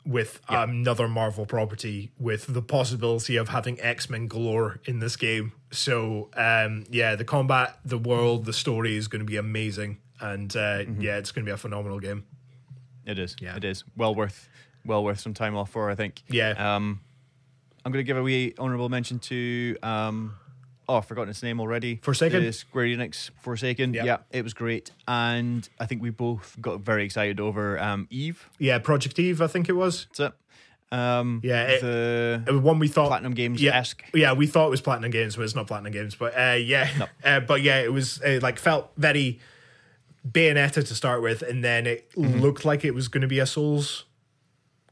with 0.06 0.42
another 0.50 1.08
Marvel 1.08 1.46
property 1.46 2.12
with 2.20 2.54
the 2.54 2.62
possibility 2.62 3.38
of 3.38 3.48
having 3.50 3.80
X-Men 3.80 4.28
galore 4.28 4.82
in 4.86 5.00
this 5.00 5.16
game 5.16 5.54
so 5.72 6.30
um 6.36 6.84
yeah 6.90 7.16
the 7.16 7.24
combat 7.24 7.80
the 7.86 7.98
world 7.98 8.44
the 8.46 8.52
story 8.54 8.98
is 8.98 9.08
going 9.08 9.22
to 9.22 9.26
be 9.26 9.38
amazing 9.38 10.00
and 10.20 10.56
uh 10.58 10.60
Mm-hmm. 10.84 11.02
yeah 11.02 11.18
it's 11.18 11.32
going 11.32 11.46
to 11.46 11.50
be 11.50 11.54
a 11.54 11.58
phenomenal 11.58 12.00
game 12.00 12.26
It 13.06 13.18
is. 13.18 13.36
Yeah. 13.42 13.56
It 13.56 13.64
is. 13.64 13.84
Well 13.96 14.14
worth 14.14 14.50
well 14.86 15.04
worth 15.06 15.22
some 15.22 15.34
time 15.34 15.56
off 15.56 15.70
for, 15.72 15.90
I 15.90 15.96
think. 15.96 16.22
Yeah. 16.30 16.76
Um 16.76 17.00
I'm 17.86 17.92
gonna 17.92 18.04
give 18.04 18.18
a 18.18 18.24
wee 18.24 18.54
honourable 18.60 18.90
mention 18.90 19.20
to 19.20 19.78
um 19.84 20.36
Oh, 20.90 20.98
I've 20.98 21.06
forgotten 21.06 21.30
its 21.30 21.42
name 21.42 21.62
already. 21.62 22.00
Forsaken? 22.02 22.44
The 22.44 22.52
Square 22.52 22.88
Enix 22.88 23.30
Forsaken. 23.42 23.94
Yeah. 23.94 24.04
Yeah, 24.04 24.18
it 24.32 24.44
was 24.44 24.54
great. 24.54 24.92
And 25.08 25.68
I 25.80 25.86
think 25.86 26.02
we 26.02 26.10
both 26.10 26.58
got 26.60 26.82
very 26.82 27.06
excited 27.06 27.40
over 27.40 27.80
um 27.80 28.08
Eve. 28.10 28.50
yeah 28.60 28.80
Project 28.80 29.18
Eve 29.20 29.42
I 29.42 29.48
think 29.48 29.70
it 29.70 29.74
was 29.74 30.08
That's 30.18 30.20
it. 30.20 30.34
Um 30.98 31.40
Yeah, 31.44 31.64
it- 31.64 31.82
the 31.82 32.44
It 32.48 32.52
was 32.52 32.62
one 32.62 32.80
we 32.80 32.88
thought 32.90 33.08
Platinum 33.08 33.34
Games 33.34 33.62
yeah, 33.62 33.78
esque. 33.78 34.04
Yeah, 34.14 34.34
we 34.34 34.46
thought 34.46 34.68
it 34.68 34.72
was 34.72 34.82
Platinum 34.82 35.12
Games, 35.12 35.36
but 35.38 35.44
it's 35.44 35.56
not 35.56 35.68
Platinum 35.68 35.94
Games. 35.94 36.16
But 36.16 36.38
uh, 36.38 36.58
yeah, 36.58 37.08
uh, 37.24 37.40
but 37.40 37.62
yeah, 37.62 37.80
it 37.80 37.92
was 37.94 38.22
uh, 38.22 38.40
like 38.42 38.60
felt 38.60 38.92
very 38.98 39.40
Bayonetta 40.30 40.86
to 40.88 40.96
start 40.96 41.22
with, 41.22 41.42
and 41.42 41.64
then 41.64 41.86
it 41.88 42.10
Mm-hmm. 42.16 42.40
looked 42.40 42.64
like 42.66 42.86
it 42.86 42.94
was 42.94 43.08
going 43.08 43.22
to 43.22 43.28
be 43.28 43.40
a 43.40 43.46
Souls 43.46 44.06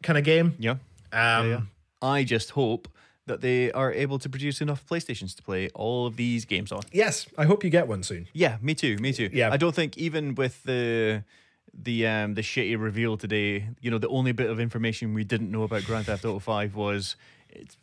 kind 0.03 0.17
of 0.17 0.23
game. 0.25 0.55
Yeah. 0.59 0.71
Um, 1.13 1.49
yeah. 1.49 1.61
I 2.01 2.23
just 2.23 2.51
hope 2.51 2.87
that 3.27 3.41
they 3.41 3.71
are 3.71 3.93
able 3.93 4.17
to 4.19 4.29
produce 4.29 4.61
enough 4.61 4.85
PlayStations 4.87 5.35
to 5.35 5.43
play 5.43 5.69
all 5.75 6.07
of 6.07 6.15
these 6.15 6.43
games 6.45 6.71
on. 6.71 6.81
Yes, 6.91 7.27
I 7.37 7.45
hope 7.45 7.63
you 7.63 7.69
get 7.69 7.87
one 7.87 8.03
soon. 8.03 8.27
Yeah, 8.33 8.57
me 8.61 8.73
too. 8.73 8.97
Me 8.97 9.13
too. 9.13 9.29
Yeah. 9.31 9.51
I 9.51 9.57
don't 9.57 9.75
think 9.75 9.97
even 9.97 10.35
with 10.35 10.63
the 10.63 11.23
the 11.73 12.05
um 12.07 12.33
the 12.33 12.41
shitty 12.41 12.77
reveal 12.81 13.17
today, 13.17 13.69
you 13.79 13.91
know, 13.91 13.97
the 13.99 14.09
only 14.09 14.31
bit 14.33 14.49
of 14.49 14.59
information 14.59 15.13
we 15.13 15.23
didn't 15.23 15.51
know 15.51 15.63
about 15.63 15.83
Grand 15.85 16.07
Theft 16.07 16.25
Auto 16.25 16.39
Five 16.39 16.75
was 16.75 17.15
it's 17.49 17.77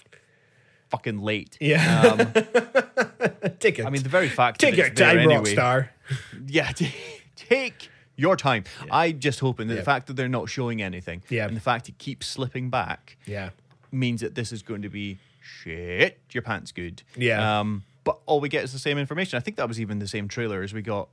fucking 0.88 1.20
late. 1.20 1.56
Yeah. 1.60 2.02
Um, 2.02 2.18
Take 3.60 3.78
it. 3.78 3.86
I 3.86 3.90
mean, 3.90 4.02
the 4.02 4.08
very 4.08 4.28
fact 4.28 4.60
take 4.60 4.72
that 4.72 4.78
your 4.78 4.90
time, 4.90 5.18
anyway. 5.18 5.54
Rockstar. 5.54 5.88
Yeah, 6.46 6.72
t- 6.72 6.92
take 7.36 7.90
your 8.16 8.36
time. 8.36 8.64
I'm 8.90 9.18
just 9.20 9.40
hoping 9.40 9.68
that 9.68 9.74
Yeah. 9.74 9.80
the 9.80 9.84
fact 9.84 10.06
that 10.06 10.14
they're 10.14 10.28
not 10.28 10.48
showing 10.48 10.80
anything, 10.82 11.22
Yeah. 11.28 11.46
and 11.46 11.54
the 11.56 11.60
fact 11.60 11.88
it 11.88 11.98
keeps 11.98 12.26
slipping 12.26 12.70
back, 12.70 13.16
Yeah, 13.26 13.50
means 13.92 14.20
that 14.20 14.34
this 14.34 14.52
is 14.52 14.62
going 14.62 14.82
to 14.82 14.88
be 14.88 15.18
shit. 15.40 16.18
Your 16.32 16.42
pants 16.42 16.72
good. 16.72 17.02
Yeah. 17.16 17.60
Um, 17.60 17.84
but 18.04 18.18
all 18.26 18.40
we 18.40 18.48
get 18.48 18.64
is 18.64 18.72
the 18.72 18.78
same 18.78 18.98
information. 18.98 19.36
I 19.36 19.40
think 19.40 19.56
that 19.56 19.68
was 19.68 19.80
even 19.80 19.98
the 19.98 20.08
same 20.08 20.28
trailer 20.28 20.62
as 20.62 20.72
we 20.72 20.82
got 20.82 21.08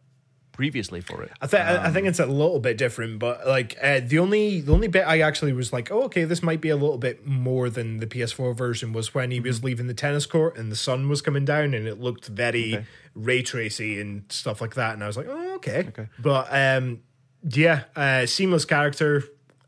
previously 0.54 1.02
for 1.02 1.22
it. 1.22 1.32
I 1.42 1.48
think 1.48 1.62
I 1.64 1.92
think 1.92 2.08
it's 2.08 2.20
a 2.20 2.26
little 2.26 2.62
bit 2.62 2.78
different, 2.78 3.20
but 3.20 3.46
like 3.46 3.78
uh, 3.84 4.00
the 4.02 4.20
only 4.20 4.62
the 4.62 4.72
only 4.72 4.88
bit 4.88 5.06
I 5.06 5.20
actually 5.20 5.52
was 5.52 5.74
like, 5.74 5.92
oh, 5.92 6.04
okay, 6.04 6.24
this 6.24 6.42
might 6.42 6.62
be 6.62 6.70
a 6.70 6.78
little 6.78 6.98
bit 6.98 7.26
more 7.28 7.70
than 7.70 7.98
the 7.98 8.08
PS4 8.08 8.56
version 8.56 8.94
was 8.94 9.14
when 9.14 9.32
he 9.32 9.42
was 9.42 9.66
leaving 9.66 9.88
the 9.88 9.94
tennis 9.94 10.26
court 10.26 10.58
and 10.58 10.72
the 10.72 10.76
sun 10.78 11.10
was 11.10 11.22
coming 11.22 11.44
down 11.44 11.74
and 11.74 11.86
it 11.88 12.00
looked 12.00 12.28
very 12.28 12.76
Okay. 12.76 12.86
ray 13.16 13.42
tracy 13.42 14.00
and 14.00 14.24
stuff 14.30 14.62
like 14.62 14.76
that, 14.76 14.94
and 14.94 15.04
I 15.04 15.08
was 15.08 15.18
like, 15.18 15.28
oh, 15.30 15.56
okay, 15.56 15.86
Okay. 15.90 16.08
but 16.20 16.48
um, 16.52 17.02
yeah, 17.44 17.84
uh, 17.98 18.26
seamless 18.26 18.64
character 18.64 19.24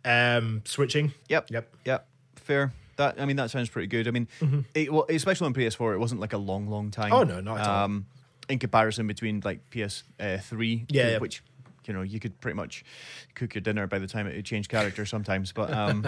um 0.05 0.61
switching. 0.63 1.11
Yep. 1.27 1.51
Yep. 1.51 1.75
Yep. 1.83 2.07
Fair. 2.37 2.71
That 2.97 3.19
I 3.21 3.25
mean 3.25 3.37
that 3.37 3.49
sounds 3.51 3.69
pretty 3.69 3.87
good. 3.87 4.07
I 4.07 4.11
mean, 4.11 4.27
it, 4.73 4.91
well, 4.91 5.05
especially 5.09 5.45
on 5.47 5.53
PS4, 5.53 5.93
it 5.93 5.97
wasn't 5.99 6.19
like 6.21 6.33
a 6.33 6.37
long, 6.37 6.67
long 6.67 6.91
time. 6.91 7.11
Mm-hmm. 7.11 7.31
Oh, 7.31 7.35
no, 7.35 7.39
not 7.41 7.59
at 7.59 7.67
all. 7.67 7.85
Um, 7.85 8.05
in 8.49 8.59
comparison 8.59 9.07
between 9.07 9.41
like 9.45 9.59
PS3, 9.71 10.85
Yeah, 10.89 11.09
yeah. 11.11 11.17
which 11.19 11.43
you 11.85 11.93
know 11.93 12.01
you 12.01 12.19
could 12.19 12.39
pretty 12.41 12.55
much 12.55 12.83
cook 13.35 13.55
your 13.55 13.61
dinner 13.61 13.87
by 13.87 13.97
the 13.99 14.07
time 14.07 14.27
it 14.27 14.43
changed 14.43 14.69
character 14.69 15.05
sometimes. 15.05 15.51
But 15.53 15.71
um, 15.73 16.05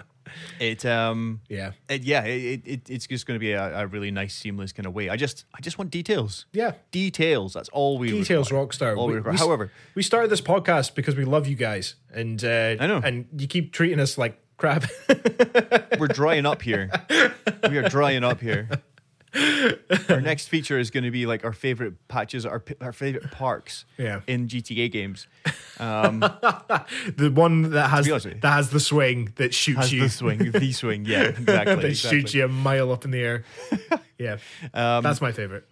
it 0.60 0.84
um, 0.84 1.40
Yeah, 1.48 1.72
it, 1.88 2.02
yeah, 2.02 2.22
it, 2.24 2.62
it 2.64 2.90
it's 2.90 3.06
just 3.06 3.26
going 3.26 3.36
to 3.36 3.40
be 3.40 3.52
a, 3.52 3.80
a 3.80 3.86
really 3.86 4.10
nice, 4.10 4.34
seamless 4.34 4.72
kind 4.72 4.86
of 4.86 4.94
way. 4.94 5.08
I 5.08 5.16
just 5.16 5.44
I 5.54 5.60
just 5.60 5.78
want 5.78 5.90
details. 5.90 6.46
yeah. 6.52 6.72
Details. 6.90 7.52
That's 7.54 7.68
all 7.70 7.98
we 7.98 8.10
Details, 8.10 8.50
require. 8.50 8.66
Rockstar. 8.66 8.96
All 8.96 9.06
we 9.06 9.12
We- 9.12 9.16
require. 9.18 9.32
we- 9.34 9.38
However, 9.38 9.72
We 9.94 10.02
started 10.02 10.30
this 10.30 10.40
podcast 10.40 10.94
because 10.94 11.16
we 11.16 11.24
love 11.24 11.46
you 11.46 11.56
guys, 11.56 11.94
and 12.12 12.42
uh, 12.44 12.76
I 12.80 12.86
know. 12.86 13.00
and 13.04 13.26
you 13.36 13.46
keep 13.46 13.72
treating 13.72 14.00
us 14.00 14.16
like 14.18 14.38
crap. 14.62 14.84
we're 15.98 16.06
drying 16.06 16.46
up 16.46 16.62
here. 16.62 16.88
We 17.68 17.78
are 17.78 17.88
drying 17.88 18.22
up 18.22 18.40
here. 18.40 18.68
Our 20.08 20.20
next 20.20 20.48
feature 20.48 20.78
is 20.78 20.90
going 20.90 21.02
to 21.04 21.10
be 21.10 21.26
like 21.26 21.44
our 21.44 21.52
favorite 21.52 21.94
patches, 22.06 22.46
our 22.46 22.62
our 22.80 22.92
favorite 22.92 23.30
parks 23.32 23.84
Yeah. 23.98 24.20
in 24.26 24.46
GTA 24.48 24.90
games. 24.90 25.26
Um, 25.80 26.20
the 26.20 27.32
one 27.34 27.70
that 27.70 27.88
has 27.90 28.06
that 28.06 28.38
has 28.44 28.70
the 28.70 28.78
swing 28.78 29.32
that 29.36 29.52
shoots 29.52 29.90
you 29.90 30.02
the 30.02 30.08
swing, 30.10 30.52
the 30.52 30.70
swing, 30.72 31.06
yeah, 31.06 31.22
exactly. 31.22 31.46
that 31.74 31.84
exactly. 31.84 32.20
shoots 32.20 32.34
you 32.34 32.44
a 32.44 32.48
mile 32.48 32.92
up 32.92 33.04
in 33.04 33.10
the 33.10 33.18
air. 33.18 33.44
Yeah, 34.16 34.36
Um, 34.74 35.02
that's 35.02 35.20
my 35.20 35.32
favorite. 35.32 35.66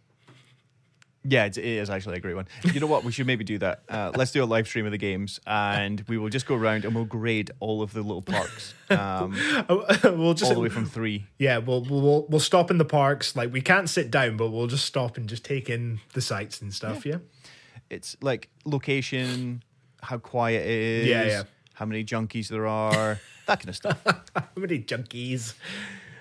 Yeah, 1.23 1.45
it's, 1.45 1.59
it 1.59 1.65
is 1.65 1.91
actually 1.91 2.17
a 2.17 2.21
great 2.21 2.35
one. 2.35 2.49
You 2.73 2.81
know 2.81 2.87
what? 2.87 3.05
We 3.05 3.13
should 3.13 3.27
maybe 3.27 3.45
do 3.45 3.59
that. 3.59 3.83
Uh, 3.91 4.11
let's 4.17 4.33
do 4.33 4.43
a 4.43 4.47
live 4.47 4.67
stream 4.67 4.87
of 4.87 4.93
the 4.93 4.97
games, 4.99 5.39
and 5.47 6.03
we 6.09 6.17
will 6.17 6.31
just 6.31 6.47
go 6.47 6.55
around 6.55 6.87
and 6.87 6.95
we'll 6.95 7.05
grade 7.05 7.51
all 7.61 7.83
of 7.83 7.93
the 7.93 8.01
little 8.01 8.23
parks, 8.23 8.73
um, 8.89 9.37
we'll 10.03 10.33
just 10.33 10.51
all 10.51 10.55
the 10.55 10.61
way 10.61 10.71
from 10.71 10.87
three. 10.87 11.27
yeah, 11.39 11.59
we'll, 11.59 11.85
we'll 11.85 12.25
we'll 12.31 12.41
stop 12.41 12.71
in 12.71 12.79
the 12.79 12.87
parks. 12.87 13.37
Like 13.37 13.53
we 13.53 13.61
can't 13.61 13.89
sit 13.91 14.11
down, 14.11 14.39
but 14.39 14.49
we'll 14.51 14.67
just 14.67 14.87
stop 14.87 15.19
and 15.19 15.29
just 15.29 15.45
take 15.45 15.69
in 15.69 16.01
the 16.15 16.23
sights 16.23 16.63
and 16.63 16.73
stuff. 16.73 17.05
Yeah, 17.05 17.19
It's 17.91 18.17
like 18.23 18.49
location, 18.65 19.63
how 20.03 20.17
quiet 20.17 20.63
it 20.63 20.71
is, 20.71 21.07
Yeah, 21.07 21.25
yeah. 21.25 21.43
how 21.75 21.85
many 21.85 22.03
junkies 22.03 22.49
there 22.49 22.67
are, 22.67 23.21
that 23.47 23.59
kind 23.61 23.69
of 23.69 23.77
stuff. 23.77 23.99
how 24.35 24.45
many 24.57 24.79
junkies? 24.81 25.53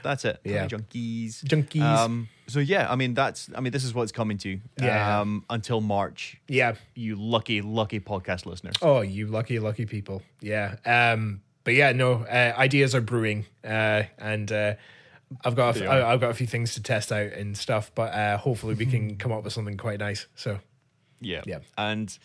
That's 0.04 0.26
it. 0.26 0.40
Yeah. 0.44 0.68
junkies. 0.68 1.44
Junkies. 1.44 1.82
Um, 1.82 2.30
so 2.48 2.60
yeah, 2.60 2.92
I 2.92 2.96
mean 2.96 3.14
that's 3.14 3.50
I 3.56 3.62
mean 3.62 3.72
this 3.74 3.84
is 3.84 3.94
what 3.94 4.04
it's 4.04 4.12
coming 4.12 4.38
to. 4.40 4.60
Yeah. 4.82 5.20
Um, 5.22 5.46
until 5.50 5.82
March, 5.82 6.38
Yeah. 6.48 6.76
you 6.96 7.16
lucky 7.16 7.62
lucky 7.62 8.00
podcast 8.00 8.46
listeners. 8.46 8.76
Oh, 8.82 9.02
you 9.02 9.28
lucky 9.28 9.60
lucky 9.60 9.86
people. 9.86 10.22
Yeah. 10.42 10.76
Um. 10.86 11.42
But 11.64 11.74
yeah, 11.76 11.92
no. 11.92 12.24
Uh, 12.24 12.54
ideas 12.58 12.96
are 12.96 13.02
brewing. 13.02 13.46
Uh. 13.64 14.04
And 14.18 14.52
uh. 14.52 14.74
I've 15.46 15.56
got 15.56 15.76
a 15.76 15.80
They 15.80 15.86
f- 15.86 15.92
are. 15.92 16.02
I- 16.02 16.14
I've 16.14 16.20
got 16.22 16.32
a 16.32 16.34
few 16.34 16.48
things 16.48 16.74
to 16.74 16.82
test 16.82 17.12
out 17.12 17.34
and 17.34 17.56
stuff, 17.56 17.92
but 17.94 18.12
uh, 18.14 18.38
hopefully 18.38 18.74
we 18.74 18.88
can 18.88 19.16
come 19.18 19.32
up 19.32 19.44
with 19.44 19.54
something 19.54 19.78
quite 19.78 20.00
nice. 20.00 20.26
So 20.36 20.60
Yeah. 21.22 21.42
Yeah. 21.46 21.60
And 21.78 22.18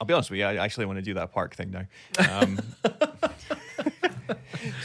I'll 0.00 0.06
be 0.06 0.14
honest 0.14 0.30
with 0.30 0.38
you, 0.38 0.46
I 0.46 0.54
actually 0.56 0.86
want 0.86 0.98
to 0.98 1.02
do 1.02 1.14
that 1.14 1.32
park 1.32 1.56
thing 1.56 1.72
now. 1.72 1.86
Um, 2.30 2.60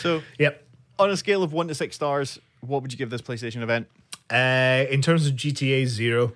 so 0.01 0.21
yep. 0.39 0.66
On 0.99 1.10
a 1.10 1.17
scale 1.17 1.43
of 1.43 1.53
one 1.53 1.67
to 1.67 1.75
six 1.75 1.95
stars, 1.95 2.39
what 2.62 2.81
would 2.81 2.91
you 2.91 2.97
give 2.97 3.10
this 3.10 3.21
PlayStation 3.21 3.62
event? 3.62 3.88
Uh, 4.29 4.86
in 4.89 5.01
terms 5.01 5.27
of 5.27 5.33
GTA 5.36 5.86
Zero, 5.86 6.33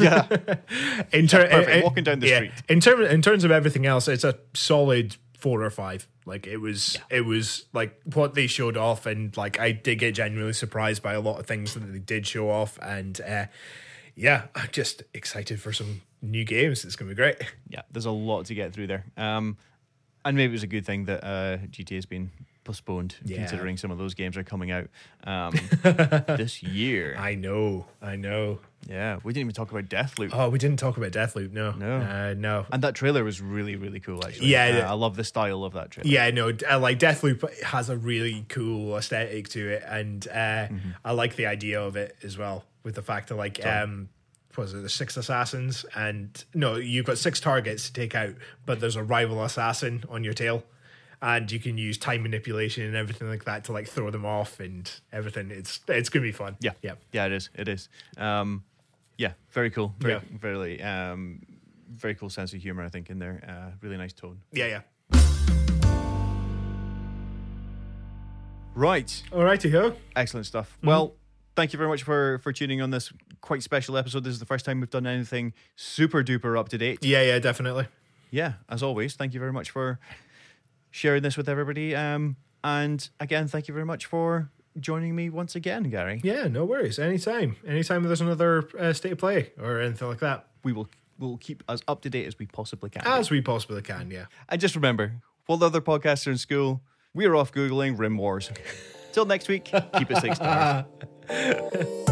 Yeah. 0.00 0.26
in 1.12 1.26
ter- 1.26 1.48
perfect. 1.48 1.84
Walking 1.84 2.04
down 2.04 2.20
the 2.20 2.28
yeah, 2.28 2.36
street. 2.36 2.52
In 2.68 2.80
terms 2.80 3.10
in 3.10 3.22
terms 3.22 3.44
of 3.44 3.50
everything 3.50 3.86
else, 3.86 4.08
it's 4.08 4.24
a 4.24 4.38
solid 4.54 5.16
four 5.38 5.62
or 5.62 5.70
five. 5.70 6.06
Like 6.24 6.46
it 6.46 6.58
was, 6.58 6.98
it 7.10 7.22
was 7.22 7.64
like 7.72 8.00
what 8.14 8.34
they 8.34 8.46
showed 8.46 8.76
off, 8.76 9.06
and 9.06 9.36
like 9.36 9.58
I 9.58 9.72
did 9.72 9.98
get 9.98 10.14
genuinely 10.14 10.52
surprised 10.52 11.02
by 11.02 11.14
a 11.14 11.20
lot 11.20 11.40
of 11.40 11.46
things 11.46 11.74
that 11.74 11.80
they 11.80 11.98
did 11.98 12.26
show 12.26 12.48
off, 12.48 12.78
and 12.80 13.20
uh, 13.20 13.46
yeah, 14.14 14.44
I'm 14.54 14.68
just 14.70 15.02
excited 15.14 15.60
for 15.60 15.72
some 15.72 16.02
new 16.20 16.44
games. 16.44 16.84
It's 16.84 16.94
gonna 16.94 17.08
be 17.08 17.14
great. 17.16 17.36
yeah, 17.68 17.82
there's 17.90 18.06
a 18.06 18.10
lot 18.12 18.46
to 18.46 18.54
get 18.54 18.72
through 18.72 18.86
there. 18.86 19.04
Um, 19.16 19.56
and 20.24 20.36
maybe 20.36 20.52
it 20.52 20.54
was 20.54 20.62
a 20.62 20.68
good 20.68 20.86
thing 20.86 21.06
that 21.06 21.24
uh, 21.24 21.56
GTA 21.70 21.96
has 21.96 22.06
been 22.06 22.30
postponed, 22.64 23.16
Yeah. 23.24 23.38
considering 23.38 23.76
some 23.76 23.90
of 23.90 23.98
those 23.98 24.14
games 24.14 24.36
are 24.36 24.44
coming 24.44 24.70
out 24.70 24.88
um, 25.24 25.54
this 25.82 26.62
year. 26.62 27.16
I 27.18 27.34
know, 27.34 27.86
I 28.00 28.16
know. 28.16 28.60
Yeah, 28.88 29.18
we 29.22 29.32
didn't 29.32 29.46
even 29.46 29.54
talk 29.54 29.70
about 29.70 29.84
Deathloop. 29.88 30.30
Oh, 30.32 30.48
we 30.48 30.58
didn't 30.58 30.78
talk 30.78 30.96
about 30.96 31.12
Deathloop. 31.12 31.52
No, 31.52 31.72
No. 31.72 31.98
uh, 31.98 32.34
no. 32.36 32.66
And 32.72 32.82
that 32.82 32.94
trailer 32.94 33.22
was 33.22 33.40
really, 33.40 33.76
really 33.76 34.00
cool, 34.00 34.24
actually. 34.24 34.48
Yeah, 34.48 34.84
Uh. 34.86 34.90
I 34.90 34.94
love 34.94 35.16
the 35.16 35.24
style 35.24 35.62
of 35.64 35.72
that 35.74 35.90
trailer. 35.92 36.08
Yeah, 36.10 36.30
no, 36.30 36.52
uh, 36.70 36.78
like 36.80 36.98
Deathloop 36.98 37.62
has 37.62 37.88
a 37.88 37.96
really 37.96 38.44
cool 38.48 38.96
aesthetic 38.96 39.48
to 39.50 39.68
it, 39.68 39.84
and 39.86 40.26
uh, 40.28 40.32
Mm-hmm. 40.68 40.90
I 41.04 41.12
like 41.12 41.36
the 41.36 41.46
idea 41.46 41.80
of 41.80 41.96
it 41.96 42.16
as 42.22 42.36
well. 42.38 42.64
With 42.82 42.94
the 42.96 43.02
fact 43.02 43.28
that 43.28 43.36
like, 43.36 43.64
um, 43.64 44.08
was 44.56 44.74
it 44.74 44.82
the 44.82 44.88
six 44.88 45.16
assassins, 45.16 45.84
and 45.94 46.44
no, 46.52 46.74
you've 46.76 47.06
got 47.06 47.18
six 47.18 47.38
targets 47.40 47.86
to 47.86 47.92
take 47.92 48.14
out, 48.16 48.34
but 48.66 48.80
there's 48.80 48.96
a 48.96 49.02
rival 49.04 49.42
assassin 49.44 50.02
on 50.08 50.24
your 50.24 50.34
tail, 50.34 50.64
and 51.22 51.50
you 51.52 51.60
can 51.60 51.78
use 51.78 51.96
time 51.96 52.22
manipulation 52.24 52.84
and 52.84 52.96
everything 52.96 53.28
like 53.28 53.44
that 53.44 53.64
to 53.64 53.72
like 53.72 53.86
throw 53.88 54.10
them 54.10 54.26
off 54.26 54.58
and 54.60 54.90
everything. 55.12 55.50
It's 55.50 55.80
it's 55.88 56.08
gonna 56.08 56.24
be 56.24 56.32
fun. 56.32 56.56
Yeah, 56.60 56.72
yeah, 56.82 56.94
yeah, 57.12 57.26
it 57.26 57.32
is. 57.32 57.48
It 57.54 57.68
is. 57.68 57.88
Um, 58.18 58.64
yeah, 59.16 59.32
very 59.52 59.70
cool. 59.70 59.94
Very, 60.00 60.14
Yeah. 60.14 60.20
very, 60.32 60.82
um, 60.82 61.40
very 61.90 62.14
cool 62.16 62.28
sense 62.28 62.52
of 62.52 62.60
humor, 62.60 62.82
I 62.82 62.88
think, 62.88 63.08
in 63.08 63.18
there. 63.20 63.40
Uh, 63.46 63.70
really 63.80 63.96
nice 63.96 64.12
tone. 64.12 64.40
Yeah, 64.52 64.66
yeah. 64.66 64.80
Right. 68.74 69.22
All 69.32 69.44
righty, 69.44 69.70
go. 69.70 69.94
Excellent 70.16 70.46
stuff. 70.46 70.78
Well, 70.82 71.14
thank 71.56 71.72
you 71.72 71.76
very 71.76 71.88
much 71.88 72.02
for 72.02 72.38
for 72.38 72.52
tuning 72.52 72.80
on 72.80 72.90
this 72.90 73.12
quite 73.40 73.62
special 73.62 73.96
episode. 73.96 74.24
This 74.24 74.32
is 74.32 74.38
the 74.40 74.46
first 74.46 74.64
time 74.64 74.80
we've 74.80 74.90
done 74.90 75.06
anything 75.06 75.52
super 75.76 76.24
duper 76.24 76.58
up 76.58 76.68
to 76.70 76.78
date. 76.78 77.04
Yeah, 77.04 77.22
yeah, 77.22 77.38
definitely. 77.38 77.86
Yeah, 78.30 78.54
as 78.70 78.82
always, 78.82 79.14
thank 79.14 79.34
you 79.34 79.40
very 79.40 79.52
much 79.52 79.70
for 79.70 80.00
sharing 80.92 81.24
this 81.24 81.36
with 81.36 81.48
everybody. 81.48 81.96
Um, 81.96 82.36
and 82.62 83.08
again, 83.18 83.48
thank 83.48 83.66
you 83.66 83.74
very 83.74 83.86
much 83.86 84.06
for 84.06 84.52
joining 84.78 85.16
me 85.16 85.28
once 85.30 85.56
again, 85.56 85.84
Gary. 85.84 86.20
Yeah, 86.22 86.46
no 86.46 86.64
worries. 86.64 87.00
Anytime. 87.00 87.56
Anytime 87.66 88.04
there's 88.04 88.20
another 88.20 88.68
uh, 88.78 88.92
state 88.92 89.12
of 89.12 89.18
play 89.18 89.50
or 89.60 89.80
anything 89.80 90.06
like 90.06 90.20
that. 90.20 90.46
We 90.62 90.72
will 90.72 90.88
we'll 91.18 91.38
keep 91.38 91.64
as 91.68 91.82
up 91.88 92.02
to 92.02 92.10
date 92.10 92.26
as 92.26 92.38
we 92.38 92.46
possibly 92.46 92.90
can. 92.90 93.02
As 93.04 93.30
we 93.30 93.40
possibly 93.40 93.82
can, 93.82 94.10
yeah. 94.10 94.26
and 94.48 94.60
just 94.60 94.76
remember, 94.76 95.14
while 95.46 95.58
the 95.58 95.66
other 95.66 95.80
podcasts 95.80 96.26
are 96.26 96.30
in 96.30 96.38
school, 96.38 96.82
we 97.14 97.26
are 97.26 97.34
off 97.34 97.52
googling 97.52 97.98
Rim 97.98 98.16
Wars. 98.16 98.50
Till 99.12 99.26
next 99.26 99.48
week, 99.48 99.64
keep 99.64 100.10
it 100.10 100.18
six 100.18 100.36
stars. 100.36 100.84